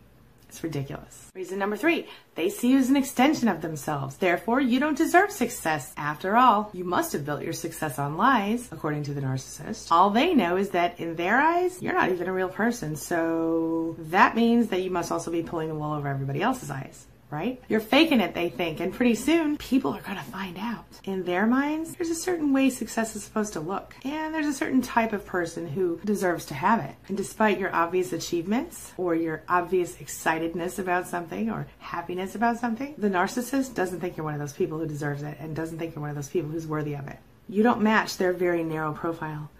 It's 0.48 0.62
ridiculous. 0.62 1.30
Reason 1.34 1.58
number 1.58 1.78
three, 1.78 2.06
they 2.34 2.50
see 2.50 2.72
you 2.72 2.78
as 2.78 2.90
an 2.90 2.96
extension 2.96 3.48
of 3.48 3.62
themselves. 3.62 4.18
Therefore, 4.18 4.60
you 4.60 4.78
don't 4.78 4.98
deserve 4.98 5.30
success. 5.32 5.94
After 5.96 6.36
all, 6.36 6.70
you 6.74 6.84
must 6.84 7.14
have 7.14 7.24
built 7.24 7.42
your 7.42 7.54
success 7.54 7.98
on 7.98 8.18
lies, 8.18 8.68
according 8.70 9.04
to 9.04 9.14
the 9.14 9.22
narcissist. 9.22 9.90
All 9.90 10.10
they 10.10 10.34
know 10.34 10.58
is 10.58 10.70
that 10.70 11.00
in 11.00 11.16
their 11.16 11.40
eyes, 11.40 11.80
you're 11.80 11.94
not 11.94 12.10
even 12.10 12.28
a 12.28 12.32
real 12.34 12.50
person. 12.50 12.96
So 12.96 13.96
that 13.98 14.36
means 14.36 14.68
that 14.68 14.82
you 14.82 14.90
must 14.90 15.10
also 15.10 15.30
be 15.30 15.42
pulling 15.42 15.68
the 15.68 15.74
wool 15.74 15.94
over 15.94 16.06
everybody 16.06 16.42
else's 16.42 16.70
eyes 16.70 17.06
right? 17.32 17.60
You're 17.68 17.80
faking 17.80 18.20
it, 18.20 18.34
they 18.34 18.50
think, 18.50 18.78
and 18.78 18.92
pretty 18.92 19.14
soon 19.14 19.56
people 19.56 19.92
are 19.92 20.00
to 20.00 20.22
find 20.24 20.58
out. 20.58 20.84
In 21.04 21.24
their 21.24 21.46
minds, 21.46 21.96
there's 21.96 22.10
a 22.10 22.14
certain 22.14 22.52
way 22.52 22.70
success 22.70 23.16
is 23.16 23.24
supposed 23.24 23.54
to 23.54 23.60
look, 23.60 23.96
and 24.04 24.34
there's 24.34 24.46
a 24.46 24.52
certain 24.52 24.82
type 24.82 25.12
of 25.12 25.26
person 25.26 25.66
who 25.66 25.98
deserves 26.04 26.44
to 26.46 26.54
have 26.54 26.80
it. 26.80 26.94
And 27.08 27.16
despite 27.16 27.58
your 27.58 27.74
obvious 27.74 28.12
achievements 28.12 28.92
or 28.96 29.14
your 29.14 29.42
obvious 29.48 29.96
excitedness 29.96 30.78
about 30.78 31.08
something 31.08 31.50
or 31.50 31.66
happiness 31.78 32.34
about 32.34 32.58
something, 32.58 32.94
the 32.98 33.08
narcissist 33.08 33.74
doesn't 33.74 34.00
think 34.00 34.16
you're 34.16 34.24
one 34.24 34.34
of 34.34 34.40
those 34.40 34.52
people 34.52 34.78
who 34.78 34.86
deserves 34.86 35.22
it 35.22 35.38
and 35.40 35.56
doesn't 35.56 35.78
think 35.78 35.94
you're 35.94 36.02
one 36.02 36.10
of 36.10 36.16
those 36.16 36.28
people 36.28 36.50
who's 36.50 36.66
worthy 36.66 36.94
of 36.94 37.08
it. 37.08 37.18
You 37.48 37.62
don't 37.62 37.82
match 37.82 38.18
their 38.18 38.32
very 38.32 38.62
narrow 38.62 38.92
profile 38.92 39.50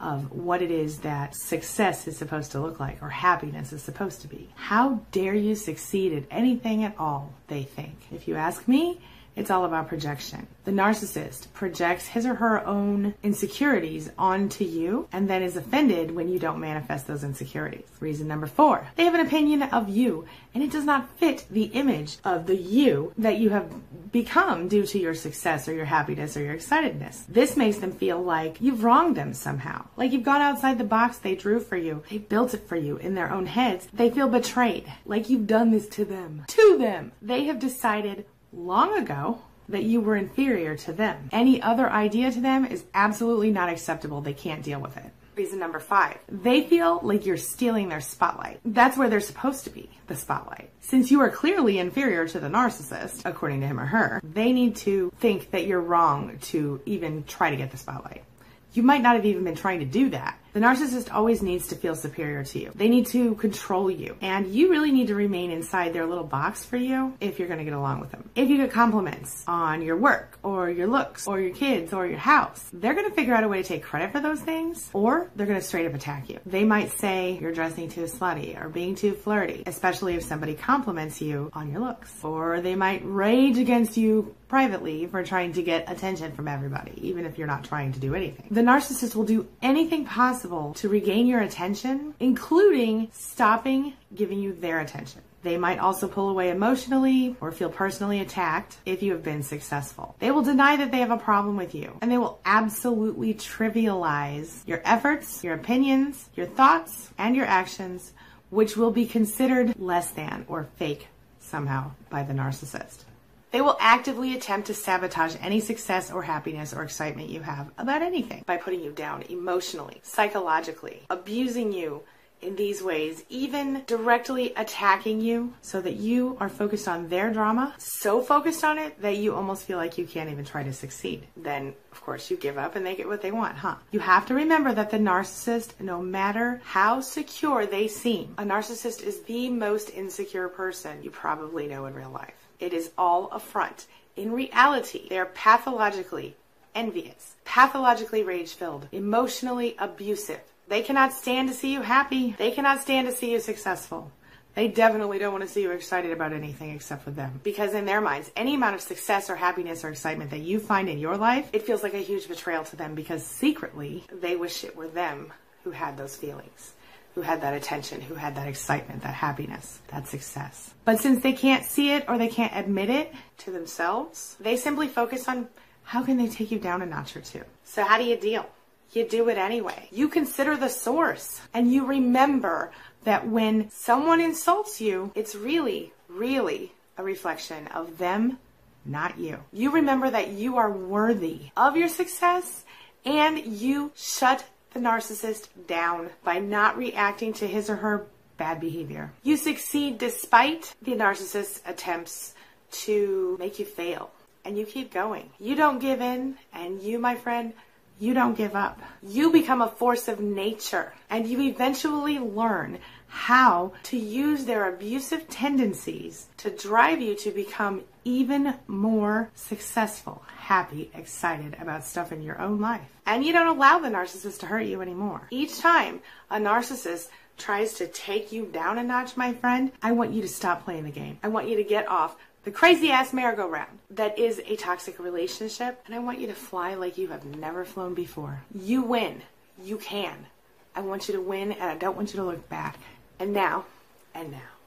of 0.00 0.30
what 0.30 0.62
it 0.62 0.70
is 0.70 0.98
that 0.98 1.34
success 1.34 2.06
is 2.06 2.16
supposed 2.16 2.52
to 2.52 2.60
look 2.60 2.78
like 2.78 3.02
or 3.02 3.08
happiness 3.08 3.72
is 3.72 3.82
supposed 3.82 4.20
to 4.22 4.28
be. 4.28 4.48
How 4.54 5.00
dare 5.12 5.34
you 5.34 5.54
succeed 5.54 6.12
at 6.12 6.24
anything 6.30 6.84
at 6.84 6.94
all, 6.98 7.32
they 7.48 7.64
think. 7.64 8.06
If 8.12 8.28
you 8.28 8.36
ask 8.36 8.68
me, 8.68 9.00
it's 9.38 9.50
all 9.50 9.64
about 9.64 9.88
projection. 9.88 10.46
The 10.64 10.72
narcissist 10.72 11.52
projects 11.52 12.08
his 12.08 12.26
or 12.26 12.34
her 12.34 12.66
own 12.66 13.14
insecurities 13.22 14.10
onto 14.18 14.64
you 14.64 15.08
and 15.12 15.30
then 15.30 15.42
is 15.42 15.56
offended 15.56 16.10
when 16.10 16.28
you 16.28 16.38
don't 16.38 16.60
manifest 16.60 17.06
those 17.06 17.24
insecurities. 17.24 17.86
Reason 18.00 18.26
number 18.26 18.46
four, 18.46 18.86
they 18.96 19.04
have 19.04 19.14
an 19.14 19.26
opinion 19.26 19.62
of 19.62 19.88
you 19.88 20.26
and 20.54 20.62
it 20.62 20.70
does 20.70 20.84
not 20.84 21.08
fit 21.18 21.46
the 21.50 21.64
image 21.64 22.18
of 22.24 22.46
the 22.46 22.56
you 22.56 23.12
that 23.18 23.38
you 23.38 23.50
have 23.50 23.72
become 24.10 24.68
due 24.68 24.86
to 24.86 24.98
your 24.98 25.14
success 25.14 25.68
or 25.68 25.72
your 25.74 25.84
happiness 25.84 26.36
or 26.36 26.42
your 26.42 26.56
excitedness. 26.56 27.24
This 27.28 27.56
makes 27.56 27.78
them 27.78 27.92
feel 27.92 28.20
like 28.20 28.60
you've 28.60 28.82
wronged 28.82 29.16
them 29.16 29.34
somehow. 29.34 29.86
Like 29.96 30.12
you've 30.12 30.22
gone 30.24 30.40
outside 30.40 30.78
the 30.78 30.84
box 30.84 31.18
they 31.18 31.34
drew 31.34 31.60
for 31.60 31.76
you. 31.76 32.02
They 32.10 32.18
built 32.18 32.54
it 32.54 32.66
for 32.66 32.76
you 32.76 32.96
in 32.96 33.14
their 33.14 33.30
own 33.30 33.46
heads. 33.46 33.86
They 33.92 34.10
feel 34.10 34.28
betrayed. 34.28 34.92
Like 35.04 35.30
you've 35.30 35.46
done 35.46 35.70
this 35.70 35.88
to 35.90 36.04
them. 36.04 36.44
To 36.48 36.76
them. 36.78 37.12
They 37.22 37.44
have 37.44 37.58
decided 37.58 38.26
long 38.52 38.98
ago 38.98 39.40
that 39.68 39.84
you 39.84 40.00
were 40.00 40.16
inferior 40.16 40.76
to 40.76 40.92
them. 40.92 41.28
Any 41.32 41.60
other 41.60 41.90
idea 41.90 42.32
to 42.32 42.40
them 42.40 42.64
is 42.64 42.84
absolutely 42.94 43.50
not 43.50 43.68
acceptable. 43.68 44.20
They 44.20 44.32
can't 44.32 44.62
deal 44.62 44.80
with 44.80 44.96
it. 44.96 45.10
Reason 45.36 45.58
number 45.60 45.78
five, 45.78 46.18
they 46.28 46.64
feel 46.64 46.98
like 47.04 47.24
you're 47.24 47.36
stealing 47.36 47.88
their 47.88 48.00
spotlight. 48.00 48.58
That's 48.64 48.96
where 48.96 49.08
they're 49.08 49.20
supposed 49.20 49.62
to 49.64 49.70
be, 49.70 49.88
the 50.08 50.16
spotlight. 50.16 50.70
Since 50.80 51.12
you 51.12 51.20
are 51.20 51.30
clearly 51.30 51.78
inferior 51.78 52.26
to 52.26 52.40
the 52.40 52.48
narcissist, 52.48 53.22
according 53.24 53.60
to 53.60 53.68
him 53.68 53.78
or 53.78 53.86
her, 53.86 54.20
they 54.24 54.52
need 54.52 54.74
to 54.76 55.12
think 55.20 55.52
that 55.52 55.66
you're 55.66 55.80
wrong 55.80 56.38
to 56.40 56.80
even 56.86 57.22
try 57.22 57.50
to 57.50 57.56
get 57.56 57.70
the 57.70 57.76
spotlight. 57.76 58.24
You 58.72 58.82
might 58.82 59.02
not 59.02 59.14
have 59.14 59.26
even 59.26 59.44
been 59.44 59.54
trying 59.54 59.78
to 59.78 59.86
do 59.86 60.10
that. 60.10 60.38
The 60.58 60.64
narcissist 60.64 61.14
always 61.14 61.40
needs 61.40 61.68
to 61.68 61.76
feel 61.76 61.94
superior 61.94 62.42
to 62.42 62.58
you. 62.58 62.72
They 62.74 62.88
need 62.88 63.06
to 63.14 63.36
control 63.36 63.88
you. 63.88 64.16
And 64.20 64.48
you 64.48 64.72
really 64.72 64.90
need 64.90 65.06
to 65.06 65.14
remain 65.14 65.52
inside 65.52 65.92
their 65.92 66.04
little 66.04 66.24
box 66.24 66.64
for 66.64 66.76
you 66.76 67.14
if 67.20 67.38
you're 67.38 67.46
going 67.46 67.60
to 67.60 67.64
get 67.64 67.74
along 67.74 68.00
with 68.00 68.10
them. 68.10 68.28
If 68.34 68.48
you 68.48 68.56
get 68.56 68.72
compliments 68.72 69.44
on 69.46 69.82
your 69.82 69.96
work 69.96 70.36
or 70.42 70.68
your 70.68 70.88
looks 70.88 71.28
or 71.28 71.38
your 71.38 71.54
kids 71.54 71.92
or 71.92 72.08
your 72.08 72.18
house, 72.18 72.68
they're 72.72 72.94
going 72.94 73.08
to 73.08 73.14
figure 73.14 73.36
out 73.36 73.44
a 73.44 73.48
way 73.48 73.62
to 73.62 73.68
take 73.68 73.84
credit 73.84 74.10
for 74.10 74.18
those 74.18 74.40
things 74.40 74.90
or 74.92 75.30
they're 75.36 75.46
going 75.46 75.60
to 75.60 75.64
straight 75.64 75.86
up 75.86 75.94
attack 75.94 76.28
you. 76.28 76.40
They 76.44 76.64
might 76.64 76.90
say 76.90 77.38
you're 77.40 77.52
dressing 77.52 77.88
too 77.88 78.06
slutty 78.06 78.60
or 78.60 78.68
being 78.68 78.96
too 78.96 79.12
flirty, 79.12 79.62
especially 79.64 80.16
if 80.16 80.24
somebody 80.24 80.54
compliments 80.54 81.22
you 81.22 81.52
on 81.52 81.70
your 81.70 81.82
looks. 81.82 82.12
Or 82.24 82.60
they 82.60 82.74
might 82.74 83.02
rage 83.04 83.58
against 83.58 83.96
you 83.96 84.34
privately 84.48 85.06
for 85.06 85.22
trying 85.22 85.52
to 85.52 85.62
get 85.62 85.90
attention 85.92 86.32
from 86.32 86.48
everybody, 86.48 86.94
even 87.06 87.26
if 87.26 87.38
you're 87.38 87.46
not 87.46 87.64
trying 87.64 87.92
to 87.92 88.00
do 88.00 88.14
anything. 88.14 88.46
The 88.50 88.62
narcissist 88.62 89.14
will 89.14 89.24
do 89.24 89.46
anything 89.62 90.06
possible 90.06 90.47
to 90.74 90.88
regain 90.88 91.26
your 91.26 91.40
attention, 91.40 92.14
including 92.20 93.08
stopping 93.12 93.94
giving 94.14 94.38
you 94.38 94.52
their 94.52 94.80
attention. 94.80 95.20
They 95.42 95.56
might 95.56 95.78
also 95.78 96.08
pull 96.08 96.30
away 96.30 96.50
emotionally 96.50 97.36
or 97.40 97.52
feel 97.52 97.70
personally 97.70 98.20
attacked 98.20 98.76
if 98.84 99.02
you 99.02 99.12
have 99.12 99.22
been 99.22 99.42
successful. 99.42 100.16
They 100.18 100.30
will 100.30 100.42
deny 100.42 100.76
that 100.76 100.90
they 100.90 100.98
have 100.98 101.10
a 101.10 101.16
problem 101.16 101.56
with 101.56 101.74
you 101.74 101.96
and 102.00 102.10
they 102.10 102.18
will 102.18 102.40
absolutely 102.44 103.34
trivialize 103.34 104.66
your 104.66 104.82
efforts, 104.84 105.44
your 105.44 105.54
opinions, 105.54 106.28
your 106.34 106.46
thoughts, 106.46 107.10
and 107.18 107.36
your 107.36 107.46
actions, 107.46 108.12
which 108.50 108.76
will 108.76 108.90
be 108.90 109.06
considered 109.06 109.78
less 109.78 110.10
than 110.10 110.44
or 110.48 110.68
fake 110.76 111.06
somehow 111.38 111.92
by 112.10 112.22
the 112.22 112.34
narcissist. 112.34 113.04
They 113.50 113.60
will 113.60 113.76
actively 113.80 114.34
attempt 114.34 114.66
to 114.66 114.74
sabotage 114.74 115.36
any 115.40 115.60
success 115.60 116.10
or 116.10 116.22
happiness 116.22 116.74
or 116.74 116.82
excitement 116.82 117.30
you 117.30 117.40
have 117.40 117.70
about 117.78 118.02
anything 118.02 118.42
by 118.46 118.58
putting 118.58 118.82
you 118.82 118.92
down 118.92 119.22
emotionally, 119.22 120.00
psychologically, 120.02 121.02
abusing 121.08 121.72
you 121.72 122.02
in 122.40 122.56
these 122.56 122.82
ways, 122.82 123.24
even 123.28 123.82
directly 123.86 124.52
attacking 124.56 125.20
you 125.20 125.52
so 125.60 125.80
that 125.80 125.94
you 125.94 126.36
are 126.40 126.48
focused 126.48 126.86
on 126.86 127.08
their 127.08 127.32
drama, 127.32 127.74
so 127.78 128.20
focused 128.20 128.62
on 128.62 128.78
it 128.78 129.00
that 129.02 129.16
you 129.16 129.34
almost 129.34 129.64
feel 129.64 129.76
like 129.76 129.98
you 129.98 130.06
can't 130.06 130.30
even 130.30 130.44
try 130.44 130.62
to 130.62 130.72
succeed. 130.72 131.26
Then, 131.36 131.74
of 131.90 132.00
course, 132.00 132.30
you 132.30 132.36
give 132.36 132.58
up 132.58 132.76
and 132.76 132.86
they 132.86 132.94
get 132.94 133.08
what 133.08 133.22
they 133.22 133.32
want, 133.32 133.56
huh? 133.56 133.76
You 133.90 134.00
have 134.00 134.26
to 134.26 134.34
remember 134.34 134.72
that 134.72 134.90
the 134.90 134.98
narcissist, 134.98 135.80
no 135.80 136.00
matter 136.00 136.60
how 136.64 137.00
secure 137.00 137.66
they 137.66 137.88
seem, 137.88 138.34
a 138.38 138.44
narcissist 138.44 139.02
is 139.02 139.22
the 139.22 139.48
most 139.48 139.90
insecure 139.90 140.48
person 140.48 141.02
you 141.02 141.10
probably 141.10 141.66
know 141.66 141.86
in 141.86 141.94
real 141.94 142.10
life. 142.10 142.37
It 142.60 142.72
is 142.72 142.90
all 142.98 143.28
a 143.30 143.38
front. 143.38 143.86
in 144.16 144.32
reality, 144.32 145.06
they 145.08 145.18
are 145.18 145.26
pathologically 145.26 146.36
envious, 146.74 147.36
pathologically 147.44 148.22
rage 148.22 148.54
filled, 148.54 148.88
emotionally 148.92 149.76
abusive. 149.78 150.40
They 150.68 150.82
cannot 150.82 151.12
stand 151.12 151.48
to 151.48 151.54
see 151.54 151.72
you 151.72 151.82
happy. 151.82 152.34
They 152.36 152.50
cannot 152.50 152.80
stand 152.80 153.08
to 153.08 153.14
see 153.14 153.32
you 153.32 153.40
successful. 153.40 154.12
They 154.54 154.68
definitely 154.68 155.18
don't 155.18 155.32
want 155.32 155.44
to 155.44 155.48
see 155.48 155.62
you 155.62 155.70
excited 155.70 156.10
about 156.10 156.32
anything 156.32 156.70
except 156.70 157.04
for 157.04 157.12
them. 157.12 157.40
Because 157.44 157.74
in 157.74 157.84
their 157.84 158.00
minds, 158.00 158.30
any 158.34 158.54
amount 158.54 158.74
of 158.74 158.80
success 158.80 159.30
or 159.30 159.36
happiness 159.36 159.84
or 159.84 159.90
excitement 159.90 160.30
that 160.30 160.40
you 160.40 160.58
find 160.58 160.88
in 160.88 160.98
your 160.98 161.16
life, 161.16 161.48
it 161.52 161.62
feels 161.62 161.82
like 161.82 161.94
a 161.94 161.98
huge 161.98 162.26
betrayal 162.26 162.64
to 162.64 162.76
them 162.76 162.94
because 162.94 163.24
secretly 163.24 164.04
they 164.12 164.34
wish 164.34 164.64
it 164.64 164.76
were 164.76 164.88
them 164.88 165.32
who 165.62 165.70
had 165.70 165.96
those 165.96 166.16
feelings 166.16 166.74
who 167.14 167.22
had 167.22 167.42
that 167.42 167.54
attention, 167.54 168.00
who 168.00 168.14
had 168.14 168.36
that 168.36 168.46
excitement, 168.46 169.02
that 169.02 169.14
happiness, 169.14 169.80
that 169.88 170.06
success. 170.06 170.74
But 170.84 171.00
since 171.00 171.22
they 171.22 171.32
can't 171.32 171.64
see 171.64 171.92
it 171.92 172.04
or 172.08 172.18
they 172.18 172.28
can't 172.28 172.52
admit 172.54 172.90
it 172.90 173.12
to 173.38 173.50
themselves, 173.50 174.36
they 174.40 174.56
simply 174.56 174.88
focus 174.88 175.28
on 175.28 175.48
how 175.82 176.04
can 176.04 176.16
they 176.16 176.28
take 176.28 176.50
you 176.50 176.58
down 176.58 176.82
a 176.82 176.86
notch 176.86 177.16
or 177.16 177.20
two. 177.20 177.42
So 177.64 177.82
how 177.82 177.98
do 177.98 178.04
you 178.04 178.16
deal? 178.16 178.48
You 178.92 179.06
do 179.06 179.28
it 179.28 179.38
anyway. 179.38 179.88
You 179.90 180.08
consider 180.08 180.56
the 180.56 180.68
source 180.68 181.40
and 181.52 181.72
you 181.72 181.84
remember 181.84 182.72
that 183.04 183.26
when 183.28 183.70
someone 183.70 184.20
insults 184.20 184.80
you, 184.80 185.12
it's 185.14 185.34
really, 185.34 185.92
really 186.08 186.72
a 186.96 187.02
reflection 187.02 187.66
of 187.68 187.98
them, 187.98 188.38
not 188.84 189.18
you. 189.18 189.38
You 189.52 189.70
remember 189.70 190.10
that 190.10 190.28
you 190.28 190.56
are 190.56 190.70
worthy 190.70 191.50
of 191.56 191.76
your 191.76 191.88
success 191.88 192.64
and 193.04 193.38
you 193.38 193.92
shut 193.94 194.44
the 194.72 194.80
narcissist 194.80 195.48
down 195.66 196.10
by 196.24 196.38
not 196.38 196.76
reacting 196.76 197.32
to 197.34 197.46
his 197.46 197.70
or 197.70 197.76
her 197.76 198.06
bad 198.36 198.60
behavior. 198.60 199.12
You 199.22 199.36
succeed 199.36 199.98
despite 199.98 200.74
the 200.82 200.92
narcissist's 200.92 201.60
attempts 201.66 202.34
to 202.70 203.36
make 203.38 203.58
you 203.58 203.64
fail. 203.64 204.10
And 204.44 204.56
you 204.56 204.64
keep 204.64 204.92
going. 204.92 205.30
You 205.38 205.56
don't 205.56 205.78
give 205.78 206.00
in, 206.00 206.36
and 206.54 206.80
you, 206.80 206.98
my 206.98 207.16
friend, 207.16 207.52
you 207.98 208.14
don't 208.14 208.36
give 208.36 208.54
up. 208.54 208.80
You 209.02 209.30
become 209.30 209.60
a 209.60 209.68
force 209.68 210.08
of 210.08 210.20
nature, 210.20 210.94
and 211.10 211.26
you 211.26 211.42
eventually 211.42 212.18
learn 212.18 212.78
how 213.08 213.72
to 213.84 213.98
use 213.98 214.44
their 214.44 214.68
abusive 214.68 215.28
tendencies 215.28 216.28
to 216.38 216.50
drive 216.50 217.00
you 217.00 217.14
to 217.16 217.30
become 217.30 217.82
even 218.08 218.54
more 218.66 219.30
successful, 219.34 220.22
happy, 220.38 220.90
excited 220.94 221.56
about 221.60 221.84
stuff 221.84 222.10
in 222.10 222.22
your 222.22 222.40
own 222.40 222.58
life. 222.58 222.88
And 223.04 223.24
you 223.24 223.32
don't 223.32 223.46
allow 223.46 223.78
the 223.78 223.88
narcissist 223.88 224.40
to 224.40 224.46
hurt 224.46 224.62
you 224.62 224.80
anymore. 224.80 225.28
Each 225.30 225.58
time 225.58 226.00
a 226.30 226.38
narcissist 226.38 227.08
tries 227.36 227.74
to 227.74 227.86
take 227.86 228.32
you 228.32 228.46
down 228.46 228.78
a 228.78 228.82
notch, 228.82 229.16
my 229.16 229.34
friend, 229.34 229.72
I 229.82 229.92
want 229.92 230.12
you 230.12 230.22
to 230.22 230.28
stop 230.28 230.64
playing 230.64 230.84
the 230.84 230.90
game. 230.90 231.18
I 231.22 231.28
want 231.28 231.48
you 231.48 231.56
to 231.56 231.64
get 231.64 231.86
off 231.86 232.16
the 232.44 232.50
crazy 232.50 232.90
ass 232.90 233.12
merry-go-round 233.12 233.78
that 233.90 234.18
is 234.18 234.40
a 234.46 234.56
toxic 234.56 234.98
relationship, 234.98 235.82
and 235.84 235.94
I 235.94 235.98
want 235.98 236.18
you 236.18 236.28
to 236.28 236.34
fly 236.34 236.74
like 236.74 236.96
you 236.96 237.08
have 237.08 237.24
never 237.26 237.64
flown 237.64 237.92
before. 237.92 238.40
You 238.54 238.82
win. 238.82 239.20
You 239.62 239.76
can. 239.76 240.26
I 240.74 240.80
want 240.80 241.08
you 241.08 241.14
to 241.14 241.20
win, 241.20 241.52
and 241.52 241.62
I 241.62 241.76
don't 241.76 241.96
want 241.96 242.14
you 242.14 242.20
to 242.20 242.26
look 242.26 242.48
back. 242.48 242.78
And 243.18 243.34
now, 243.34 243.66
and 244.14 244.30
now, 244.32 244.57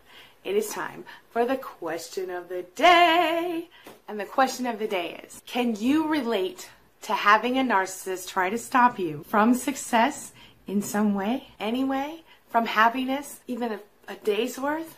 it 0.43 0.55
is 0.55 0.69
time 0.69 1.05
for 1.29 1.45
the 1.45 1.57
question 1.57 2.29
of 2.29 2.49
the 2.49 2.63
day. 2.75 3.69
And 4.07 4.19
the 4.19 4.25
question 4.25 4.65
of 4.65 4.79
the 4.79 4.87
day 4.87 5.21
is 5.23 5.41
Can 5.45 5.75
you 5.75 6.07
relate 6.07 6.69
to 7.03 7.13
having 7.13 7.57
a 7.57 7.63
narcissist 7.63 8.29
try 8.29 8.49
to 8.49 8.57
stop 8.57 8.99
you 8.99 9.23
from 9.27 9.53
success 9.53 10.31
in 10.67 10.81
some 10.81 11.13
way, 11.13 11.47
any 11.59 11.83
way, 11.83 12.23
from 12.49 12.65
happiness, 12.65 13.39
even 13.47 13.71
a, 13.71 13.79
a 14.07 14.15
day's 14.15 14.59
worth, 14.59 14.97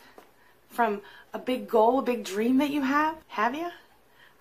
from 0.68 1.00
a 1.32 1.38
big 1.38 1.68
goal, 1.68 1.98
a 1.98 2.02
big 2.02 2.24
dream 2.24 2.58
that 2.58 2.70
you 2.70 2.82
have? 2.82 3.16
Have 3.28 3.54
you? 3.54 3.70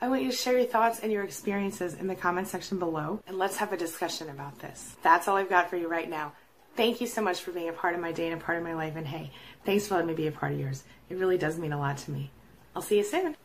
I 0.02 0.10
want 0.10 0.22
you 0.22 0.32
to 0.32 0.36
share 0.36 0.58
your 0.58 0.68
thoughts 0.68 1.00
and 1.00 1.14
your 1.14 1.24
experiences 1.24 1.94
in 1.94 2.08
the 2.08 2.16
comment 2.16 2.48
section 2.48 2.78
below, 2.78 3.22
and 3.26 3.38
let's 3.38 3.56
have 3.58 3.72
a 3.72 3.78
discussion 3.78 4.30
about 4.30 4.60
this. 4.60 4.98
That's 5.02 5.30
all 5.30 5.38
I've 5.38 5.50
got 5.50 5.70
for 5.70 5.78
you 5.78 5.88
right 5.88 6.10
now. 6.10 6.34
Thank 6.76 7.02
you 7.02 7.08
so 7.08 7.22
much 7.22 7.42
for 7.42 7.52
being 7.52 7.70
a 7.70 7.74
part 7.74 7.94
of 7.94 8.02
my 8.02 8.12
day 8.12 8.32
and 8.32 8.42
a 8.42 8.44
part 8.44 8.58
of 8.58 8.64
my 8.64 8.74
life. 8.74 8.96
And 8.96 9.06
hey, 9.06 9.32
thanks 9.64 9.88
for 9.88 9.94
letting 9.96 10.08
me 10.08 10.16
be 10.16 10.28
a 10.28 10.32
part 10.32 10.54
of 10.54 10.60
yours. 10.60 10.84
It 11.10 11.18
really 11.18 11.38
does 11.38 11.60
mean 11.60 11.72
a 11.72 11.78
lot 11.78 11.98
to 12.00 12.12
me. 12.12 12.32
I'll 12.76 12.82
see 12.82 12.98
you 12.98 13.04
soon. 13.04 13.36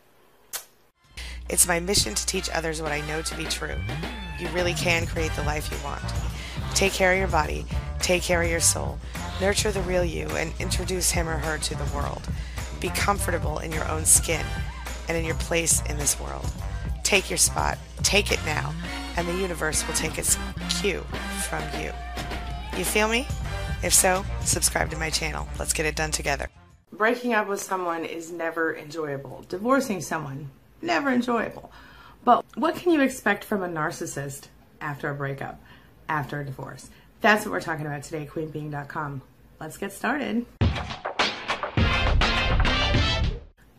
It's 1.47 1.67
my 1.67 1.79
mission 1.79 2.15
to 2.15 2.25
teach 2.25 2.49
others 2.49 2.81
what 2.81 2.91
I 2.91 3.01
know 3.01 3.21
to 3.21 3.35
be 3.35 3.45
true. 3.45 3.75
You 4.39 4.47
really 4.49 4.73
can 4.73 5.05
create 5.05 5.31
the 5.33 5.43
life 5.43 5.71
you 5.71 5.77
want. 5.83 6.03
Take 6.73 6.93
care 6.93 7.11
of 7.11 7.19
your 7.19 7.27
body, 7.27 7.65
take 7.99 8.23
care 8.23 8.41
of 8.41 8.49
your 8.49 8.59
soul, 8.59 8.99
nurture 9.41 9.71
the 9.71 9.81
real 9.81 10.05
you, 10.05 10.27
and 10.29 10.53
introduce 10.59 11.11
him 11.11 11.27
or 11.27 11.37
her 11.37 11.57
to 11.57 11.75
the 11.75 11.95
world. 11.95 12.21
Be 12.79 12.89
comfortable 12.89 13.59
in 13.59 13.71
your 13.71 13.87
own 13.89 14.05
skin 14.05 14.45
and 15.07 15.17
in 15.17 15.25
your 15.25 15.35
place 15.35 15.81
in 15.87 15.97
this 15.97 16.19
world. 16.19 16.51
Take 17.03 17.29
your 17.29 17.37
spot, 17.37 17.77
take 18.03 18.31
it 18.31 18.39
now, 18.45 18.73
and 19.17 19.27
the 19.27 19.33
universe 19.33 19.85
will 19.87 19.95
take 19.95 20.17
its 20.17 20.37
cue 20.69 21.03
from 21.47 21.63
you. 21.79 21.91
You 22.79 22.85
feel 22.85 23.09
me? 23.09 23.27
If 23.83 23.93
so, 23.93 24.23
subscribe 24.45 24.89
to 24.91 24.97
my 24.97 25.09
channel. 25.09 25.49
Let's 25.59 25.73
get 25.73 25.85
it 25.85 25.97
done 25.97 26.11
together. 26.11 26.47
Breaking 26.93 27.33
up 27.33 27.49
with 27.49 27.61
someone 27.61 28.05
is 28.05 28.31
never 28.31 28.73
enjoyable. 28.73 29.43
Divorcing 29.49 29.99
someone, 29.99 30.49
never 30.81 31.09
enjoyable. 31.09 31.73
But 32.23 32.45
what 32.55 32.77
can 32.77 32.93
you 32.93 33.01
expect 33.01 33.43
from 33.43 33.63
a 33.63 33.67
narcissist 33.67 34.47
after 34.79 35.09
a 35.09 35.13
breakup, 35.13 35.59
after 36.07 36.39
a 36.39 36.45
divorce? 36.45 36.89
That's 37.19 37.45
what 37.45 37.51
we're 37.51 37.59
talking 37.59 37.85
about 37.85 38.03
today 38.03 38.25
queenbeeing.com. 38.25 39.23
Let's 39.59 39.75
get 39.75 39.91
started. 39.91 40.45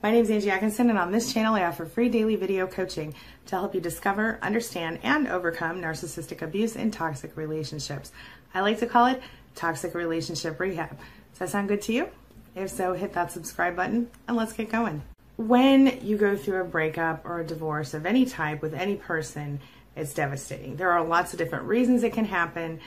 My 0.02 0.10
name 0.10 0.24
is 0.24 0.30
Angie 0.30 0.50
Atkinson, 0.50 0.88
and 0.88 0.98
on 0.98 1.12
this 1.12 1.30
channel, 1.30 1.54
I 1.54 1.64
offer 1.64 1.84
free 1.84 2.08
daily 2.08 2.34
video 2.34 2.66
coaching 2.66 3.14
to 3.46 3.56
help 3.56 3.74
you 3.74 3.82
discover, 3.82 4.38
understand, 4.40 4.98
and 5.02 5.28
overcome 5.28 5.80
narcissistic 5.80 6.40
abuse 6.40 6.74
in 6.74 6.90
toxic 6.90 7.36
relationships. 7.36 8.10
I 8.52 8.60
like 8.60 8.78
to 8.80 8.86
call 8.86 9.06
it 9.06 9.22
toxic 9.54 9.94
relationship 9.94 10.58
rehab. 10.58 10.90
Does 11.30 11.38
that 11.38 11.48
sound 11.50 11.68
good 11.68 11.82
to 11.82 11.92
you? 11.92 12.08
If 12.54 12.70
so, 12.70 12.94
hit 12.94 13.12
that 13.12 13.32
subscribe 13.32 13.76
button 13.76 14.10
and 14.26 14.36
let's 14.36 14.52
get 14.52 14.70
going. 14.70 15.02
When 15.36 16.00
you 16.02 16.16
go 16.16 16.36
through 16.36 16.60
a 16.60 16.64
breakup 16.64 17.24
or 17.24 17.40
a 17.40 17.46
divorce 17.46 17.94
of 17.94 18.06
any 18.06 18.26
type 18.26 18.60
with 18.60 18.74
any 18.74 18.96
person, 18.96 19.60
it's 19.96 20.12
devastating. 20.12 20.76
There 20.76 20.90
are 20.90 21.04
lots 21.04 21.32
of 21.32 21.38
different 21.38 21.64
reasons 21.64 22.02
it 22.02 22.12
can 22.12 22.24
happen, 22.24 22.80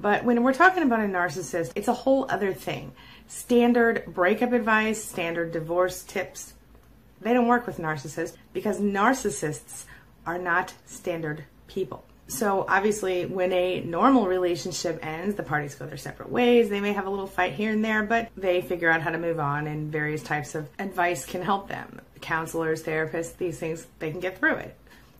but 0.00 0.24
when 0.24 0.42
we're 0.42 0.54
talking 0.54 0.82
about 0.82 1.00
a 1.00 1.04
narcissist, 1.04 1.72
it's 1.74 1.88
a 1.88 1.92
whole 1.92 2.26
other 2.30 2.52
thing. 2.52 2.92
Standard 3.28 4.04
breakup 4.06 4.52
advice, 4.52 5.02
standard 5.04 5.52
divorce 5.52 6.02
tips, 6.02 6.54
they 7.20 7.34
don't 7.34 7.46
work 7.46 7.66
with 7.66 7.78
narcissists 7.78 8.36
because 8.52 8.80
narcissists 8.80 9.84
are 10.26 10.38
not 10.38 10.72
standard 10.86 11.44
people. 11.66 12.04
So 12.30 12.64
obviously, 12.68 13.26
when 13.26 13.52
a 13.52 13.80
normal 13.80 14.28
relationship 14.28 15.04
ends, 15.04 15.34
the 15.34 15.42
parties 15.42 15.74
go 15.74 15.86
their 15.86 15.96
separate 15.96 16.30
ways. 16.30 16.68
They 16.68 16.80
may 16.80 16.92
have 16.92 17.06
a 17.06 17.10
little 17.10 17.26
fight 17.26 17.54
here 17.54 17.72
and 17.72 17.84
there, 17.84 18.04
but 18.04 18.30
they 18.36 18.60
figure 18.60 18.88
out 18.88 19.02
how 19.02 19.10
to 19.10 19.18
move 19.18 19.40
on, 19.40 19.66
and 19.66 19.90
various 19.90 20.22
types 20.22 20.54
of 20.54 20.68
advice 20.78 21.26
can 21.26 21.42
help 21.42 21.68
them. 21.68 22.00
Counselors, 22.20 22.84
therapists, 22.84 23.36
these 23.36 23.58
things, 23.58 23.84
they 23.98 24.12
can 24.12 24.20
get 24.20 24.38
through 24.38 24.54
it. 24.54 24.76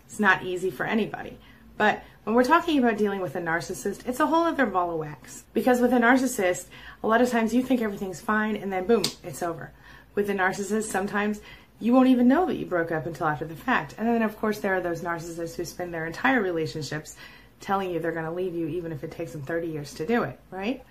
It's 0.06 0.20
not 0.20 0.44
easy 0.44 0.70
for 0.70 0.86
anybody. 0.86 1.36
But 1.76 2.04
when 2.22 2.36
we're 2.36 2.44
talking 2.44 2.78
about 2.78 2.96
dealing 2.96 3.20
with 3.20 3.34
a 3.34 3.40
narcissist, 3.40 4.06
it's 4.06 4.20
a 4.20 4.26
whole 4.26 4.44
other 4.44 4.66
ball 4.66 4.92
of 4.92 4.98
wax. 4.98 5.42
Because 5.52 5.80
with 5.80 5.92
a 5.92 5.98
narcissist, 5.98 6.66
a 7.02 7.08
lot 7.08 7.20
of 7.20 7.28
times 7.28 7.52
you 7.52 7.62
think 7.62 7.82
everything's 7.82 8.20
fine, 8.20 8.54
and 8.54 8.72
then 8.72 8.86
boom, 8.86 9.02
it's 9.24 9.42
over. 9.42 9.72
With 10.14 10.30
a 10.30 10.34
narcissist, 10.34 10.84
sometimes 10.84 11.40
you 11.80 11.92
won't 11.94 12.08
even 12.08 12.28
know 12.28 12.46
that 12.46 12.56
you 12.56 12.66
broke 12.66 12.92
up 12.92 13.06
until 13.06 13.26
after 13.26 13.46
the 13.46 13.56
fact. 13.56 13.94
And 13.98 14.06
then, 14.06 14.22
of 14.22 14.36
course, 14.38 14.60
there 14.60 14.74
are 14.74 14.80
those 14.80 15.00
narcissists 15.00 15.56
who 15.56 15.64
spend 15.64 15.92
their 15.92 16.06
entire 16.06 16.40
relationships 16.40 17.16
telling 17.60 17.90
you 17.90 17.98
they're 18.00 18.12
going 18.12 18.24
to 18.24 18.30
leave 18.30 18.54
you 18.54 18.66
even 18.68 18.92
if 18.92 19.02
it 19.02 19.10
takes 19.10 19.32
them 19.32 19.42
30 19.42 19.68
years 19.68 19.94
to 19.94 20.06
do 20.06 20.22
it, 20.22 20.38
right? 20.50 20.82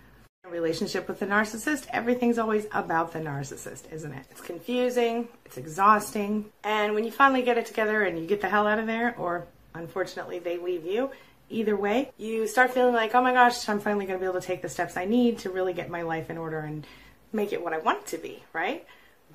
A 0.45 0.49
relationship 0.49 1.07
with 1.07 1.19
the 1.19 1.25
narcissist, 1.25 1.87
everything's 1.91 2.37
always 2.37 2.65
about 2.71 3.13
the 3.13 3.19
narcissist, 3.19 3.91
isn't 3.91 4.13
it? 4.13 4.25
It's 4.31 4.41
confusing, 4.41 5.27
it's 5.45 5.57
exhausting, 5.57 6.45
and 6.63 6.93
when 6.95 7.03
you 7.03 7.11
finally 7.11 7.41
get 7.41 7.57
it 7.57 7.65
together 7.65 8.03
and 8.03 8.17
you 8.17 8.25
get 8.25 8.41
the 8.41 8.49
hell 8.49 8.65
out 8.65 8.79
of 8.79 8.87
there, 8.87 9.15
or 9.17 9.47
unfortunately 9.73 10.39
they 10.39 10.57
leave 10.57 10.85
you, 10.85 11.11
either 11.49 11.75
way, 11.75 12.11
you 12.17 12.47
start 12.47 12.71
feeling 12.71 12.93
like, 12.93 13.13
oh 13.15 13.21
my 13.21 13.33
gosh, 13.33 13.67
I'm 13.67 13.79
finally 13.79 14.05
going 14.05 14.19
to 14.19 14.23
be 14.23 14.29
able 14.29 14.39
to 14.39 14.47
take 14.47 14.61
the 14.61 14.69
steps 14.69 14.95
I 14.95 15.05
need 15.05 15.39
to 15.39 15.49
really 15.49 15.73
get 15.73 15.89
my 15.89 16.03
life 16.03 16.29
in 16.29 16.37
order 16.37 16.59
and 16.59 16.85
make 17.33 17.51
it 17.51 17.63
what 17.63 17.73
I 17.73 17.79
want 17.79 17.99
it 17.99 18.05
to 18.07 18.17
be, 18.17 18.43
right? 18.53 18.85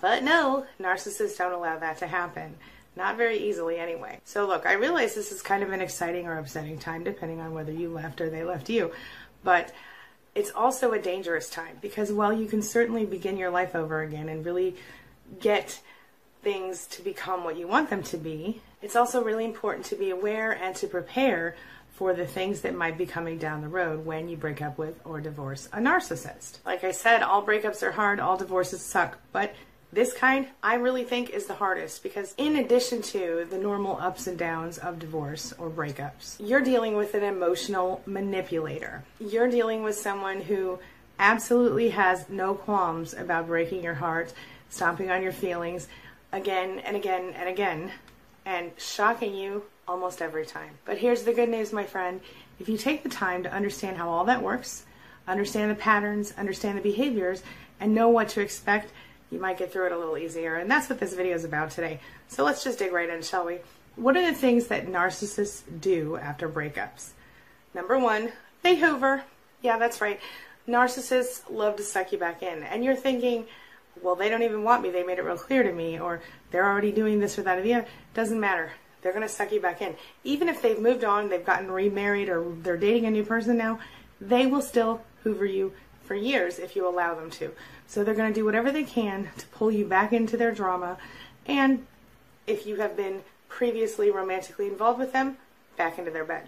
But 0.04 0.22
no, 0.22 0.66
narcissists 0.78 1.38
don't 1.38 1.54
allow 1.54 1.78
that 1.78 1.96
to 2.00 2.06
happen. 2.06 2.56
Not 2.94 3.16
very 3.16 3.38
easily, 3.38 3.78
anyway. 3.78 4.20
So, 4.26 4.46
look, 4.46 4.66
I 4.66 4.74
realize 4.74 5.14
this 5.14 5.32
is 5.32 5.40
kind 5.40 5.62
of 5.62 5.72
an 5.72 5.80
exciting 5.80 6.26
or 6.26 6.36
upsetting 6.36 6.76
time, 6.76 7.04
depending 7.04 7.40
on 7.40 7.54
whether 7.54 7.72
you 7.72 7.88
left 7.88 8.20
or 8.20 8.28
they 8.28 8.44
left 8.44 8.68
you. 8.68 8.92
But 9.42 9.72
it's 10.34 10.50
also 10.50 10.92
a 10.92 10.98
dangerous 10.98 11.48
time 11.48 11.78
because 11.80 12.12
while 12.12 12.34
you 12.34 12.46
can 12.46 12.60
certainly 12.60 13.06
begin 13.06 13.38
your 13.38 13.48
life 13.48 13.74
over 13.74 14.02
again 14.02 14.28
and 14.28 14.44
really 14.44 14.76
get 15.40 15.80
things 16.42 16.86
to 16.88 17.02
become 17.02 17.42
what 17.42 17.56
you 17.56 17.66
want 17.66 17.88
them 17.88 18.02
to 18.02 18.18
be, 18.18 18.60
it's 18.82 18.96
also 18.96 19.24
really 19.24 19.46
important 19.46 19.86
to 19.86 19.96
be 19.96 20.10
aware 20.10 20.52
and 20.52 20.76
to 20.76 20.86
prepare 20.86 21.56
for 21.94 22.12
the 22.12 22.26
things 22.26 22.60
that 22.60 22.74
might 22.74 22.98
be 22.98 23.06
coming 23.06 23.38
down 23.38 23.62
the 23.62 23.68
road 23.68 24.04
when 24.04 24.28
you 24.28 24.36
break 24.36 24.60
up 24.60 24.76
with 24.76 25.00
or 25.06 25.22
divorce 25.22 25.66
a 25.72 25.78
narcissist. 25.78 26.58
Like 26.66 26.84
I 26.84 26.90
said, 26.90 27.22
all 27.22 27.42
breakups 27.42 27.82
are 27.82 27.92
hard, 27.92 28.20
all 28.20 28.36
divorces 28.36 28.82
suck, 28.82 29.16
but 29.32 29.54
This 29.94 30.12
kind, 30.12 30.48
I 30.60 30.74
really 30.74 31.04
think, 31.04 31.30
is 31.30 31.46
the 31.46 31.54
hardest 31.54 32.02
because, 32.02 32.34
in 32.36 32.56
addition 32.56 33.00
to 33.02 33.46
the 33.48 33.58
normal 33.58 33.96
ups 34.00 34.26
and 34.26 34.36
downs 34.36 34.76
of 34.76 34.98
divorce 34.98 35.54
or 35.56 35.70
breakups, 35.70 36.34
you're 36.40 36.62
dealing 36.62 36.96
with 36.96 37.14
an 37.14 37.22
emotional 37.22 38.02
manipulator. 38.04 39.04
You're 39.20 39.48
dealing 39.48 39.84
with 39.84 39.94
someone 39.94 40.40
who 40.40 40.80
absolutely 41.20 41.90
has 41.90 42.28
no 42.28 42.54
qualms 42.54 43.14
about 43.14 43.46
breaking 43.46 43.84
your 43.84 43.94
heart, 43.94 44.32
stomping 44.68 45.12
on 45.12 45.22
your 45.22 45.30
feelings 45.30 45.86
again 46.32 46.80
and 46.80 46.96
again 46.96 47.32
and 47.36 47.48
again, 47.48 47.92
and 48.44 48.72
shocking 48.76 49.32
you 49.32 49.62
almost 49.86 50.20
every 50.20 50.44
time. 50.44 50.70
But 50.84 50.98
here's 50.98 51.22
the 51.22 51.32
good 51.32 51.50
news, 51.50 51.72
my 51.72 51.84
friend. 51.84 52.20
If 52.58 52.68
you 52.68 52.78
take 52.78 53.04
the 53.04 53.08
time 53.08 53.44
to 53.44 53.52
understand 53.52 53.96
how 53.96 54.10
all 54.10 54.24
that 54.24 54.42
works, 54.42 54.86
understand 55.28 55.70
the 55.70 55.76
patterns, 55.76 56.34
understand 56.36 56.78
the 56.78 56.82
behaviors, 56.82 57.44
and 57.78 57.94
know 57.94 58.08
what 58.08 58.30
to 58.30 58.40
expect, 58.40 58.90
you 59.34 59.40
might 59.40 59.58
get 59.58 59.72
through 59.72 59.86
it 59.86 59.92
a 59.92 59.98
little 59.98 60.16
easier. 60.16 60.54
And 60.54 60.70
that's 60.70 60.88
what 60.88 61.00
this 61.00 61.12
video 61.12 61.34
is 61.34 61.44
about 61.44 61.72
today. 61.72 61.98
So 62.28 62.44
let's 62.44 62.62
just 62.62 62.78
dig 62.78 62.92
right 62.92 63.10
in, 63.10 63.20
shall 63.20 63.44
we? 63.44 63.58
What 63.96 64.16
are 64.16 64.24
the 64.24 64.32
things 64.32 64.68
that 64.68 64.86
narcissists 64.86 65.62
do 65.80 66.16
after 66.16 66.48
breakups? 66.48 67.10
Number 67.74 67.98
one, 67.98 68.32
they 68.62 68.76
hoover. 68.76 69.24
Yeah, 69.60 69.76
that's 69.76 70.00
right. 70.00 70.20
Narcissists 70.68 71.42
love 71.50 71.76
to 71.76 71.82
suck 71.82 72.12
you 72.12 72.18
back 72.18 72.42
in. 72.42 72.62
And 72.62 72.84
you're 72.84 72.96
thinking, 72.96 73.46
well, 74.02 74.14
they 74.14 74.28
don't 74.28 74.42
even 74.42 74.62
want 74.62 74.82
me. 74.82 74.90
They 74.90 75.02
made 75.02 75.18
it 75.18 75.24
real 75.24 75.36
clear 75.36 75.64
to 75.64 75.72
me. 75.72 75.98
Or 75.98 76.22
they're 76.52 76.66
already 76.66 76.92
doing 76.92 77.18
this 77.18 77.38
or 77.38 77.42
that 77.42 77.58
or 77.58 77.62
the 77.62 77.74
other. 77.74 77.86
Doesn't 78.14 78.38
matter. 78.38 78.70
They're 79.02 79.12
going 79.12 79.26
to 79.26 79.32
suck 79.32 79.52
you 79.52 79.60
back 79.60 79.82
in. 79.82 79.96
Even 80.22 80.48
if 80.48 80.62
they've 80.62 80.78
moved 80.78 81.04
on, 81.04 81.28
they've 81.28 81.44
gotten 81.44 81.70
remarried, 81.70 82.28
or 82.28 82.44
they're 82.62 82.76
dating 82.76 83.04
a 83.04 83.10
new 83.10 83.24
person 83.24 83.58
now, 83.58 83.80
they 84.20 84.46
will 84.46 84.62
still 84.62 85.02
hoover 85.24 85.44
you 85.44 85.72
for 86.04 86.14
years 86.14 86.58
if 86.58 86.76
you 86.76 86.88
allow 86.88 87.14
them 87.14 87.30
to. 87.30 87.50
So 87.86 88.02
they're 88.02 88.14
going 88.14 88.32
to 88.32 88.38
do 88.38 88.44
whatever 88.44 88.72
they 88.72 88.84
can 88.84 89.28
to 89.38 89.46
pull 89.48 89.70
you 89.70 89.84
back 89.84 90.12
into 90.12 90.36
their 90.36 90.52
drama. 90.52 90.98
And 91.46 91.86
if 92.46 92.66
you 92.66 92.76
have 92.76 92.96
been 92.96 93.22
previously 93.48 94.10
romantically 94.10 94.66
involved 94.66 94.98
with 94.98 95.12
them, 95.12 95.36
back 95.76 95.98
into 95.98 96.10
their 96.10 96.24
bed. 96.24 96.46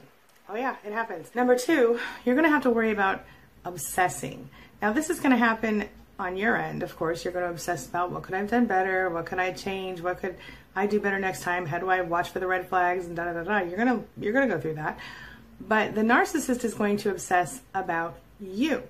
Oh, 0.49 0.57
yeah, 0.57 0.77
it 0.85 0.93
happens. 0.93 1.35
Number 1.35 1.57
two, 1.59 1.99
you're 2.25 2.35
going 2.35 2.45
to 2.47 2.51
have 2.51 2.63
to 2.63 2.71
worry 2.71 2.91
about 2.91 3.25
obsessing. 3.65 4.49
Now, 4.81 4.93
this 4.93 5.11
is 5.11 5.19
going 5.19 5.33
to 5.33 5.37
happen 5.37 5.89
on 6.19 6.37
your 6.37 6.57
end, 6.57 6.83
of 6.83 6.97
course. 6.97 7.25
You're 7.25 7.33
going 7.33 7.45
to 7.45 7.51
obsess 7.51 7.87
about 7.87 8.11
what 8.11 8.23
could 8.23 8.35
I 8.35 8.39
have 8.39 8.51
done 8.51 8.67
better? 8.67 9.11
What 9.11 9.27
could 9.27 9.39
I 9.39 9.53
change? 9.53 10.01
What 10.01 10.21
could 10.21 10.37
I 10.75 10.87
do 10.87 11.01
better 11.01 11.19
next 11.19 11.43
time? 11.43 11.67
How 11.67 11.79
do 11.79 11.89
I 11.89 12.01
watch 12.03 12.31
for 12.31 12.39
the 12.39 12.47
red 12.47 12.69
flags? 12.69 13.07
And 13.07 13.17
da 13.17 13.25
da 13.25 13.33
da 13.33 13.43
da. 13.43 13.59
You're 13.59 13.77
going 13.77 13.89
to 13.89 14.05
you're 14.19 14.33
going 14.33 14.49
to 14.49 14.55
go 14.55 14.61
through 14.61 14.75
that. 14.75 14.99
But 15.61 15.95
the 15.95 16.03
narcissist 16.03 16.65
is 16.65 16.75
going 16.75 16.99
to 16.99 17.11
obsess 17.11 17.61
about 17.75 18.19
you. 18.41 18.83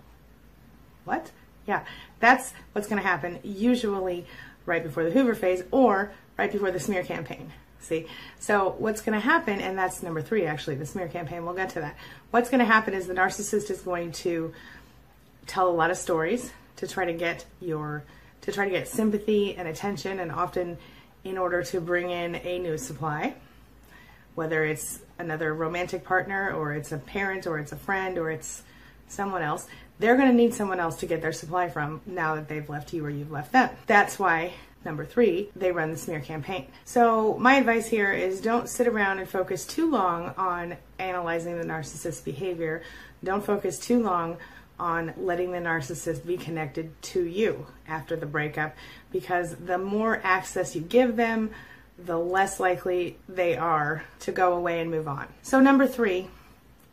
What? 1.04 1.30
Yeah, 1.66 1.84
that's 2.20 2.52
what's 2.72 2.88
going 2.88 3.00
to 3.00 3.06
happen 3.06 3.38
usually 3.42 4.26
right 4.64 4.82
before 4.82 5.04
the 5.04 5.10
Hoover 5.10 5.34
phase 5.34 5.62
or 5.70 6.12
right 6.36 6.50
before 6.50 6.70
the 6.70 6.80
smear 6.80 7.04
campaign. 7.04 7.52
See? 7.80 8.06
So 8.40 8.74
what's 8.78 9.00
going 9.00 9.18
to 9.18 9.24
happen, 9.24 9.60
and 9.60 9.78
that's 9.78 10.02
number 10.02 10.20
three 10.20 10.46
actually, 10.46 10.76
the 10.76 10.86
smear 10.86 11.08
campaign, 11.08 11.44
we'll 11.44 11.54
get 11.54 11.70
to 11.70 11.80
that. 11.80 11.96
What's 12.30 12.50
going 12.50 12.58
to 12.58 12.64
happen 12.64 12.94
is 12.94 13.06
the 13.06 13.14
narcissist 13.14 13.70
is 13.70 13.80
going 13.80 14.12
to 14.12 14.52
tell 15.46 15.68
a 15.68 15.72
lot 15.72 15.90
of 15.90 15.96
stories 15.96 16.52
to 16.76 16.88
try 16.88 17.04
to 17.04 17.12
get 17.12 17.44
your, 17.60 18.02
to 18.42 18.52
try 18.52 18.64
to 18.64 18.70
get 18.70 18.88
sympathy 18.88 19.54
and 19.56 19.68
attention 19.68 20.18
and 20.18 20.32
often 20.32 20.78
in 21.22 21.38
order 21.38 21.62
to 21.62 21.80
bring 21.80 22.10
in 22.10 22.34
a 22.36 22.58
new 22.58 22.76
supply, 22.76 23.34
whether 24.34 24.64
it's 24.64 25.00
another 25.18 25.54
romantic 25.54 26.04
partner 26.04 26.52
or 26.52 26.72
it's 26.72 26.92
a 26.92 26.98
parent 26.98 27.46
or 27.46 27.58
it's 27.58 27.72
a 27.72 27.76
friend 27.76 28.18
or 28.18 28.30
it's 28.30 28.62
someone 29.08 29.42
else 29.42 29.66
they're 29.98 30.16
going 30.16 30.28
to 30.28 30.34
need 30.34 30.54
someone 30.54 30.80
else 30.80 30.96
to 30.96 31.06
get 31.06 31.22
their 31.22 31.32
supply 31.32 31.68
from 31.68 32.00
now 32.06 32.34
that 32.34 32.48
they've 32.48 32.68
left 32.68 32.92
you 32.92 33.04
or 33.04 33.10
you've 33.10 33.30
left 33.30 33.52
them. 33.52 33.70
That's 33.86 34.18
why 34.18 34.52
Number 34.86 35.04
three, 35.04 35.50
they 35.56 35.72
run 35.72 35.90
the 35.90 35.96
smear 35.96 36.20
campaign. 36.20 36.68
So, 36.84 37.36
my 37.38 37.56
advice 37.56 37.88
here 37.88 38.12
is 38.12 38.40
don't 38.40 38.68
sit 38.68 38.86
around 38.86 39.18
and 39.18 39.28
focus 39.28 39.66
too 39.66 39.90
long 39.90 40.32
on 40.38 40.76
analyzing 41.00 41.58
the 41.58 41.64
narcissist's 41.64 42.20
behavior. 42.20 42.84
Don't 43.24 43.44
focus 43.44 43.80
too 43.80 44.00
long 44.00 44.36
on 44.78 45.12
letting 45.16 45.50
the 45.50 45.58
narcissist 45.58 46.24
be 46.24 46.36
connected 46.36 47.02
to 47.02 47.24
you 47.24 47.66
after 47.88 48.14
the 48.14 48.26
breakup 48.26 48.76
because 49.10 49.56
the 49.56 49.76
more 49.76 50.20
access 50.22 50.76
you 50.76 50.82
give 50.82 51.16
them, 51.16 51.50
the 51.98 52.16
less 52.16 52.60
likely 52.60 53.18
they 53.28 53.56
are 53.56 54.04
to 54.20 54.30
go 54.30 54.52
away 54.52 54.80
and 54.80 54.88
move 54.88 55.08
on. 55.08 55.26
So, 55.42 55.58
number 55.58 55.88
three, 55.88 56.28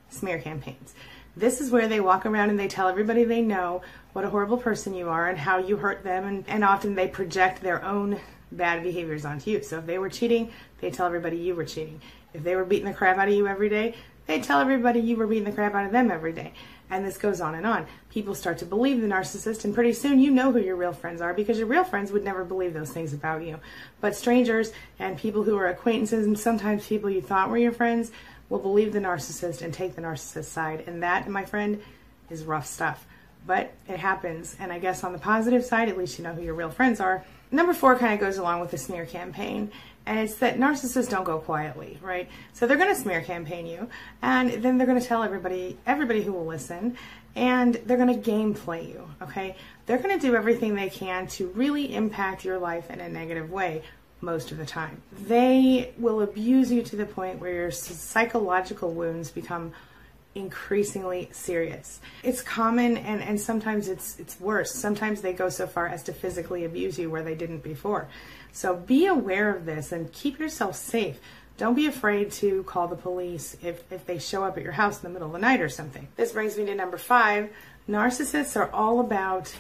smear 0.10 0.40
campaigns. 0.40 0.96
This 1.36 1.62
is 1.62 1.72
where 1.72 1.88
they 1.88 2.00
walk 2.00 2.26
around 2.26 2.50
and 2.50 2.60
they 2.60 2.68
tell 2.68 2.88
everybody 2.88 3.24
they 3.24 3.42
know 3.42 3.82
what 4.14 4.26
a 4.26 4.30
horrible 4.30 4.58
person 4.58 4.94
you 4.94 5.10
are 5.10 5.28
and 5.28 5.38
how 5.38 5.58
you 5.58 5.78
hurt 5.78 6.04
them, 6.04 6.26
and, 6.26 6.46
and 6.48 6.64
often 6.64 6.94
they 6.94 7.08
project 7.08 7.62
their 7.62 7.84
own 7.84 8.20
bad 8.52 8.84
behaviors 8.84 9.26
onto 9.26 9.50
you. 9.50 9.64
So 9.64 9.80
if 9.80 9.88
they 9.88 9.98
were 9.98 10.10
cheating, 10.10 10.52
they 10.80 10.92
tell 10.92 11.08
everybody 11.08 11.38
you 11.38 11.56
were 11.56 11.66
cheating. 11.66 12.00
If 12.34 12.44
they 12.44 12.56
were 12.56 12.66
beating 12.66 12.86
the 12.86 12.94
crap 12.94 13.18
out 13.18 13.28
of 13.28 13.34
you 13.34 13.48
every 13.48 13.70
day, 13.70 13.96
they 14.26 14.40
tell 14.40 14.60
everybody 14.60 15.00
you 15.00 15.18
were 15.18 15.28
beating 15.28 15.44
the 15.44 15.52
crap 15.52 15.74
out 15.74 15.86
of 15.86 15.92
them 15.92 16.12
every 16.12 16.32
day. 16.32 16.54
And 16.90 17.04
this 17.04 17.18
goes 17.18 17.42
on 17.42 17.56
and 17.56 17.66
on. 17.66 17.88
People 18.10 18.36
start 18.36 18.60
to 18.60 18.66
believe 18.66 19.02
the 19.02 19.08
narcissist, 19.08 19.66
and 19.66 19.74
pretty 19.74 19.94
soon 19.94 20.20
you 20.20 20.30
know 20.30 20.52
who 20.52 20.60
your 20.60 20.76
real 20.76 20.94
friends 20.94 21.22
are 21.22 21.34
because 21.34 21.58
your 21.58 21.68
real 21.68 21.84
friends 21.84 22.12
would 22.12 22.24
never 22.24 22.46
believe 22.46 22.74
those 22.74 22.92
things 22.92 23.14
about 23.14 23.44
you. 23.44 23.60
But 24.00 24.16
strangers 24.16 24.72
and 25.00 25.18
people 25.18 25.44
who 25.44 25.58
are 25.58 25.68
acquaintances, 25.68 26.28
and 26.28 26.38
sometimes 26.38 26.88
people 26.88 27.10
you 27.10 27.22
thought 27.22 27.50
were 27.50 27.58
your 27.58 27.72
friends, 27.72 28.12
will 28.54 28.60
believe 28.60 28.94
the 28.94 29.00
narcissist 29.00 29.64
and 29.64 29.74
take 29.74 29.96
the 29.96 30.02
narcissist 30.04 30.46
side. 30.46 30.84
And 30.86 31.02
that, 31.02 31.28
my 31.28 31.44
friend, 31.44 31.82
is 32.30 32.44
rough 32.44 32.68
stuff. 32.68 33.04
But 33.48 33.74
it 33.90 33.98
happens. 33.98 34.56
And 34.60 34.72
I 34.72 34.78
guess 34.78 35.04
on 35.04 35.12
the 35.12 35.18
positive 35.18 35.66
side, 35.66 35.90
at 35.90 35.98
least 35.98 36.20
you 36.20 36.24
know 36.24 36.34
who 36.34 36.44
your 36.44 36.54
real 36.54 36.70
friends 36.70 37.00
are. 37.00 37.26
Number 37.52 37.74
four 37.74 37.98
kind 37.98 38.14
of 38.14 38.20
goes 38.20 38.38
along 38.38 38.62
with 38.62 38.70
the 38.70 38.78
smear 38.78 39.08
campaign. 39.08 39.72
And 40.06 40.20
it's 40.20 40.36
that 40.36 40.60
narcissists 40.60 41.10
don't 41.10 41.24
go 41.24 41.40
quietly, 41.40 41.98
right? 42.00 42.30
So 42.54 42.68
they're 42.68 42.78
going 42.78 42.94
to 42.94 43.02
smear 43.02 43.22
campaign 43.22 43.66
you, 43.66 43.90
and 44.22 44.52
then 44.62 44.78
they're 44.78 44.86
going 44.86 45.00
to 45.00 45.08
tell 45.08 45.24
everybody, 45.24 45.78
everybody 45.86 46.22
who 46.22 46.34
will 46.34 46.46
listen, 46.46 46.98
and 47.38 47.76
they're 47.86 47.96
going 47.96 48.14
to 48.14 48.22
game 48.22 48.54
play 48.54 48.86
you, 48.86 49.08
okay? 49.22 49.56
They're 49.86 50.00
going 50.00 50.20
to 50.20 50.20
do 50.20 50.36
everything 50.36 50.76
they 50.76 50.90
can 50.90 51.28
to 51.28 51.48
really 51.48 51.96
impact 51.96 52.44
your 52.44 52.60
life 52.60 52.92
in 52.92 53.00
a 53.00 53.08
negative 53.08 53.50
way 53.50 53.84
most 54.24 54.52
of 54.52 54.58
the 54.58 54.66
time. 54.66 55.02
They 55.28 55.94
will 55.98 56.22
abuse 56.22 56.72
you 56.72 56.82
to 56.84 56.96
the 56.96 57.06
point 57.06 57.40
where 57.40 57.54
your 57.54 57.72
psychological 57.72 58.92
wounds 58.92 59.30
become 59.30 59.74
increasingly 60.36 61.30
serious. 61.32 62.00
It's 62.24 62.42
common 62.42 62.98
and, 62.98 63.22
and 63.22 63.40
sometimes 63.40 63.88
it's 63.88 64.20
it's 64.20 64.40
worse. 64.40 64.74
Sometimes 64.74 65.22
they 65.22 65.34
go 65.34 65.50
so 65.50 65.68
far 65.68 65.88
as 65.88 66.02
to 66.04 66.14
physically 66.14 66.66
abuse 66.66 66.98
you 66.98 67.10
where 67.10 67.22
they 67.22 67.36
didn't 67.36 67.64
before. 67.64 68.08
So 68.52 68.76
be 68.76 69.06
aware 69.06 69.56
of 69.56 69.66
this 69.66 69.92
and 69.92 70.12
keep 70.12 70.40
yourself 70.40 70.76
safe. 70.76 71.20
Don't 71.58 71.76
be 71.76 71.86
afraid 71.86 72.32
to 72.34 72.64
call 72.64 72.88
the 72.88 72.96
police 72.96 73.56
if, 73.62 73.84
if 73.92 74.08
they 74.08 74.18
show 74.18 74.44
up 74.44 74.58
at 74.58 74.64
your 74.64 74.72
house 74.72 74.98
in 74.98 75.04
the 75.04 75.10
middle 75.14 75.28
of 75.28 75.34
the 75.34 75.40
night 75.40 75.62
or 75.62 75.70
something. 75.70 76.08
This 76.16 76.32
brings 76.32 76.58
me 76.58 76.66
to 76.66 76.74
number 76.74 76.98
five. 76.98 77.52
Narcissists 77.88 78.56
are 78.56 78.72
all 78.72 79.00
about 79.00 79.54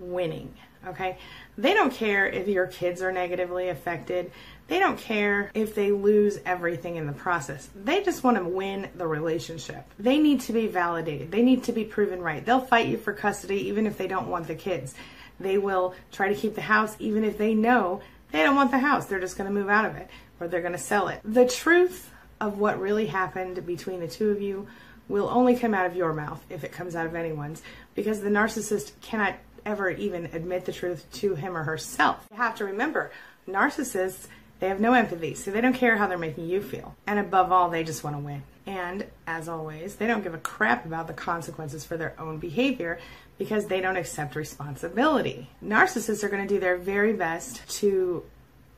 winning. 0.00 0.54
Okay? 0.86 1.18
They 1.58 1.74
don't 1.74 1.92
care 1.92 2.26
if 2.26 2.48
your 2.48 2.66
kids 2.66 3.02
are 3.02 3.12
negatively 3.12 3.68
affected. 3.68 4.30
They 4.68 4.78
don't 4.78 4.98
care 4.98 5.50
if 5.54 5.74
they 5.74 5.92
lose 5.92 6.38
everything 6.44 6.96
in 6.96 7.06
the 7.06 7.12
process. 7.12 7.68
They 7.74 8.02
just 8.02 8.24
want 8.24 8.36
to 8.36 8.44
win 8.44 8.88
the 8.94 9.06
relationship. 9.06 9.84
They 9.98 10.18
need 10.18 10.40
to 10.42 10.52
be 10.52 10.66
validated. 10.66 11.30
They 11.30 11.42
need 11.42 11.64
to 11.64 11.72
be 11.72 11.84
proven 11.84 12.20
right. 12.20 12.44
They'll 12.44 12.60
fight 12.60 12.88
you 12.88 12.98
for 12.98 13.12
custody 13.12 13.68
even 13.68 13.86
if 13.86 13.96
they 13.96 14.08
don't 14.08 14.28
want 14.28 14.48
the 14.48 14.54
kids. 14.54 14.94
They 15.38 15.58
will 15.58 15.94
try 16.12 16.28
to 16.28 16.34
keep 16.34 16.54
the 16.54 16.62
house 16.62 16.96
even 16.98 17.24
if 17.24 17.38
they 17.38 17.54
know 17.54 18.00
they 18.32 18.42
don't 18.42 18.56
want 18.56 18.70
the 18.70 18.78
house. 18.78 19.06
They're 19.06 19.20
just 19.20 19.36
going 19.36 19.48
to 19.48 19.54
move 19.54 19.68
out 19.68 19.84
of 19.84 19.96
it 19.96 20.08
or 20.40 20.48
they're 20.48 20.60
going 20.60 20.72
to 20.72 20.78
sell 20.78 21.08
it. 21.08 21.20
The 21.24 21.46
truth 21.46 22.10
of 22.40 22.58
what 22.58 22.80
really 22.80 23.06
happened 23.06 23.64
between 23.66 24.00
the 24.00 24.08
two 24.08 24.30
of 24.30 24.42
you 24.42 24.66
will 25.08 25.28
only 25.28 25.56
come 25.56 25.74
out 25.74 25.86
of 25.86 25.94
your 25.96 26.12
mouth 26.12 26.44
if 26.50 26.64
it 26.64 26.72
comes 26.72 26.96
out 26.96 27.06
of 27.06 27.14
anyone's 27.14 27.62
because 27.94 28.20
the 28.20 28.28
narcissist 28.28 28.92
cannot 29.00 29.36
ever 29.66 29.90
even 29.90 30.26
admit 30.32 30.64
the 30.64 30.72
truth 30.72 31.04
to 31.14 31.34
him 31.34 31.54
or 31.56 31.64
herself. 31.64 32.26
You 32.30 32.38
have 32.38 32.54
to 32.56 32.64
remember, 32.64 33.10
narcissists, 33.46 34.28
they 34.60 34.68
have 34.68 34.80
no 34.80 34.94
empathy, 34.94 35.34
so 35.34 35.50
they 35.50 35.60
don't 35.60 35.74
care 35.74 35.98
how 35.98 36.06
they're 36.06 36.16
making 36.16 36.48
you 36.48 36.62
feel. 36.62 36.96
And 37.06 37.18
above 37.18 37.52
all, 37.52 37.68
they 37.68 37.84
just 37.84 38.02
want 38.02 38.16
to 38.16 38.20
win. 38.20 38.42
And 38.64 39.06
as 39.26 39.48
always, 39.48 39.96
they 39.96 40.06
don't 40.06 40.22
give 40.24 40.32
a 40.32 40.38
crap 40.38 40.86
about 40.86 41.06
the 41.06 41.12
consequences 41.12 41.84
for 41.84 41.96
their 41.96 42.18
own 42.18 42.38
behavior 42.38 42.98
because 43.38 43.66
they 43.66 43.80
don't 43.80 43.96
accept 43.96 44.34
responsibility. 44.34 45.50
Narcissists 45.62 46.24
are 46.24 46.28
going 46.28 46.46
to 46.46 46.54
do 46.54 46.58
their 46.58 46.76
very 46.76 47.12
best 47.12 47.68
to 47.80 48.24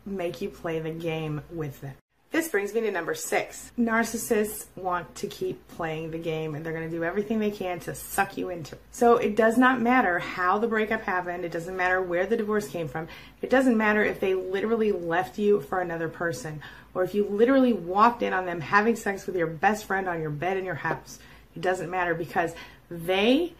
make 0.05 0.41
you 0.41 0.49
play 0.49 0.80
the 0.80 0.91
game 0.91 1.43
with 1.51 1.80
them. 1.80 1.95
This 2.31 2.49
brings 2.49 2.74
me 2.74 2.83
to 2.83 2.91
number 2.91 3.14
six. 3.14 3.72
Narcissists 3.79 4.66
want 4.76 5.14
to 5.16 5.26
keep 5.26 5.66
playing 5.68 6.11
the 6.11 6.18
game 6.18 6.55
and 6.55 6.64
they're 6.64 6.74
going 6.74 6.89
to 6.89 6.95
do 6.95 7.03
everything 7.03 7.39
they 7.39 7.51
can 7.51 7.81
to 7.81 7.95
suck 7.95 8.37
you 8.37 8.51
into 8.51 8.74
it. 8.74 8.83
So 8.93 9.16
it 9.16 9.35
does 9.35 9.57
not 9.57 9.81
matter 9.81 10.18
how 10.18 10.59
the 10.59 10.66
breakup 10.66 11.01
happened. 11.01 11.47
It 11.47 11.53
doesn't 11.53 11.76
matter 11.76 12.03
where 12.03 12.26
the 12.26 12.37
divorce 12.37 12.68
came 12.68 12.87
from. 12.87 13.09
It 13.41 13.49
doesn't 13.49 13.79
matter 13.79 14.05
if 14.05 14.20
they 14.20 14.35
literally 14.35 14.93
left 14.93 15.39
you 15.39 15.62
for 15.62 15.81
another 15.81 16.11
person 16.11 16.61
or 16.93 17.03
if 17.03 17.14
you 17.14 17.24
literally 17.24 17.72
walked 17.72 18.22
in 18.22 18.35
on 18.35 18.45
them 18.45 18.61
having 18.61 18.95
sex 18.95 19.26
with 19.26 19.35
your 19.35 19.47
best 19.47 19.87
friend 19.87 20.07
on 20.07 20.20
your 20.20 20.31
bed 20.31 20.59
in 20.59 20.66
your 20.66 20.74
house. 20.74 21.18
It 21.57 21.62
doesn't 21.62 21.91
matter 21.91 22.14
because 22.14 22.55
they 22.91 23.55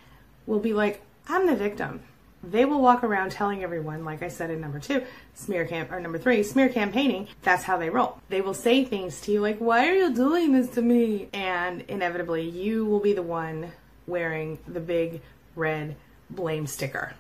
will 0.47 0.61
be 0.61 0.75
like, 0.75 1.01
I'm 1.27 1.47
the 1.47 1.57
victim. 1.57 2.03
They 2.43 2.65
will 2.65 2.81
walk 2.81 3.03
around 3.03 3.33
telling 3.33 3.63
everyone, 3.63 4.05
like 4.05 4.23
I 4.23 4.29
said 4.29 4.51
in 4.51 4.61
number 4.61 4.79
two, 4.79 5.03
smear 5.35 5.67
camp 5.67 5.91
or 5.91 6.01
number 6.01 6.19
three, 6.19 6.43
smear 6.43 6.69
campaigning. 6.69 7.29
That's 7.43 7.65
how 7.65 7.77
they 7.77 7.91
roll. 7.91 8.19
They 8.29 8.41
will 8.41 8.55
say 8.55 8.85
things 8.85 9.21
to 9.23 9.33
you 9.33 9.41
like, 9.41 9.59
"Why 9.59 9.89
are 9.89 9.95
you 9.95 10.15
doing 10.15 10.53
this 10.53 10.69
to 10.71 10.83
me?" 10.83 11.29
And 11.33 11.83
inevitably, 11.89 12.49
you 12.49 12.85
will 12.85 13.01
be 13.01 13.13
the 13.13 13.23
one 13.23 13.73
wearing 14.07 14.59
the 14.67 14.81
big 14.81 15.21
red 15.57 15.97
blame 16.31 16.67
sticker. 16.67 17.15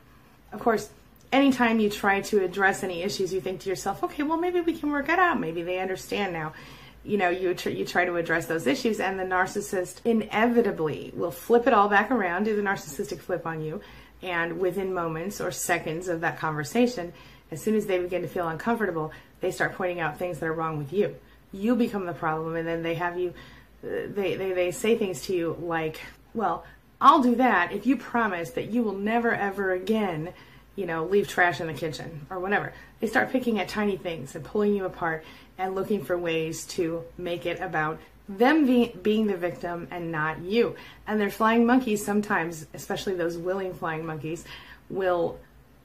Of 0.52 0.60
course, 0.60 0.90
anytime 1.32 1.80
you 1.80 1.90
try 1.90 2.20
to 2.22 2.44
address 2.44 2.82
any 2.82 3.02
issues, 3.02 3.32
you 3.32 3.40
think 3.40 3.60
to 3.60 3.68
yourself, 3.68 4.04
"Okay, 4.04 4.22
well 4.22 4.38
maybe 4.38 4.60
we 4.60 4.78
can 4.78 4.90
work 4.90 5.08
it 5.08 5.18
out. 5.18 5.40
Maybe 5.40 5.62
they 5.62 5.78
understand 5.78 6.32
now." 6.32 6.52
you 7.04 7.16
know 7.16 7.28
you 7.28 7.54
tr- 7.54 7.70
you 7.70 7.84
try 7.84 8.04
to 8.04 8.16
address 8.16 8.46
those 8.46 8.66
issues 8.66 9.00
and 9.00 9.18
the 9.18 9.24
narcissist 9.24 10.04
inevitably 10.04 11.12
will 11.14 11.30
flip 11.30 11.66
it 11.66 11.72
all 11.72 11.88
back 11.88 12.10
around 12.10 12.44
do 12.44 12.56
the 12.56 12.62
narcissistic 12.62 13.20
flip 13.20 13.46
on 13.46 13.60
you 13.62 13.80
and 14.22 14.58
within 14.58 14.92
moments 14.92 15.40
or 15.40 15.50
seconds 15.50 16.08
of 16.08 16.20
that 16.22 16.38
conversation, 16.38 17.12
as 17.50 17.62
soon 17.62 17.74
as 17.74 17.86
they 17.86 17.98
begin 17.98 18.22
to 18.22 18.28
feel 18.28 18.48
uncomfortable, 18.48 19.12
they 19.40 19.50
start 19.50 19.74
pointing 19.74 20.00
out 20.00 20.18
things 20.18 20.38
that 20.38 20.46
are 20.46 20.52
wrong 20.52 20.78
with 20.78 20.92
you. 20.92 21.14
You 21.52 21.76
become 21.76 22.06
the 22.06 22.12
problem, 22.12 22.56
and 22.56 22.66
then 22.66 22.82
they 22.82 22.94
have 22.94 23.18
you, 23.18 23.32
uh, 23.84 24.08
they, 24.08 24.34
they, 24.34 24.52
they 24.52 24.70
say 24.70 24.98
things 24.98 25.22
to 25.22 25.34
you 25.34 25.56
like, 25.60 26.00
well, 26.34 26.64
I'll 27.00 27.22
do 27.22 27.36
that 27.36 27.72
if 27.72 27.86
you 27.86 27.96
promise 27.96 28.50
that 28.50 28.70
you 28.70 28.82
will 28.82 28.96
never 28.96 29.32
ever 29.32 29.72
again, 29.72 30.32
you 30.74 30.84
know, 30.84 31.04
leave 31.04 31.28
trash 31.28 31.60
in 31.60 31.68
the 31.68 31.72
kitchen 31.74 32.26
or 32.28 32.40
whatever. 32.40 32.72
They 33.00 33.06
start 33.06 33.30
picking 33.30 33.60
at 33.60 33.68
tiny 33.68 33.96
things 33.96 34.34
and 34.34 34.44
pulling 34.44 34.74
you 34.74 34.84
apart 34.84 35.24
and 35.56 35.74
looking 35.74 36.04
for 36.04 36.18
ways 36.18 36.64
to 36.66 37.04
make 37.16 37.46
it 37.46 37.60
about 37.60 38.00
them 38.28 38.66
be, 38.66 38.94
being 39.02 39.26
the 39.26 39.36
victim 39.36 39.88
and 39.90 40.12
not 40.12 40.40
you. 40.40 40.76
And 41.06 41.20
their 41.20 41.30
flying 41.30 41.66
monkeys 41.66 42.04
sometimes, 42.04 42.66
especially 42.74 43.14
those 43.14 43.38
willing 43.38 43.74
flying 43.74 44.04
monkeys, 44.04 44.44
will 44.90 45.38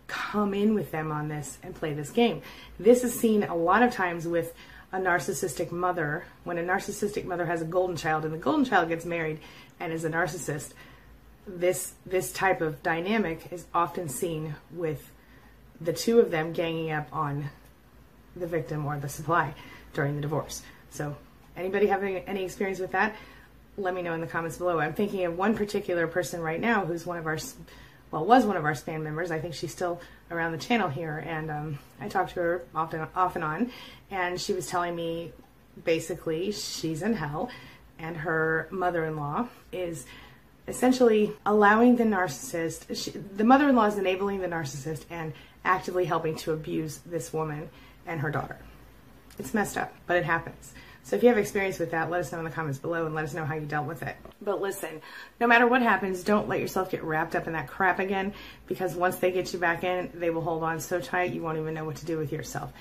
come 0.07 0.53
in 0.53 0.73
with 0.73 0.91
them 0.91 1.11
on 1.11 1.29
this 1.29 1.57
and 1.63 1.73
play 1.73 1.93
this 1.93 2.09
game. 2.09 2.41
This 2.79 3.03
is 3.03 3.17
seen 3.17 3.43
a 3.43 3.55
lot 3.55 3.81
of 3.81 3.93
times 3.93 4.27
with 4.27 4.53
a 4.91 4.97
narcissistic 4.97 5.71
mother. 5.71 6.25
When 6.43 6.57
a 6.57 6.63
narcissistic 6.63 7.25
mother 7.25 7.45
has 7.45 7.61
a 7.61 7.65
golden 7.65 7.95
child 7.95 8.25
and 8.25 8.33
the 8.33 8.37
golden 8.37 8.65
child 8.65 8.89
gets 8.89 9.05
married 9.05 9.39
and 9.79 9.93
is 9.93 10.03
a 10.03 10.09
narcissist, 10.09 10.73
this 11.47 11.93
this 12.05 12.31
type 12.31 12.61
of 12.61 12.81
dynamic 12.83 13.51
is 13.51 13.65
often 13.73 14.07
seen 14.07 14.55
with 14.71 15.11
the 15.81 15.91
two 15.91 16.19
of 16.19 16.31
them 16.31 16.53
ganging 16.53 16.91
up 16.91 17.07
on 17.11 17.49
the 18.35 18.47
victim 18.47 18.85
or 18.85 18.97
the 18.97 19.09
supply 19.09 19.53
during 19.93 20.15
the 20.15 20.21
divorce. 20.21 20.61
So 20.89 21.17
Anybody 21.55 21.87
having 21.87 22.17
any 22.17 22.43
experience 22.43 22.79
with 22.79 22.91
that? 22.91 23.15
Let 23.77 23.93
me 23.93 24.01
know 24.01 24.13
in 24.13 24.21
the 24.21 24.27
comments 24.27 24.57
below. 24.57 24.79
I'm 24.79 24.93
thinking 24.93 25.25
of 25.25 25.37
one 25.37 25.55
particular 25.55 26.07
person 26.07 26.41
right 26.41 26.59
now 26.59 26.85
who's 26.85 27.05
one 27.05 27.17
of 27.17 27.25
our, 27.25 27.37
well, 28.11 28.25
was 28.25 28.45
one 28.45 28.57
of 28.57 28.65
our 28.65 28.75
SPAN 28.75 29.03
members. 29.03 29.31
I 29.31 29.39
think 29.39 29.53
she's 29.53 29.71
still 29.71 29.99
around 30.29 30.51
the 30.51 30.57
channel 30.57 30.89
here, 30.89 31.23
and 31.25 31.49
um, 31.51 31.79
I 31.99 32.07
talk 32.07 32.29
to 32.29 32.35
her 32.35 32.63
often, 32.73 33.07
off 33.15 33.35
and 33.35 33.43
on, 33.43 33.71
and 34.11 34.39
she 34.39 34.53
was 34.53 34.67
telling 34.67 34.95
me 34.95 35.31
basically 35.83 36.51
she's 36.51 37.01
in 37.01 37.13
hell, 37.13 37.49
and 37.99 38.17
her 38.17 38.67
mother-in-law 38.71 39.47
is 39.71 40.05
essentially 40.67 41.33
allowing 41.45 41.95
the 41.95 42.03
narcissist. 42.03 42.95
She, 42.95 43.11
the 43.11 43.43
mother-in-law 43.43 43.87
is 43.87 43.97
enabling 43.97 44.41
the 44.41 44.47
narcissist 44.47 45.05
and 45.09 45.33
actively 45.65 46.05
helping 46.05 46.35
to 46.37 46.51
abuse 46.51 46.99
this 47.05 47.33
woman 47.33 47.69
and 48.05 48.21
her 48.21 48.31
daughter. 48.31 48.57
It's 49.39 49.53
messed 49.53 49.77
up, 49.77 49.93
but 50.05 50.17
it 50.17 50.25
happens. 50.25 50.73
So 51.03 51.17
if 51.17 51.23
you 51.23 51.29
have 51.29 51.37
experience 51.37 51.79
with 51.79 51.91
that, 51.91 52.09
let 52.09 52.21
us 52.21 52.31
know 52.31 52.39
in 52.39 52.45
the 52.45 52.51
comments 52.51 52.79
below 52.79 53.05
and 53.05 53.13
let 53.13 53.25
us 53.25 53.33
know 53.33 53.45
how 53.45 53.55
you 53.55 53.65
dealt 53.65 53.87
with 53.87 54.03
it. 54.03 54.15
But 54.41 54.61
listen, 54.61 55.01
no 55.39 55.47
matter 55.47 55.67
what 55.67 55.81
happens, 55.81 56.23
don't 56.23 56.47
let 56.47 56.61
yourself 56.61 56.89
get 56.89 57.03
wrapped 57.03 57.35
up 57.35 57.45
in 57.45 57.53
that 57.53 57.67
crap 57.67 57.99
again 57.99 58.33
because 58.67 58.95
once 58.95 59.17
they 59.17 59.31
get 59.31 59.51
you 59.51 59.59
back 59.59 59.83
in, 59.83 60.11
they 60.13 60.29
will 60.29 60.41
hold 60.41 60.63
on 60.63 60.79
so 60.79 61.01
tight 61.01 61.33
you 61.33 61.41
won't 61.41 61.57
even 61.57 61.73
know 61.73 61.83
what 61.83 61.97
to 61.97 62.05
do 62.05 62.17
with 62.17 62.31
yourself. 62.31 62.71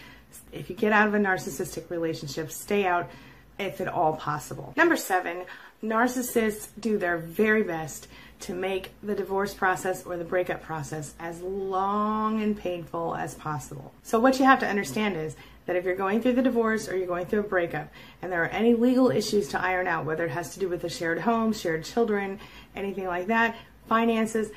If 0.52 0.70
you 0.70 0.76
get 0.76 0.92
out 0.92 1.08
of 1.08 1.14
a 1.14 1.18
narcissistic 1.18 1.90
relationship, 1.90 2.50
stay 2.50 2.86
out 2.86 3.10
if 3.58 3.80
at 3.80 3.88
all 3.88 4.16
possible. 4.16 4.72
Number 4.76 4.96
seven, 4.96 5.44
narcissists 5.82 6.68
do 6.78 6.98
their 6.98 7.18
very 7.18 7.62
best 7.62 8.08
to 8.40 8.54
make 8.54 8.90
the 9.02 9.14
divorce 9.14 9.54
process 9.54 10.04
or 10.04 10.16
the 10.16 10.24
breakup 10.24 10.62
process 10.62 11.14
as 11.20 11.40
long 11.40 12.42
and 12.42 12.56
painful 12.56 13.14
as 13.14 13.34
possible. 13.34 13.92
So 14.02 14.18
what 14.18 14.38
you 14.38 14.44
have 14.44 14.58
to 14.60 14.66
understand 14.66 15.16
is 15.16 15.36
that 15.66 15.76
if 15.76 15.84
you're 15.84 15.94
going 15.94 16.20
through 16.20 16.34
the 16.34 16.42
divorce 16.42 16.88
or 16.88 16.96
you're 16.96 17.06
going 17.06 17.26
through 17.26 17.40
a 17.40 17.44
breakup 17.44 17.88
and 18.20 18.30
there 18.30 18.42
are 18.42 18.48
any 18.48 18.74
legal 18.74 19.10
issues 19.10 19.48
to 19.48 19.60
iron 19.60 19.86
out, 19.86 20.04
whether 20.04 20.24
it 20.24 20.30
has 20.30 20.54
to 20.54 20.60
do 20.60 20.68
with 20.68 20.84
a 20.84 20.88
shared 20.88 21.20
home, 21.20 21.52
shared 21.52 21.84
children, 21.84 22.40
anything 22.74 23.06
like 23.06 23.26
that, 23.28 23.56
finances, 23.88 24.50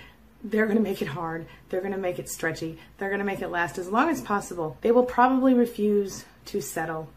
they're 0.43 0.65
going 0.65 0.77
to 0.77 0.83
make 0.83 1.01
it 1.01 1.07
hard. 1.07 1.47
They're 1.69 1.81
going 1.81 1.93
to 1.93 1.97
make 1.97 2.19
it 2.19 2.29
stretchy. 2.29 2.77
They're 2.97 3.09
going 3.09 3.19
to 3.19 3.25
make 3.25 3.41
it 3.41 3.49
last 3.49 3.77
as 3.77 3.89
long 3.89 4.09
as 4.09 4.21
possible. 4.21 4.77
They 4.81 4.91
will 4.91 5.05
probably 5.05 5.53
refuse 5.53 6.25
to 6.45 6.61
settle. 6.61 7.09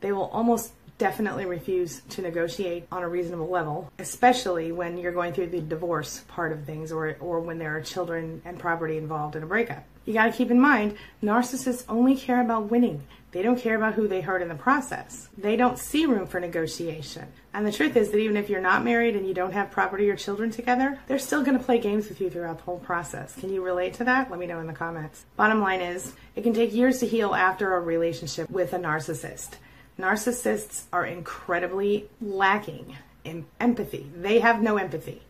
They 0.00 0.12
will 0.12 0.26
almost 0.26 0.72
definitely 0.98 1.46
refuse 1.46 2.02
to 2.10 2.22
negotiate 2.22 2.86
on 2.92 3.02
a 3.02 3.08
reasonable 3.08 3.48
level, 3.48 3.90
especially 3.98 4.70
when 4.70 4.96
you're 4.96 5.12
going 5.12 5.32
through 5.32 5.48
the 5.48 5.60
divorce 5.60 6.24
part 6.28 6.52
of 6.52 6.64
things 6.64 6.92
or, 6.92 7.16
or 7.20 7.40
when 7.40 7.58
there 7.58 7.76
are 7.76 7.80
children 7.80 8.40
and 8.44 8.58
property 8.58 8.96
involved 8.96 9.34
in 9.34 9.42
a 9.42 9.46
breakup. 9.46 9.84
You 10.04 10.12
got 10.12 10.26
to 10.26 10.32
keep 10.32 10.50
in 10.50 10.60
mind, 10.60 10.96
narcissists 11.22 11.84
only 11.88 12.16
care 12.16 12.40
about 12.40 12.70
winning. 12.70 13.02
They 13.34 13.42
don't 13.42 13.58
care 13.58 13.74
about 13.74 13.94
who 13.94 14.06
they 14.06 14.20
hurt 14.20 14.42
in 14.42 14.48
the 14.48 14.54
process. 14.54 15.28
They 15.36 15.56
don't 15.56 15.76
see 15.76 16.06
room 16.06 16.28
for 16.28 16.38
negotiation. 16.38 17.26
And 17.52 17.66
the 17.66 17.72
truth 17.72 17.96
is 17.96 18.12
that 18.12 18.18
even 18.18 18.36
if 18.36 18.48
you're 18.48 18.60
not 18.60 18.84
married 18.84 19.16
and 19.16 19.26
you 19.26 19.34
don't 19.34 19.52
have 19.52 19.72
property 19.72 20.08
or 20.08 20.14
children 20.14 20.52
together, 20.52 21.00
they're 21.08 21.18
still 21.18 21.42
going 21.42 21.58
to 21.58 21.64
play 21.64 21.80
games 21.80 22.08
with 22.08 22.20
you 22.20 22.30
throughout 22.30 22.58
the 22.58 22.62
whole 22.62 22.78
process. 22.78 23.34
Can 23.34 23.52
you 23.52 23.60
relate 23.60 23.94
to 23.94 24.04
that? 24.04 24.30
Let 24.30 24.38
me 24.38 24.46
know 24.46 24.60
in 24.60 24.68
the 24.68 24.72
comments. 24.72 25.24
Bottom 25.36 25.60
line 25.60 25.80
is, 25.80 26.12
it 26.36 26.42
can 26.42 26.54
take 26.54 26.72
years 26.72 27.00
to 27.00 27.08
heal 27.08 27.34
after 27.34 27.74
a 27.74 27.80
relationship 27.80 28.48
with 28.48 28.72
a 28.72 28.78
narcissist. 28.78 29.54
Narcissists 29.98 30.84
are 30.92 31.04
incredibly 31.04 32.08
lacking 32.20 32.96
in 33.24 33.46
empathy. 33.58 34.08
They 34.14 34.38
have 34.38 34.62
no 34.62 34.76
empathy. 34.76 35.22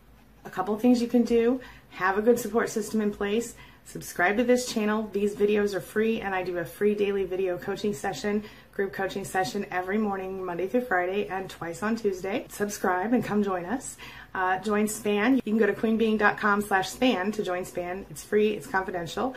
A 0.45 0.49
couple 0.49 0.77
things 0.77 1.01
you 1.01 1.07
can 1.07 1.23
do 1.23 1.59
have 1.89 2.17
a 2.17 2.21
good 2.21 2.39
support 2.39 2.69
system 2.69 3.01
in 3.01 3.11
place. 3.11 3.55
Subscribe 3.85 4.37
to 4.37 4.43
this 4.43 4.71
channel. 4.71 5.09
These 5.13 5.35
videos 5.35 5.73
are 5.73 5.81
free, 5.81 6.21
and 6.21 6.33
I 6.33 6.43
do 6.43 6.57
a 6.57 6.65
free 6.65 6.95
daily 6.95 7.23
video 7.23 7.57
coaching 7.57 7.93
session, 7.93 8.43
group 8.73 8.93
coaching 8.93 9.23
session 9.23 9.65
every 9.71 9.97
morning, 9.97 10.43
Monday 10.43 10.67
through 10.67 10.81
Friday, 10.81 11.27
and 11.27 11.49
twice 11.49 11.83
on 11.83 11.95
Tuesday. 11.95 12.45
Subscribe 12.49 13.13
and 13.13 13.23
come 13.23 13.43
join 13.43 13.65
us. 13.65 13.97
Uh, 14.33 14.59
join 14.59 14.87
SPAN. 14.87 15.35
You 15.35 15.41
can 15.41 15.57
go 15.57 15.67
to 15.67 15.73
queenbeeing.com 15.73 16.61
slash 16.61 16.89
SPAN 16.89 17.31
to 17.33 17.43
join 17.43 17.63
SPAN. 17.63 18.05
It's 18.09 18.23
free, 18.23 18.49
it's 18.49 18.67
confidential 18.67 19.35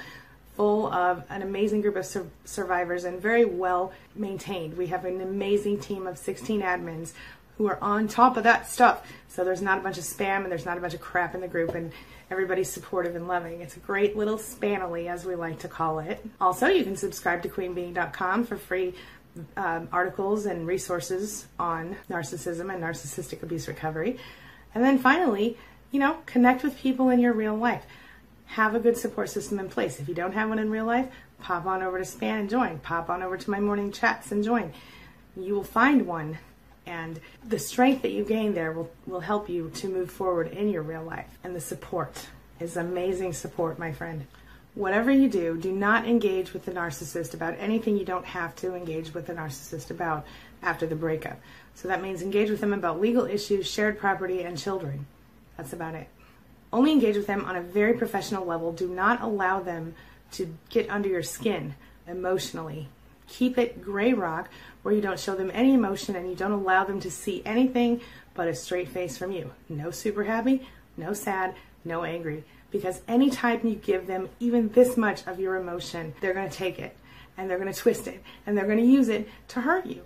full 0.59 0.93
of 0.93 1.23
an 1.31 1.41
amazing 1.41 1.81
group 1.81 1.95
of 1.95 2.05
sur- 2.05 2.27
survivors 2.45 3.05
and 3.05 3.23
very 3.23 3.45
well 3.45 3.93
maintained. 4.17 4.77
We 4.77 4.89
have 4.89 5.05
an 5.05 5.21
amazing 5.21 5.79
team 5.79 6.09
of 6.09 6.19
16 6.19 6.63
admins 6.63 7.13
who 7.59 7.67
are 7.67 7.79
on 7.83 8.09
top 8.09 8.37
of 8.37 8.45
that 8.45 8.69
stuff. 8.69 9.07
So 9.29 9.45
there's 9.45 9.61
not 9.61 9.79
a 9.79 9.81
bunch 9.83 9.99
of 9.99 10.05
spam 10.05 10.43
and 10.43 10.51
there's 10.51 10.65
not 10.65 10.79
a 10.79 10.81
bunch 10.81 10.95
of 10.95 11.01
crap 11.01 11.35
in 11.35 11.41
the 11.41 11.49
group 11.49 11.75
and 11.75 11.93
everybody's 12.31 12.71
supportive 12.71 13.17
and 13.17 13.29
loving. 13.29 13.61
It's 13.61 13.77
a 13.77 13.81
great 13.81 14.17
little 14.17 14.39
spanily, 14.39 15.09
as 15.09 15.25
we 15.25 15.35
like 15.35 15.59
to 15.61 15.69
call 15.69 15.99
it. 15.99 16.25
Also, 16.41 16.67
you 16.67 16.85
can 16.85 16.97
subscribe 16.97 17.43
to 17.43 17.49
queenbeeing.com 17.49 18.45
for 18.45 18.57
free 18.57 18.95
um, 19.57 19.89
articles 19.93 20.47
and 20.47 20.67
resources 20.67 21.47
on 21.59 21.97
narcissism 22.11 22.73
and 22.73 22.83
narcissistic 22.83 23.43
abuse 23.43 23.69
recovery. 23.69 24.19
And 24.75 24.85
then 24.85 24.99
finally, 24.99 25.57
you 25.91 26.01
know, 26.01 26.19
connect 26.27 26.63
with 26.63 26.79
people 26.79 27.09
in 27.09 27.21
your 27.21 27.33
real 27.33 27.57
life 27.57 27.85
have 28.47 28.75
a 28.75 28.81
good 28.81 28.97
support 28.97 29.29
system 29.29 29.59
in 29.59 29.69
place. 29.69 30.01
If 30.01 30.09
you 30.09 30.15
don't 30.15 30.33
have 30.33 30.49
one 30.49 30.59
in 30.59 30.71
real 30.71 30.87
life, 30.87 31.07
pop 31.39 31.67
on 31.67 31.83
over 31.83 31.99
to 31.99 32.05
SPAN 32.05 32.39
and 32.39 32.51
join. 32.51 32.79
Pop 32.79 33.11
on 33.11 33.23
over 33.23 33.37
to 33.37 33.51
my 33.51 33.61
morning 33.61 33.93
chats 33.93 34.33
and 34.33 34.43
join. 34.43 34.73
You 35.37 35.55
will 35.55 35.65
find 35.65 36.07
one, 36.07 36.39
and 36.89 37.21
the 37.47 37.59
strength 37.59 38.03
that 38.03 38.13
you 38.13 38.25
gain 38.25 38.55
there 38.55 38.73
will, 38.73 38.91
will 39.07 39.21
help 39.21 39.49
you 39.49 39.71
to 39.75 39.89
move 39.89 40.11
forward 40.11 40.49
in 40.49 40.71
your 40.71 40.83
real 40.83 41.05
life. 41.05 41.39
And 41.45 41.55
the 41.55 41.61
support 41.61 42.27
is 42.59 42.77
amazing 42.77 43.35
support, 43.35 43.79
my 43.79 43.93
friend. 43.93 44.27
Whatever 44.75 45.11
you 45.11 45.29
do, 45.29 45.57
do 45.57 45.71
not 45.71 46.09
engage 46.09 46.53
with 46.53 46.65
the 46.65 46.73
narcissist 46.73 47.35
about 47.35 47.57
anything 47.59 47.97
you 47.97 48.05
don't 48.05 48.25
have 48.25 48.57
to 48.57 48.75
engage 48.75 49.13
with 49.13 49.27
the 49.27 49.35
narcissist 49.35 49.91
about 49.91 50.27
after 50.63 50.87
the 50.87 50.97
breakup. 50.97 51.39
So 51.75 51.89
that 51.89 52.03
means 52.03 52.23
engage 52.23 52.51
with 52.51 52.61
them 52.61 52.73
about 52.73 53.01
legal 53.01 53.27
issues, 53.27 53.71
shared 53.71 53.99
property, 53.99 54.43
and 54.43 54.59
children. 54.59 55.07
That's 55.57 55.73
about 55.73 55.95
it. 55.95 56.09
Only 56.73 56.93
engage 56.93 57.17
with 57.17 57.27
them 57.27 57.45
on 57.45 57.57
a 57.57 57.63
very 57.63 57.95
professional 57.95 58.45
level. 58.45 58.73
Do 58.73 58.89
not 58.89 59.21
allow 59.21 59.61
them 59.61 59.95
to 60.33 60.55
get 60.71 60.89
under 60.91 61.09
your 61.09 61.23
skin 61.23 61.75
emotionally. 62.07 62.89
Keep 63.29 63.59
it 63.59 63.83
gray 63.83 64.13
rock 64.13 64.49
where 64.83 64.95
you 64.95 65.01
don't 65.01 65.21
show 65.21 65.35
them 65.35 65.51
any 65.55 65.75
emotion 65.75 66.17
and 66.17 66.29
you 66.29 66.35
don't 66.35 66.53
allow 66.53 66.85
them 66.85 67.01
to 67.01 67.11
see 67.11 67.43
anything 67.45 68.01
but 68.35 68.49
a 68.49 68.55
straight 68.55 68.89
face 68.89 69.19
from 69.19 69.33
you. 69.33 69.53
No 69.69 69.91
super 69.91 70.25
happy, 70.25 70.67
no 70.97 71.13
sad, 71.13 71.55
no 71.85 72.05
angry. 72.05 72.45
Because 72.71 73.01
anytime 73.09 73.67
you 73.67 73.75
give 73.75 74.07
them 74.07 74.29
even 74.41 74.69
this 74.71 74.97
much 74.97 75.27
of 75.27 75.41
your 75.41 75.57
emotion, 75.57 76.15
they're 76.21 76.35
going 76.35 76.49
to 76.49 76.57
take 76.57 76.79
it 76.79 76.97
and 77.37 77.49
they're 77.49 77.59
going 77.59 77.73
to 77.73 77.79
twist 77.79 78.07
it 78.07 78.23
and 78.47 78.57
they're 78.57 78.67
going 78.67 78.79
to 78.79 78.85
use 78.85 79.09
it 79.09 79.29
to 79.49 79.61
hurt 79.61 79.87
you. 79.87 80.03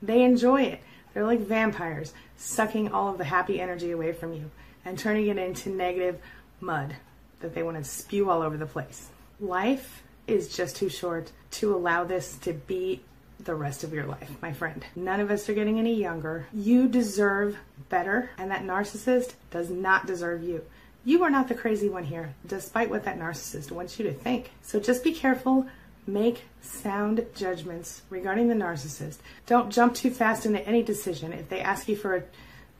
They 0.00 0.22
enjoy 0.22 0.62
it. 0.62 0.80
They're 1.12 1.24
like 1.24 1.40
vampires, 1.40 2.12
sucking 2.36 2.92
all 2.92 3.10
of 3.10 3.18
the 3.18 3.24
happy 3.24 3.60
energy 3.60 3.90
away 3.92 4.12
from 4.12 4.32
you 4.32 4.50
and 4.84 4.98
turning 4.98 5.28
it 5.28 5.38
into 5.38 5.70
negative 5.70 6.18
mud 6.60 6.94
that 7.40 7.54
they 7.54 7.62
want 7.62 7.76
to 7.76 7.84
spew 7.84 8.30
all 8.30 8.42
over 8.42 8.56
the 8.56 8.66
place. 8.66 9.08
Life 9.40 10.03
is 10.26 10.54
just 10.54 10.76
too 10.76 10.88
short 10.88 11.32
to 11.52 11.74
allow 11.74 12.04
this 12.04 12.36
to 12.38 12.52
be 12.52 13.02
the 13.40 13.54
rest 13.54 13.84
of 13.84 13.92
your 13.92 14.06
life, 14.06 14.30
my 14.40 14.52
friend. 14.52 14.84
None 14.96 15.20
of 15.20 15.30
us 15.30 15.48
are 15.48 15.54
getting 15.54 15.78
any 15.78 15.94
younger. 15.94 16.46
You 16.52 16.88
deserve 16.88 17.58
better, 17.88 18.30
and 18.38 18.50
that 18.50 18.64
narcissist 18.64 19.34
does 19.50 19.70
not 19.70 20.06
deserve 20.06 20.42
you. 20.42 20.64
You 21.04 21.22
are 21.24 21.30
not 21.30 21.48
the 21.48 21.54
crazy 21.54 21.88
one 21.88 22.04
here, 22.04 22.34
despite 22.46 22.88
what 22.88 23.04
that 23.04 23.18
narcissist 23.18 23.70
wants 23.70 23.98
you 23.98 24.06
to 24.06 24.14
think. 24.14 24.50
So 24.62 24.80
just 24.80 25.04
be 25.04 25.12
careful. 25.12 25.66
Make 26.06 26.44
sound 26.62 27.26
judgments 27.34 28.02
regarding 28.08 28.48
the 28.48 28.54
narcissist. 28.54 29.18
Don't 29.46 29.70
jump 29.70 29.94
too 29.94 30.10
fast 30.10 30.46
into 30.46 30.66
any 30.66 30.82
decision. 30.82 31.32
If 31.32 31.48
they 31.48 31.60
ask 31.60 31.88
you 31.88 31.96
for 31.96 32.16
a, 32.16 32.22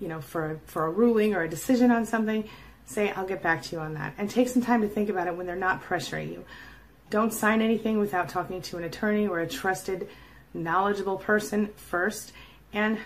you 0.01 0.09
know, 0.09 0.21
for 0.21 0.53
a, 0.53 0.59
for 0.67 0.87
a 0.87 0.91
ruling 0.91 1.35
or 1.35 1.43
a 1.43 1.49
decision 1.49 1.91
on 1.91 2.07
something, 2.07 2.49
say, 2.87 3.11
I'll 3.11 3.27
get 3.27 3.43
back 3.43 3.63
to 3.65 3.77
you 3.77 3.83
on 3.83 3.95
that. 3.95 4.15
And 4.17 4.31
take 4.31 4.49
some 4.49 4.63
time 4.63 4.83
to 4.83 4.89
think 4.89 5.09
about 5.09 5.27
it 5.27 5.37
when 5.37 5.47
they're 5.47 5.57
not 5.57 5.83
pressuring 5.83 6.31
you. 6.31 6.45
Don't 7.11 7.33
sign 7.33 7.63
anything 7.63 7.99
without 7.99 8.29
talking 8.29 8.61
to 8.63 8.79
an 8.79 8.85
attorney 8.85 9.27
or 9.27 9.41
a 9.41 9.49
trusted 9.49 10.09
knowledgeable 10.53 11.17
person 11.17 11.69
first 11.77 12.33
and 12.73 12.99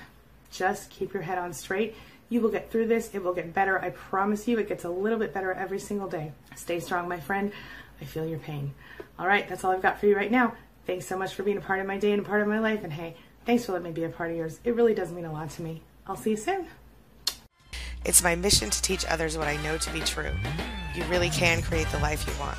just 0.51 0.91
keep 0.91 1.13
your 1.13 1.23
head 1.23 1.39
on 1.39 1.53
straight. 1.53 1.95
You 2.29 2.41
will 2.41 2.51
get 2.51 2.71
through 2.71 2.89
this. 2.89 3.15
It 3.15 3.23
will 3.23 3.35
get 3.35 3.55
better. 3.55 3.81
I 3.81 3.91
promise 3.91 4.47
you, 4.47 4.59
it 4.59 4.69
gets 4.69 4.85
a 4.85 4.91
little 4.91 5.19
bit 5.19 5.33
better 5.33 5.53
every 5.53 5.79
single 5.79 6.09
day. 6.09 6.33
Stay 6.57 6.81
strong, 6.81 7.09
my 7.09 7.21
friend. 7.21 7.53
I 8.01 8.05
feel 8.05 8.27
your 8.27 8.39
pain. 8.39 8.75
All 9.19 9.27
right, 9.27 9.49
that's 9.49 9.65
all 9.65 9.73
I've 9.73 9.83
got 9.83 9.99
for 9.99 10.07
you 10.07 10.17
right 10.17 10.31
now. 10.31 10.55
Thanks 10.87 11.07
so 11.07 11.19
much 11.19 11.35
for 11.35 11.43
being 11.43 11.59
a 11.59 11.61
part 11.61 11.81
of 11.81 11.87
my 11.87 11.99
day 11.99 12.13
and 12.13 12.23
a 12.23 12.25
part 12.25 12.41
of 12.41 12.49
my 12.49 12.61
life. 12.61 12.85
And 12.85 12.93
hey, 12.93 13.17
thanks 13.45 13.65
for 13.65 13.73
letting 13.73 13.89
me 13.89 13.93
be 13.93 14.05
a 14.05 14.09
part 14.09 14.31
of 14.31 14.37
yours. 14.37 14.61
It 14.65 14.75
really 14.75 14.95
does 14.95 15.11
mean 15.11 15.25
a 15.25 15.33
lot 15.33 15.51
to 15.51 15.63
me. 15.63 15.83
I'll 16.07 16.17
see 16.17 16.31
you 16.31 16.37
soon. 16.37 16.67
It's 18.05 18.23
my 18.23 18.37
mission 18.37 18.71
to 18.71 18.83
teach 18.83 19.05
others 19.07 19.37
what 19.37 19.49
I 19.49 19.57
know 19.63 19.77
to 19.77 19.93
be 19.93 20.01
true. 20.01 20.33
You 20.95 21.05
really 21.05 21.31
can 21.31 21.63
create 21.63 21.89
the 21.89 21.99
life 21.99 22.27
you 22.27 22.33
want. 22.41 22.59